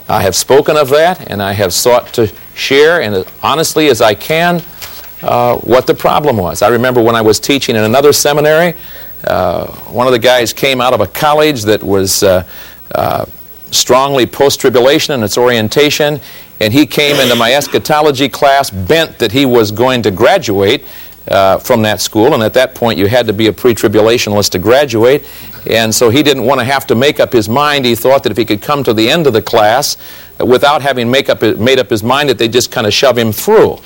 I 0.09 0.21
have 0.23 0.35
spoken 0.35 0.75
of 0.75 0.89
that, 0.89 1.29
and 1.29 1.41
I 1.41 1.53
have 1.53 1.73
sought 1.73 2.13
to 2.13 2.31
share, 2.55 3.01
and 3.01 3.25
honestly 3.43 3.87
as 3.87 4.01
I 4.01 4.15
can, 4.15 4.61
uh, 5.21 5.57
what 5.57 5.87
the 5.87 5.93
problem 5.93 6.37
was. 6.37 6.61
I 6.61 6.69
remember 6.69 7.01
when 7.01 7.15
I 7.15 7.21
was 7.21 7.39
teaching 7.39 7.75
in 7.75 7.83
another 7.83 8.11
seminary, 8.11 8.73
one 9.27 10.07
of 10.07 10.13
the 10.13 10.19
guys 10.19 10.53
came 10.53 10.81
out 10.81 10.93
of 10.93 11.01
a 11.01 11.07
college 11.07 11.63
that 11.63 11.83
was 11.83 12.23
uh, 12.23 12.43
uh, 12.95 13.25
strongly 13.71 14.25
post-tribulation 14.25 15.13
in 15.15 15.23
its 15.23 15.37
orientation, 15.37 16.19
and 16.59 16.73
he 16.73 16.85
came 16.85 17.15
into 17.17 17.35
my 17.35 17.53
eschatology 17.53 18.29
class 18.29 18.69
bent 18.69 19.17
that 19.19 19.31
he 19.31 19.45
was 19.45 19.71
going 19.71 20.01
to 20.03 20.11
graduate 20.11 20.83
uh, 21.27 21.57
from 21.59 21.81
that 21.83 22.01
school, 22.01 22.33
and 22.33 22.43
at 22.43 22.53
that 22.53 22.75
point 22.75 22.97
you 22.97 23.07
had 23.07 23.27
to 23.27 23.33
be 23.33 23.47
a 23.47 23.53
pre-tribulationist 23.53 24.49
to 24.49 24.59
graduate, 24.59 25.25
and 25.69 25.93
so 25.93 26.09
he 26.09 26.23
didn't 26.23 26.43
want 26.43 26.59
to 26.59 26.65
have 26.65 26.87
to 26.87 26.95
make 26.95 27.19
up 27.19 27.31
his 27.31 27.47
mind. 27.47 27.85
He 27.85 27.95
thought 27.95 28.23
that 28.23 28.31
if 28.31 28.37
he 28.37 28.45
could 28.45 28.61
come 28.61 28.83
to 28.83 28.93
the 28.93 29.09
end 29.09 29.27
of 29.27 29.33
the 29.33 29.41
class 29.41 29.97
uh, 30.39 30.45
without 30.45 30.81
having 30.81 31.09
make 31.09 31.29
up, 31.29 31.41
made 31.41 31.79
up 31.79 31.89
his 31.89 32.03
mind, 32.03 32.29
that 32.29 32.37
they'd 32.37 32.51
just 32.51 32.71
kind 32.71 32.87
of 32.87 32.93
shove 32.93 33.17
him 33.17 33.31
through. 33.31 33.77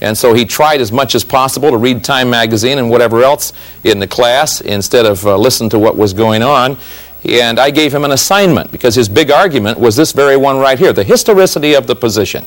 And 0.00 0.16
so 0.16 0.34
he 0.34 0.44
tried 0.44 0.80
as 0.80 0.92
much 0.92 1.14
as 1.14 1.24
possible 1.24 1.70
to 1.70 1.76
read 1.76 2.04
Time 2.04 2.28
magazine 2.28 2.78
and 2.78 2.90
whatever 2.90 3.22
else 3.22 3.52
in 3.82 3.98
the 3.98 4.06
class 4.06 4.60
instead 4.60 5.06
of 5.06 5.26
uh, 5.26 5.36
listen 5.36 5.68
to 5.70 5.78
what 5.78 5.96
was 5.96 6.12
going 6.12 6.42
on. 6.42 6.76
And 7.24 7.58
I 7.58 7.70
gave 7.70 7.94
him 7.94 8.04
an 8.04 8.12
assignment 8.12 8.70
because 8.70 8.94
his 8.94 9.08
big 9.08 9.30
argument 9.30 9.78
was 9.78 9.96
this 9.96 10.12
very 10.12 10.36
one 10.36 10.58
right 10.58 10.78
here 10.78 10.92
the 10.92 11.04
historicity 11.04 11.74
of 11.74 11.86
the 11.86 11.96
position. 11.96 12.44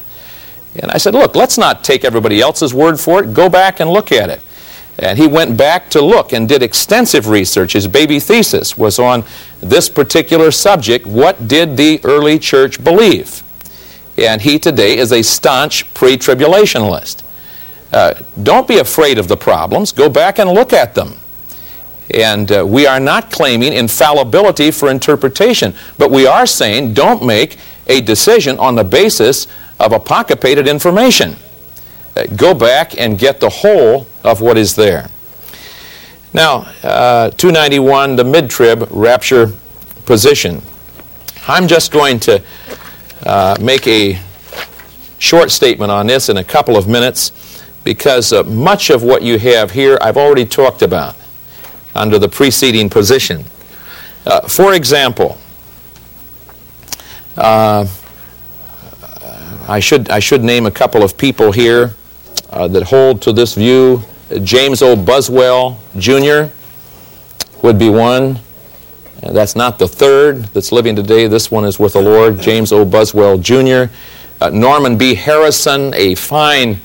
And 0.76 0.92
I 0.92 0.98
said, 0.98 1.14
Look, 1.14 1.36
let's 1.36 1.58
not 1.58 1.84
take 1.84 2.06
everybody 2.06 2.40
else's 2.40 2.74
word 2.74 3.00
for 3.00 3.24
it. 3.24 3.34
Go 3.34 3.50
back 3.50 3.80
and 3.80 3.90
look 3.90 4.12
at 4.12 4.30
it. 4.30 4.42
And 5.00 5.18
he 5.18 5.28
went 5.28 5.58
back 5.58 5.90
to 5.92 6.02
look 6.02 6.34
and 6.34 6.48
did 6.48 6.62
extensive 6.62 7.28
research. 7.28 7.74
His 7.74 7.88
baby 7.88 8.20
thesis 8.20 8.78
was 8.78 9.00
on 9.00 9.24
this 9.62 9.90
particular 9.90 10.52
subject 10.52 11.08
What 11.08 11.48
did 11.48 11.78
the 11.78 12.00
early 12.04 12.38
church 12.38 12.84
believe? 12.84 13.44
And 14.18 14.42
he 14.42 14.60
today 14.60 14.98
is 14.98 15.12
a 15.12 15.24
staunch 15.24 15.92
pre 15.94 16.18
tribulationalist. 16.18 17.24
Uh, 17.92 18.14
don't 18.44 18.68
be 18.68 18.78
afraid 18.78 19.18
of 19.18 19.28
the 19.28 19.38
problems. 19.38 19.92
Go 19.92 20.10
back 20.10 20.40
and 20.40 20.50
look 20.52 20.74
at 20.74 20.96
them. 20.96 21.16
And 22.14 22.52
uh, 22.52 22.66
we 22.66 22.88
are 22.88 23.00
not 23.00 23.32
claiming 23.32 23.74
infallibility 23.74 24.72
for 24.72 24.90
interpretation, 24.90 25.76
but 25.98 26.12
we 26.12 26.26
are 26.26 26.46
saying 26.46 26.94
don't 26.94 27.24
make 27.24 27.58
a 27.88 28.02
decision 28.02 28.58
on 28.60 28.76
the 28.76 28.84
basis 28.84 29.48
of 29.80 29.92
apocapated 29.92 30.68
information. 30.68 31.36
Uh, 32.16 32.26
go 32.36 32.54
back 32.54 32.98
and 32.98 33.18
get 33.18 33.40
the 33.40 33.50
whole 33.50 34.08
of 34.24 34.42
what 34.42 34.58
is 34.58 34.76
there. 34.76 35.10
Now, 36.34 36.72
uh, 36.84 37.32
291, 37.32 38.16
the 38.16 38.24
mid 38.24 38.50
trib 38.50 38.88
rapture 38.92 39.54
position. 40.06 40.62
I'm 41.48 41.68
just 41.68 41.92
going 41.92 42.20
to 42.22 42.44
uh, 43.26 43.58
make 43.60 43.88
a 43.88 44.20
short 45.18 45.52
statement 45.52 45.92
on 45.92 46.08
this 46.08 46.30
in 46.30 46.38
a 46.38 46.44
couple 46.44 46.78
of 46.78 46.88
minutes 46.88 47.49
because 47.84 48.34
uh, 48.34 48.44
much 48.44 48.90
of 48.90 49.04
what 49.04 49.22
you 49.22 49.40
have 49.40 49.72
here 49.72 49.98
I've 50.02 50.18
already 50.18 50.46
talked 50.46 50.82
about 50.82 51.16
under 51.96 52.20
the 52.20 52.30
preceding 52.30 52.90
position. 52.90 53.46
Uh, 54.26 54.42
for 54.42 54.74
example, 54.74 55.38
uh, 57.38 57.88
I, 59.68 59.80
should, 59.80 60.10
I 60.10 60.20
should 60.20 60.44
name 60.44 60.66
a 60.66 60.72
couple 60.72 61.04
of 61.04 61.18
people 61.18 61.52
here 61.52 61.96
uh, 62.50 62.68
that 62.68 62.84
hold 62.84 63.22
to 63.24 63.34
this 63.34 63.56
view. 63.56 64.02
James 64.44 64.82
O. 64.82 64.96
Buswell 64.96 65.80
Jr. 65.98 66.54
would 67.64 67.80
be 67.80 67.90
one. 67.90 68.40
Uh, 69.24 69.32
that's 69.34 69.56
not 69.56 69.80
the 69.80 69.88
third 69.88 70.44
that's 70.54 70.72
living 70.72 70.96
today. 70.96 71.28
This 71.28 71.50
one 71.50 71.66
is 71.66 71.80
with 71.80 71.94
the 71.94 72.02
Lord, 72.02 72.40
James 72.40 72.72
O. 72.72 72.86
Buswell 72.86 73.38
Jr. 73.38 73.92
Uh, 74.42 74.50
Norman 74.52 74.98
B. 74.98 75.16
Harrison, 75.16 75.94
a 75.96 76.16
fine 76.16 76.80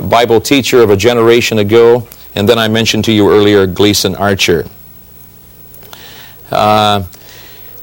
Bible 0.00 0.40
teacher 0.40 0.80
of 0.80 0.90
a 0.90 0.96
generation 0.96 1.58
ago. 1.58 2.08
And 2.34 2.48
then 2.48 2.58
I 2.58 2.68
mentioned 2.68 3.04
to 3.06 3.12
you 3.12 3.30
earlier 3.30 3.66
Gleason 3.66 4.14
Archer. 4.14 4.66
Uh, 6.50 7.04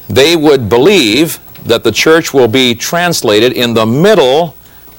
they 0.07 0.35
would 0.35 0.69
believe 0.69 1.39
that 1.65 1.83
the 1.83 1.91
church 1.91 2.33
will 2.33 2.47
be 2.47 2.73
translated 2.73 3.53
in 3.53 3.73
the 3.73 3.85
middle 3.85 4.55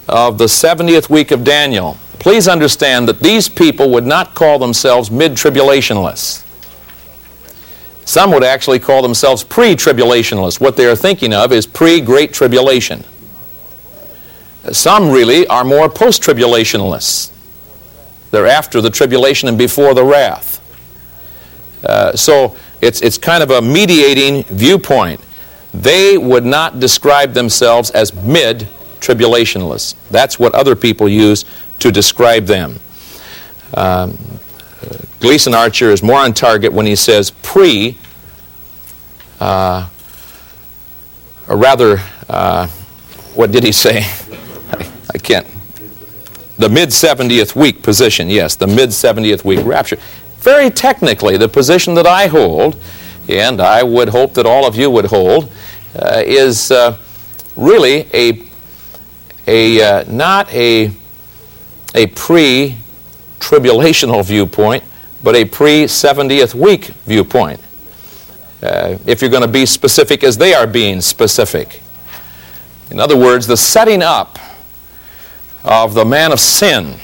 of 0.08 0.38
the 0.38 0.44
70th 0.44 1.08
week 1.08 1.30
of 1.30 1.42
Daniel. 1.42 1.96
Please 2.18 2.46
understand 2.46 3.08
that 3.08 3.20
these 3.20 3.48
people 3.48 3.90
would 3.90 4.06
not 4.06 4.34
call 4.34 4.58
themselves 4.58 5.10
mid 5.10 5.32
tribulationalists. 5.32 6.44
Some 8.04 8.32
would 8.32 8.44
actually 8.44 8.78
call 8.80 9.02
themselves 9.02 9.44
pre 9.44 9.76
tribulationalists. 9.76 10.60
What 10.60 10.76
they 10.76 10.86
are 10.86 10.96
thinking 10.96 11.32
of 11.32 11.52
is 11.52 11.66
pre 11.66 12.00
Great 12.00 12.32
Tribulation. 12.32 13.04
Some 14.72 15.10
really 15.10 15.46
are 15.48 15.64
more 15.64 15.88
post 15.88 16.22
tribulationalists. 16.22 17.30
They're 18.30 18.46
after 18.46 18.80
the 18.80 18.90
tribulation 18.90 19.48
and 19.48 19.58
before 19.58 19.94
the 19.94 20.04
wrath. 20.04 20.58
Uh, 21.84 22.14
so 22.14 22.56
it's, 22.80 23.00
it's 23.00 23.18
kind 23.18 23.42
of 23.42 23.50
a 23.50 23.60
mediating 23.60 24.44
viewpoint. 24.44 25.20
They 25.74 26.16
would 26.16 26.44
not 26.44 26.80
describe 26.80 27.32
themselves 27.32 27.90
as 27.90 28.14
mid 28.14 28.68
tribulationalists. 29.00 29.94
That's 30.10 30.38
what 30.38 30.54
other 30.54 30.76
people 30.76 31.08
use 31.08 31.44
to 31.80 31.90
describe 31.90 32.46
them. 32.46 32.78
Um, 33.74 34.18
Gleason 35.20 35.54
Archer 35.54 35.90
is 35.90 36.02
more 36.02 36.18
on 36.18 36.32
target 36.32 36.72
when 36.72 36.86
he 36.86 36.96
says 36.96 37.30
pre, 37.30 37.98
uh, 39.38 39.88
or 41.48 41.56
rather, 41.56 41.98
uh, 42.28 42.66
what 43.34 43.52
did 43.52 43.64
he 43.64 43.72
say? 43.72 44.04
I, 45.14 45.18
can't 45.18 45.46
the 46.60 46.68
mid 46.68 46.90
70th 46.90 47.56
week 47.56 47.82
position, 47.82 48.28
yes, 48.28 48.54
the 48.54 48.66
mid 48.66 48.90
70th 48.90 49.44
week 49.44 49.64
rapture. 49.64 49.96
Very 50.40 50.68
technically, 50.70 51.38
the 51.38 51.48
position 51.48 51.94
that 51.94 52.06
I 52.06 52.26
hold, 52.26 52.76
and 53.28 53.62
I 53.62 53.82
would 53.82 54.10
hope 54.10 54.34
that 54.34 54.44
all 54.44 54.66
of 54.66 54.76
you 54.76 54.90
would 54.90 55.06
hold, 55.06 55.50
uh, 55.98 56.22
is 56.24 56.70
uh, 56.70 56.98
really 57.56 58.06
a, 58.12 58.42
a 59.46 59.82
uh, 59.82 60.04
not 60.06 60.52
a, 60.52 60.90
a 61.94 62.06
pre 62.08 62.76
tribulational 63.38 64.24
viewpoint, 64.24 64.84
but 65.24 65.34
a 65.34 65.46
pre 65.46 65.84
70th 65.84 66.54
week 66.54 66.86
viewpoint. 67.06 67.60
Uh, 68.62 68.98
if 69.06 69.22
you're 69.22 69.30
going 69.30 69.42
to 69.42 69.48
be 69.48 69.64
specific 69.64 70.22
as 70.22 70.36
they 70.36 70.52
are 70.52 70.66
being 70.66 71.00
specific. 71.00 71.80
In 72.90 73.00
other 73.00 73.16
words, 73.16 73.46
the 73.46 73.56
setting 73.56 74.02
up 74.02 74.38
of 75.64 75.94
the 75.94 76.04
man 76.04 76.32
of 76.32 76.40
sin, 76.40 76.96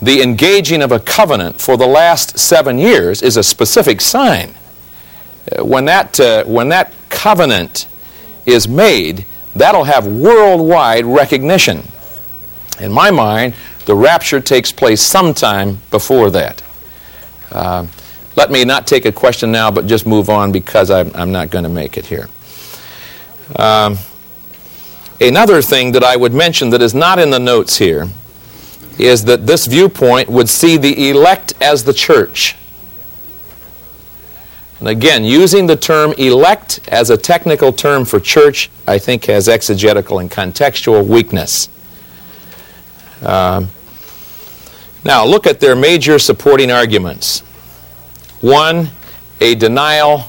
the 0.00 0.20
engaging 0.20 0.82
of 0.82 0.92
a 0.92 0.98
covenant 0.98 1.60
for 1.60 1.76
the 1.76 1.86
last 1.86 2.38
seven 2.38 2.78
years 2.78 3.22
is 3.22 3.36
a 3.36 3.42
specific 3.42 4.00
sign. 4.00 4.54
Uh, 5.50 5.64
when 5.64 5.84
that, 5.84 6.18
uh, 6.18 6.44
when 6.44 6.68
that 6.68 6.92
covenant 7.08 7.86
is 8.46 8.66
made, 8.66 9.24
that'll 9.54 9.84
have 9.84 10.06
worldwide 10.06 11.04
recognition. 11.04 11.86
In 12.80 12.90
my 12.90 13.10
mind, 13.10 13.54
the 13.86 13.94
rapture 13.94 14.40
takes 14.40 14.72
place 14.72 15.00
sometime 15.00 15.78
before 15.90 16.30
that. 16.30 16.62
Uh, 17.50 17.86
let 18.34 18.50
me 18.50 18.64
not 18.64 18.86
take 18.86 19.04
a 19.04 19.12
question 19.12 19.52
now, 19.52 19.70
but 19.70 19.86
just 19.86 20.06
move 20.06 20.30
on 20.30 20.52
because 20.52 20.90
I'm, 20.90 21.10
I'm 21.14 21.32
not 21.32 21.50
going 21.50 21.64
to 21.64 21.70
make 21.70 21.98
it 21.98 22.06
here. 22.06 22.28
Um, 23.56 23.98
Another 25.22 25.62
thing 25.62 25.92
that 25.92 26.02
I 26.02 26.16
would 26.16 26.34
mention 26.34 26.70
that 26.70 26.82
is 26.82 26.94
not 26.94 27.20
in 27.20 27.30
the 27.30 27.38
notes 27.38 27.76
here 27.76 28.08
is 28.98 29.24
that 29.26 29.46
this 29.46 29.66
viewpoint 29.66 30.28
would 30.28 30.48
see 30.48 30.76
the 30.76 31.10
elect 31.10 31.54
as 31.60 31.84
the 31.84 31.92
church. 31.92 32.56
And 34.80 34.88
again, 34.88 35.22
using 35.22 35.68
the 35.68 35.76
term 35.76 36.12
elect 36.14 36.80
as 36.88 37.08
a 37.08 37.16
technical 37.16 37.72
term 37.72 38.04
for 38.04 38.18
church, 38.18 38.68
I 38.88 38.98
think 38.98 39.26
has 39.26 39.48
exegetical 39.48 40.18
and 40.18 40.28
contextual 40.28 41.06
weakness. 41.06 41.68
Um, 43.22 43.68
now, 45.04 45.24
look 45.24 45.46
at 45.46 45.60
their 45.60 45.76
major 45.76 46.18
supporting 46.18 46.72
arguments. 46.72 47.40
One, 48.40 48.90
a 49.40 49.54
denial 49.54 50.24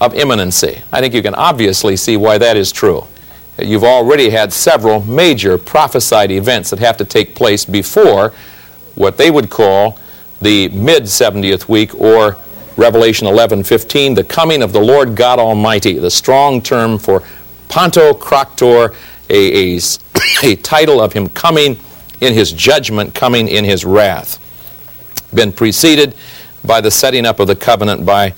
of 0.00 0.14
imminency. 0.14 0.80
I 0.90 1.02
think 1.02 1.12
you 1.12 1.20
can 1.20 1.34
obviously 1.34 1.94
see 1.96 2.16
why 2.16 2.38
that 2.38 2.56
is 2.56 2.72
true. 2.72 3.06
You've 3.58 3.84
already 3.84 4.30
had 4.30 4.52
several 4.52 5.02
major 5.02 5.58
prophesied 5.58 6.30
events 6.30 6.70
that 6.70 6.78
have 6.78 6.96
to 6.98 7.04
take 7.04 7.34
place 7.34 7.64
before 7.64 8.32
what 8.94 9.16
they 9.16 9.30
would 9.30 9.50
call 9.50 9.98
the 10.40 10.68
mid 10.70 11.04
70th 11.04 11.68
week 11.68 11.94
or 11.94 12.36
Revelation 12.76 13.26
11:15, 13.26 14.14
the 14.14 14.24
coming 14.24 14.62
of 14.62 14.72
the 14.72 14.80
Lord 14.80 15.14
God 15.14 15.38
Almighty, 15.38 15.98
the 15.98 16.10
strong 16.10 16.62
term 16.62 16.98
for 16.98 17.22
Pantocrator, 17.68 18.94
a, 19.28 19.76
a, 19.76 19.80
a 20.42 20.56
title 20.56 21.00
of 21.00 21.12
him 21.12 21.28
coming 21.28 21.78
in 22.20 22.32
his 22.32 22.52
judgment, 22.52 23.14
coming 23.14 23.48
in 23.48 23.64
his 23.64 23.84
wrath. 23.84 24.38
Been 25.34 25.52
preceded 25.52 26.14
by 26.64 26.80
the 26.80 26.90
setting 26.90 27.26
up 27.26 27.40
of 27.40 27.46
the 27.46 27.56
covenant 27.56 28.04
by 28.04 28.34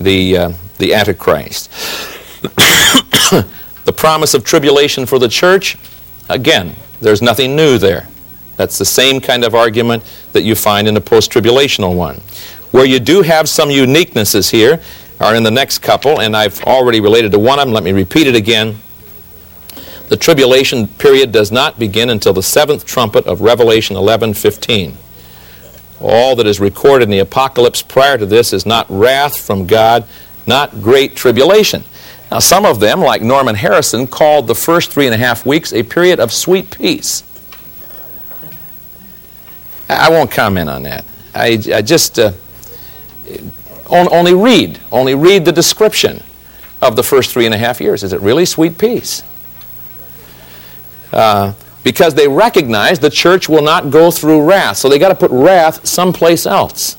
the, 0.00 0.36
uh, 0.36 0.52
the 0.78 0.94
Antichrist. 0.94 1.70
the 3.86 3.92
promise 3.92 4.34
of 4.34 4.44
tribulation 4.44 5.06
for 5.06 5.18
the 5.18 5.28
church, 5.28 5.78
again, 6.28 6.76
there's 7.00 7.22
nothing 7.22 7.56
new 7.56 7.78
there. 7.78 8.08
That's 8.56 8.78
the 8.78 8.84
same 8.84 9.20
kind 9.20 9.44
of 9.44 9.54
argument 9.54 10.02
that 10.32 10.42
you 10.42 10.54
find 10.54 10.88
in 10.88 10.94
the 10.94 11.00
post 11.00 11.30
tribulational 11.30 11.94
one. 11.94 12.16
Where 12.72 12.84
you 12.84 12.98
do 12.98 13.22
have 13.22 13.48
some 13.48 13.68
uniquenesses 13.68 14.50
here 14.50 14.80
are 15.20 15.34
in 15.34 15.44
the 15.44 15.50
next 15.50 15.78
couple, 15.78 16.20
and 16.20 16.36
I've 16.36 16.60
already 16.64 17.00
related 17.00 17.32
to 17.32 17.38
one 17.38 17.58
of 17.58 17.66
them. 17.66 17.72
Let 17.72 17.84
me 17.84 17.92
repeat 17.92 18.26
it 18.26 18.34
again. 18.34 18.76
The 20.08 20.16
tribulation 20.16 20.88
period 20.88 21.32
does 21.32 21.52
not 21.52 21.78
begin 21.78 22.10
until 22.10 22.32
the 22.32 22.42
seventh 22.42 22.86
trumpet 22.86 23.26
of 23.26 23.40
Revelation 23.40 23.96
11:15. 23.96 24.96
All 26.00 26.36
that 26.36 26.46
is 26.46 26.60
recorded 26.60 27.04
in 27.04 27.10
the 27.10 27.20
apocalypse 27.20 27.82
prior 27.82 28.18
to 28.18 28.26
this 28.26 28.52
is 28.52 28.66
not 28.66 28.86
wrath 28.88 29.38
from 29.38 29.66
God, 29.66 30.04
not 30.46 30.82
great 30.82 31.16
tribulation. 31.16 31.84
Now, 32.30 32.40
some 32.40 32.64
of 32.64 32.80
them, 32.80 33.00
like 33.00 33.22
Norman 33.22 33.54
Harrison, 33.54 34.06
called 34.06 34.46
the 34.46 34.54
first 34.54 34.90
three 34.90 35.06
and 35.06 35.14
a 35.14 35.18
half 35.18 35.46
weeks 35.46 35.72
a 35.72 35.82
period 35.82 36.18
of 36.18 36.32
sweet 36.32 36.70
peace. 36.70 37.22
I 39.88 40.10
won't 40.10 40.30
comment 40.30 40.68
on 40.68 40.82
that. 40.82 41.04
I, 41.34 41.62
I 41.72 41.82
just 41.82 42.18
uh, 42.18 42.32
only 43.88 44.34
read, 44.34 44.80
only 44.90 45.14
read 45.14 45.44
the 45.44 45.52
description 45.52 46.22
of 46.82 46.96
the 46.96 47.02
first 47.02 47.32
three 47.32 47.46
and 47.46 47.54
a 47.54 47.58
half 47.58 47.80
years. 47.80 48.02
Is 48.02 48.12
it 48.12 48.20
really 48.20 48.44
sweet 48.44 48.78
peace? 48.78 49.22
Uh, 51.12 51.52
because 51.84 52.14
they 52.14 52.26
recognize 52.26 52.98
the 52.98 53.10
church 53.10 53.48
will 53.48 53.62
not 53.62 53.90
go 53.90 54.10
through 54.10 54.42
wrath. 54.42 54.76
So 54.78 54.88
they 54.88 54.98
got 54.98 55.08
to 55.08 55.14
put 55.14 55.30
wrath 55.30 55.86
someplace 55.86 56.44
else. 56.44 56.96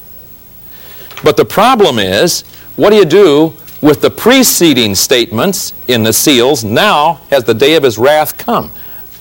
But 1.24 1.36
the 1.36 1.46
problem 1.46 2.00
is, 2.00 2.44
what 2.78 2.92
do 2.92 2.96
you 2.96 3.06
do 3.06 3.54
with 3.82 4.02
the 4.02 4.10
preceding 4.10 4.96
statements 4.96 5.74
in 5.88 6.04
the 6.04 6.14
seals? 6.14 6.64
Now 6.64 7.16
has 7.30 7.44
the 7.44 7.54
day 7.54 7.76
of 7.76 7.84
his 7.84 7.98
wrath 7.98 8.38
come. 8.38 8.72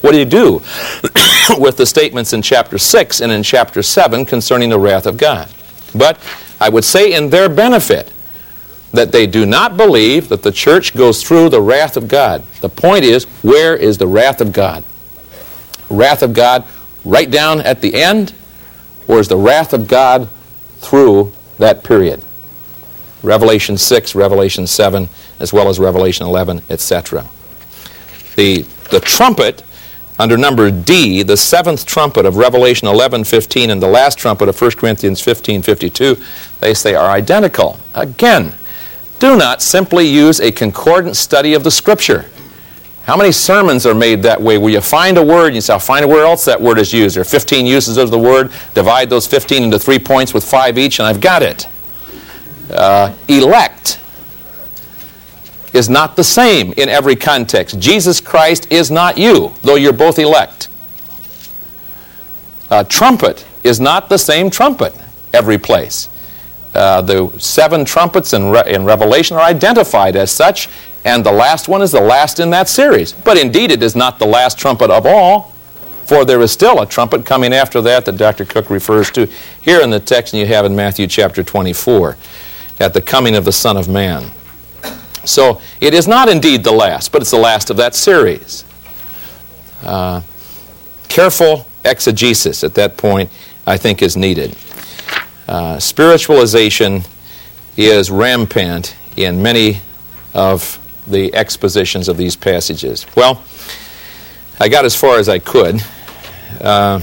What 0.01 0.13
do 0.13 0.19
you 0.19 0.25
do 0.25 0.55
with 1.59 1.77
the 1.77 1.87
statements 1.87 2.33
in 2.33 2.43
chapter 2.43 2.79
6 2.79 3.21
and 3.21 3.33
in 3.33 3.43
chapter 3.43 3.83
7 3.83 4.25
concerning 4.25 4.71
the 4.71 4.79
wrath 4.79 5.07
of 5.07 5.17
God? 5.17 5.53
But 5.95 6.19
I 6.61 6.69
would 6.69 6.85
say 6.85 7.13
in 7.13 7.31
their 7.31 7.49
benefit 7.49 8.13
that 8.93 9.13
they 9.13 9.27
do 9.27 9.45
not 9.45 9.77
believe 9.77 10.29
that 10.29 10.43
the 10.43 10.53
church 10.53 10.97
goes 10.97 11.23
through 11.23 11.49
the 11.49 11.61
wrath 11.61 11.97
of 11.97 12.09
God. 12.09 12.45
The 12.61 12.69
point 12.69 13.05
is, 13.05 13.25
where 13.43 13.77
is 13.77 13.99
the 13.99 14.07
wrath 14.07 14.41
of 14.41 14.53
God? 14.53 14.85
wrath 15.91 16.23
of 16.23 16.33
God 16.33 16.65
right 17.05 17.31
down 17.31 17.61
at 17.61 17.81
the 17.81 17.95
end, 17.95 18.35
or 19.09 19.21
is 19.21 19.29
the 19.29 19.37
wrath 19.37 19.73
of 19.73 19.87
God 19.87 20.29
through 20.79 21.33
that 21.59 21.85
period? 21.85 22.23
Revelation 23.27 23.77
6, 23.77 24.15
Revelation 24.15 24.67
7, 24.67 25.09
as 25.41 25.53
well 25.53 25.69
as 25.69 25.81
Revelation 25.81 26.27
11, 26.27 26.63
etc. 26.71 27.27
The, 28.37 28.63
the 28.91 29.01
trumpet 29.01 29.65
under 30.19 30.37
number 30.37 30.71
D, 30.71 31.23
the 31.25 31.37
seventh 31.37 31.85
trumpet 31.85 32.25
of 32.25 32.37
Revelation 32.37 32.89
11, 32.89 33.25
15, 33.25 33.71
and 33.71 33.83
the 33.83 33.89
last 33.89 34.17
trumpet 34.17 34.49
of 34.49 34.59
1 34.59 34.71
Corinthians 34.73 35.21
15, 35.21 35.61
52, 35.63 36.17
they 36.61 36.73
say 36.73 36.95
are 36.95 37.11
identical. 37.11 37.79
Again, 37.95 38.55
do 39.19 39.37
not 39.37 39.61
simply 39.61 40.07
use 40.07 40.41
a 40.41 40.53
concordant 40.53 41.17
study 41.17 41.53
of 41.53 41.65
the 41.65 41.71
Scripture. 41.71 42.25
How 43.05 43.17
many 43.17 43.33
sermons 43.33 43.87
are 43.87 43.95
made 43.95 44.23
that 44.23 44.41
way 44.41 44.57
where 44.57 44.73
you 44.73 44.81
find 44.81 45.19
a 45.19 45.25
word 45.25 45.49
and 45.49 45.55
you 45.57 45.61
say, 45.61 45.73
I'll 45.73 45.79
find 45.79 46.09
where 46.09 46.25
else 46.25 46.45
that 46.45 46.61
word 46.61 46.79
is 46.79 46.93
used. 46.93 47.17
There 47.17 47.23
are 47.23 47.25
15 47.25 47.67
uses 47.67 47.99
of 47.99 48.11
the 48.11 48.19
word. 48.19 48.53
Divide 48.75 49.11
those 49.11 49.27
15 49.27 49.65
into 49.65 49.79
three 49.79 49.99
points 49.99 50.33
with 50.33 50.45
five 50.45 50.79
each, 50.79 50.99
and 50.99 51.07
I've 51.07 51.21
got 51.21 51.43
it. 51.43 51.69
Uh, 52.71 53.15
elect 53.29 54.01
is 55.73 55.89
not 55.89 56.17
the 56.17 56.25
same 56.25 56.73
in 56.77 56.89
every 56.89 57.15
context. 57.15 57.79
Jesus 57.79 58.21
Christ 58.21 58.73
is 58.73 58.91
not 58.91 59.19
you, 59.19 59.53
though 59.63 59.75
you're 59.75 59.93
both 59.93 60.19
elect. 60.19 60.69
Uh, 62.71 62.83
trumpet 62.85 63.47
is 63.63 63.79
not 63.79 64.09
the 64.09 64.19
same 64.19 64.51
trumpet 64.51 64.95
every 65.33 65.59
place. 65.59 66.09
Uh, 66.75 67.01
the 67.01 67.31
seven 67.39 67.85
trumpets 67.85 68.33
in, 68.33 68.51
Re- 68.51 68.65
in 68.67 68.85
Revelation 68.85 69.37
are 69.37 69.43
identified 69.43 70.17
as 70.17 70.31
such, 70.31 70.69
and 71.05 71.25
the 71.25 71.33
last 71.33 71.69
one 71.69 71.83
is 71.83 71.93
the 71.93 72.01
last 72.01 72.41
in 72.41 72.51
that 72.51 72.69
series. 72.69 73.13
But 73.13 73.39
indeed, 73.39 73.71
it 73.71 73.83
is 73.83 73.95
not 73.95 74.19
the 74.19 74.27
last 74.27 74.59
trumpet 74.59 74.91
of 74.91 75.07
all, 75.07 75.55
for 76.05 76.25
there 76.25 76.41
is 76.41 76.53
still 76.53 76.81
a 76.81 76.87
trumpet 76.87 77.25
coming 77.25 77.53
after 77.53 77.81
that 77.83 78.05
that 78.07 78.17
Dr. 78.17 78.45
Cook 78.45 78.71
refers 78.71 79.11
to 79.13 79.29
here 79.61 79.81
in 79.81 79.91
the 79.91 80.01
text 80.01 80.35
and 80.35 80.41
you 80.41 80.47
have 80.47 80.65
in 80.65 80.75
Matthew 80.75 81.07
chapter 81.07 81.43
24 81.43 82.17
at 82.81 82.95
the 82.95 83.01
coming 83.01 83.35
of 83.37 83.45
the 83.45 83.53
Son 83.53 83.77
of 83.77 83.89
Man. 83.89 84.31
So 85.25 85.61
it 85.81 85.95
is 85.95 86.07
not 86.07 86.29
indeed 86.29 86.63
the 86.63 86.73
last, 86.73 87.11
but 87.13 87.21
it's 87.23 87.31
the 87.31 87.39
last 87.39 87.71
of 87.71 87.77
that 87.79 87.95
series. 87.95 88.65
Uh, 89.83 90.23
careful 91.09 91.67
exegesis 91.85 92.63
at 92.63 92.75
that 92.75 92.97
point, 92.97 93.31
I 93.67 93.77
think, 93.77 94.03
is 94.03 94.17
needed. 94.17 94.57
Uh, 95.49 95.79
spiritualization 95.79 97.07
is 97.77 98.11
rampant 98.11 98.97
in 99.17 99.43
many 99.43 99.81
of 100.35 100.79
the 101.07 101.35
expositions 101.35 102.09
of 102.09 102.17
these 102.17 102.37
passages? 102.37 103.07
Well, 103.17 103.43
I 104.59 104.69
got 104.69 104.85
as 104.85 104.95
far 104.95 105.19
as 105.19 105.29
I 105.29 105.39
could. 105.39 105.83
Uh, 106.61 107.01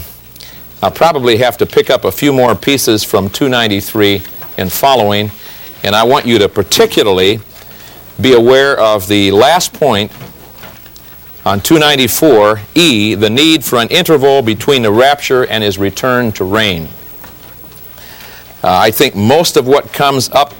I'll 0.82 0.90
probably 0.90 1.38
have 1.38 1.56
to 1.58 1.66
pick 1.66 1.90
up 1.90 2.04
a 2.04 2.12
few 2.12 2.32
more 2.32 2.54
pieces 2.54 3.02
from 3.02 3.30
293 3.30 4.22
and 4.58 4.70
following, 4.70 5.30
and 5.84 5.94
I 5.94 6.02
want 6.02 6.26
you 6.26 6.38
to 6.38 6.48
particularly 6.48 7.40
be 8.20 8.32
aware 8.32 8.78
of 8.80 9.06
the 9.06 9.30
last 9.30 9.74
point 9.74 10.10
on 11.44 11.60
294E, 11.60 13.20
the 13.20 13.28
need 13.28 13.62
for 13.62 13.78
an 13.78 13.88
interval 13.88 14.40
between 14.40 14.82
the 14.82 14.90
rapture 14.90 15.46
and 15.46 15.62
his 15.62 15.76
return 15.76 16.32
to 16.32 16.44
reign. 16.44 16.88
Uh, 18.62 18.78
I 18.78 18.90
think 18.90 19.14
most 19.14 19.58
of 19.58 19.66
what 19.66 19.92
comes 19.92 20.30
up 20.30 20.54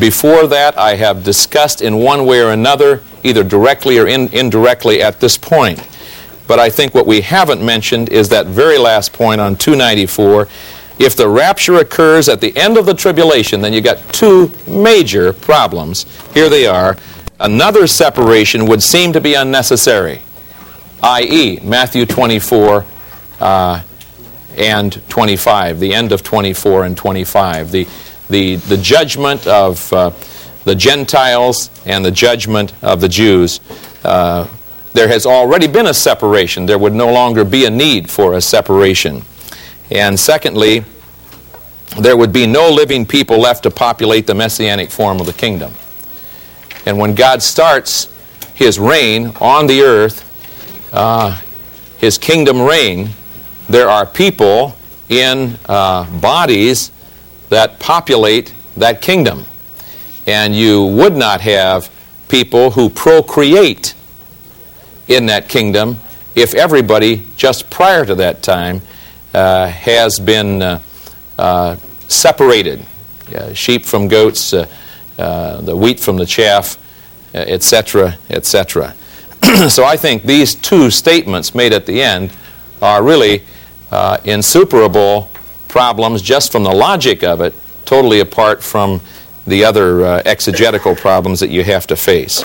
before 0.00 0.48
that, 0.48 0.76
I 0.76 0.96
have 0.96 1.22
discussed 1.22 1.80
in 1.80 1.98
one 1.98 2.26
way 2.26 2.42
or 2.42 2.50
another, 2.50 3.02
either 3.22 3.44
directly 3.44 3.98
or 3.98 4.08
in, 4.08 4.28
indirectly 4.32 5.00
at 5.00 5.20
this 5.20 5.38
point. 5.38 5.86
But 6.48 6.58
I 6.58 6.70
think 6.70 6.92
what 6.92 7.06
we 7.06 7.20
haven't 7.20 7.64
mentioned 7.64 8.08
is 8.08 8.28
that 8.30 8.46
very 8.46 8.78
last 8.78 9.12
point 9.12 9.40
on 9.40 9.54
294. 9.54 10.48
If 10.98 11.14
the 11.14 11.28
rapture 11.28 11.76
occurs 11.76 12.28
at 12.28 12.40
the 12.40 12.56
end 12.56 12.78
of 12.78 12.86
the 12.86 12.94
tribulation, 12.94 13.60
then 13.60 13.72
you 13.72 13.80
got 13.80 13.98
two 14.14 14.50
major 14.66 15.32
problems. 15.32 16.06
Here 16.32 16.48
they 16.48 16.66
are. 16.66 16.96
Another 17.38 17.86
separation 17.86 18.66
would 18.66 18.82
seem 18.82 19.12
to 19.12 19.20
be 19.20 19.34
unnecessary, 19.34 20.22
i.e., 21.02 21.60
Matthew 21.62 22.06
24 22.06 22.86
uh, 23.40 23.82
and 24.56 25.08
25, 25.10 25.80
the 25.80 25.92
end 25.92 26.12
of 26.12 26.22
24 26.22 26.84
and 26.86 26.96
25. 26.96 27.70
The, 27.70 27.86
the, 28.30 28.56
the 28.56 28.78
judgment 28.78 29.46
of 29.46 29.92
uh, 29.92 30.12
the 30.64 30.74
Gentiles 30.74 31.70
and 31.84 32.02
the 32.02 32.10
judgment 32.10 32.72
of 32.82 33.02
the 33.02 33.08
Jews, 33.08 33.60
uh, 34.02 34.48
there 34.94 35.08
has 35.08 35.26
already 35.26 35.66
been 35.66 35.86
a 35.88 35.94
separation. 35.94 36.64
There 36.64 36.78
would 36.78 36.94
no 36.94 37.12
longer 37.12 37.44
be 37.44 37.66
a 37.66 37.70
need 37.70 38.08
for 38.08 38.32
a 38.32 38.40
separation. 38.40 39.22
And 39.90 40.18
secondly, 40.18 40.84
there 41.98 42.16
would 42.16 42.32
be 42.32 42.46
no 42.46 42.70
living 42.70 43.06
people 43.06 43.38
left 43.38 43.62
to 43.62 43.70
populate 43.70 44.26
the 44.26 44.34
messianic 44.34 44.90
form 44.90 45.20
of 45.20 45.26
the 45.26 45.32
kingdom. 45.32 45.72
And 46.84 46.98
when 46.98 47.14
God 47.14 47.42
starts 47.42 48.08
his 48.54 48.78
reign 48.78 49.32
on 49.40 49.66
the 49.66 49.82
earth, 49.82 50.22
uh, 50.92 51.40
his 51.98 52.18
kingdom 52.18 52.60
reign, 52.60 53.10
there 53.68 53.88
are 53.88 54.06
people 54.06 54.76
in 55.08 55.58
uh, 55.68 56.04
bodies 56.20 56.90
that 57.48 57.78
populate 57.78 58.54
that 58.76 59.00
kingdom. 59.00 59.44
And 60.26 60.54
you 60.54 60.84
would 60.84 61.14
not 61.14 61.40
have 61.40 61.90
people 62.28 62.72
who 62.72 62.90
procreate 62.90 63.94
in 65.08 65.26
that 65.26 65.48
kingdom 65.48 65.98
if 66.34 66.54
everybody 66.54 67.24
just 67.36 67.70
prior 67.70 68.04
to 68.04 68.14
that 68.16 68.42
time 68.42 68.82
uh, 69.36 69.68
has 69.68 70.18
been 70.18 70.62
uh, 70.62 70.80
uh, 71.38 71.76
separated 72.08 72.84
sheep 73.52 73.84
from 73.84 74.08
goats, 74.08 74.52
uh, 74.52 74.66
uh, 75.18 75.60
the 75.60 75.76
wheat 75.76 76.00
from 76.00 76.16
the 76.16 76.26
chaff, 76.26 76.78
etc., 77.34 78.16
etc. 78.30 78.94
so 79.68 79.84
I 79.84 79.96
think 79.96 80.22
these 80.22 80.54
two 80.54 80.90
statements 80.90 81.54
made 81.54 81.72
at 81.72 81.84
the 81.84 82.02
end 82.02 82.32
are 82.80 83.02
really 83.02 83.42
uh, 83.90 84.18
insuperable 84.24 85.30
problems 85.68 86.22
just 86.22 86.50
from 86.50 86.62
the 86.62 86.72
logic 86.72 87.22
of 87.22 87.40
it, 87.40 87.54
totally 87.84 88.20
apart 88.20 88.62
from 88.62 89.00
the 89.46 89.64
other 89.64 90.04
uh, 90.04 90.22
exegetical 90.24 90.94
problems 90.94 91.40
that 91.40 91.50
you 91.50 91.62
have 91.62 91.86
to 91.88 91.96
face. 91.96 92.42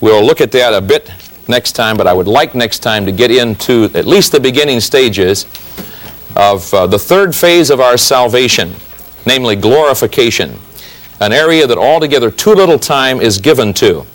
We'll 0.00 0.24
look 0.24 0.40
at 0.40 0.52
that 0.52 0.74
a 0.74 0.80
bit 0.80 1.10
next 1.48 1.72
time, 1.72 1.96
but 1.96 2.06
I 2.06 2.12
would 2.12 2.28
like 2.28 2.54
next 2.54 2.80
time 2.80 3.06
to 3.06 3.12
get 3.12 3.30
into 3.30 3.90
at 3.94 4.06
least 4.06 4.32
the 4.32 4.40
beginning 4.40 4.80
stages 4.80 5.46
of 6.38 6.72
uh, 6.72 6.86
the 6.86 6.98
third 6.98 7.34
phase 7.34 7.68
of 7.68 7.80
our 7.80 7.96
salvation, 7.96 8.72
namely 9.26 9.56
glorification, 9.56 10.56
an 11.20 11.32
area 11.32 11.66
that 11.66 11.76
altogether 11.76 12.30
too 12.30 12.54
little 12.54 12.78
time 12.78 13.20
is 13.20 13.38
given 13.38 13.74
to. 13.74 14.06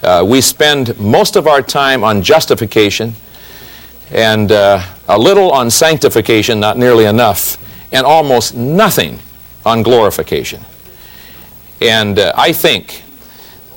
Uh, 0.00 0.24
we 0.26 0.40
spend 0.40 0.98
most 1.00 1.34
of 1.34 1.48
our 1.48 1.60
time 1.60 2.04
on 2.04 2.22
justification 2.22 3.12
and 4.12 4.52
uh, 4.52 4.80
a 5.08 5.18
little 5.18 5.50
on 5.50 5.68
sanctification, 5.70 6.60
not 6.60 6.78
nearly 6.78 7.04
enough, 7.04 7.58
and 7.92 8.06
almost 8.06 8.54
nothing 8.54 9.18
on 9.66 9.82
glorification. 9.82 10.64
And 11.80 12.20
uh, 12.20 12.32
I 12.36 12.52
think 12.52 13.02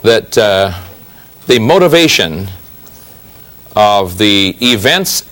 that 0.03 0.37
uh, 0.37 0.79
the 1.47 1.57
motivation 1.57 2.49
of 3.75 4.19
the 4.19 4.55
events 4.61 5.27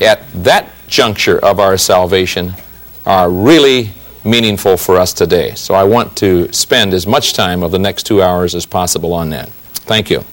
at 0.00 0.22
that 0.42 0.73
juncture 0.94 1.44
of 1.44 1.58
our 1.58 1.76
salvation 1.76 2.54
are 3.04 3.28
really 3.28 3.90
meaningful 4.24 4.76
for 4.76 4.96
us 4.96 5.12
today. 5.12 5.52
So 5.56 5.74
I 5.74 5.82
want 5.82 6.16
to 6.18 6.50
spend 6.52 6.94
as 6.94 7.04
much 7.04 7.34
time 7.34 7.64
of 7.64 7.72
the 7.72 7.80
next 7.80 8.04
two 8.04 8.22
hours 8.22 8.54
as 8.54 8.64
possible 8.64 9.12
on 9.12 9.30
that. 9.30 9.48
Thank 9.88 10.08
you. 10.08 10.24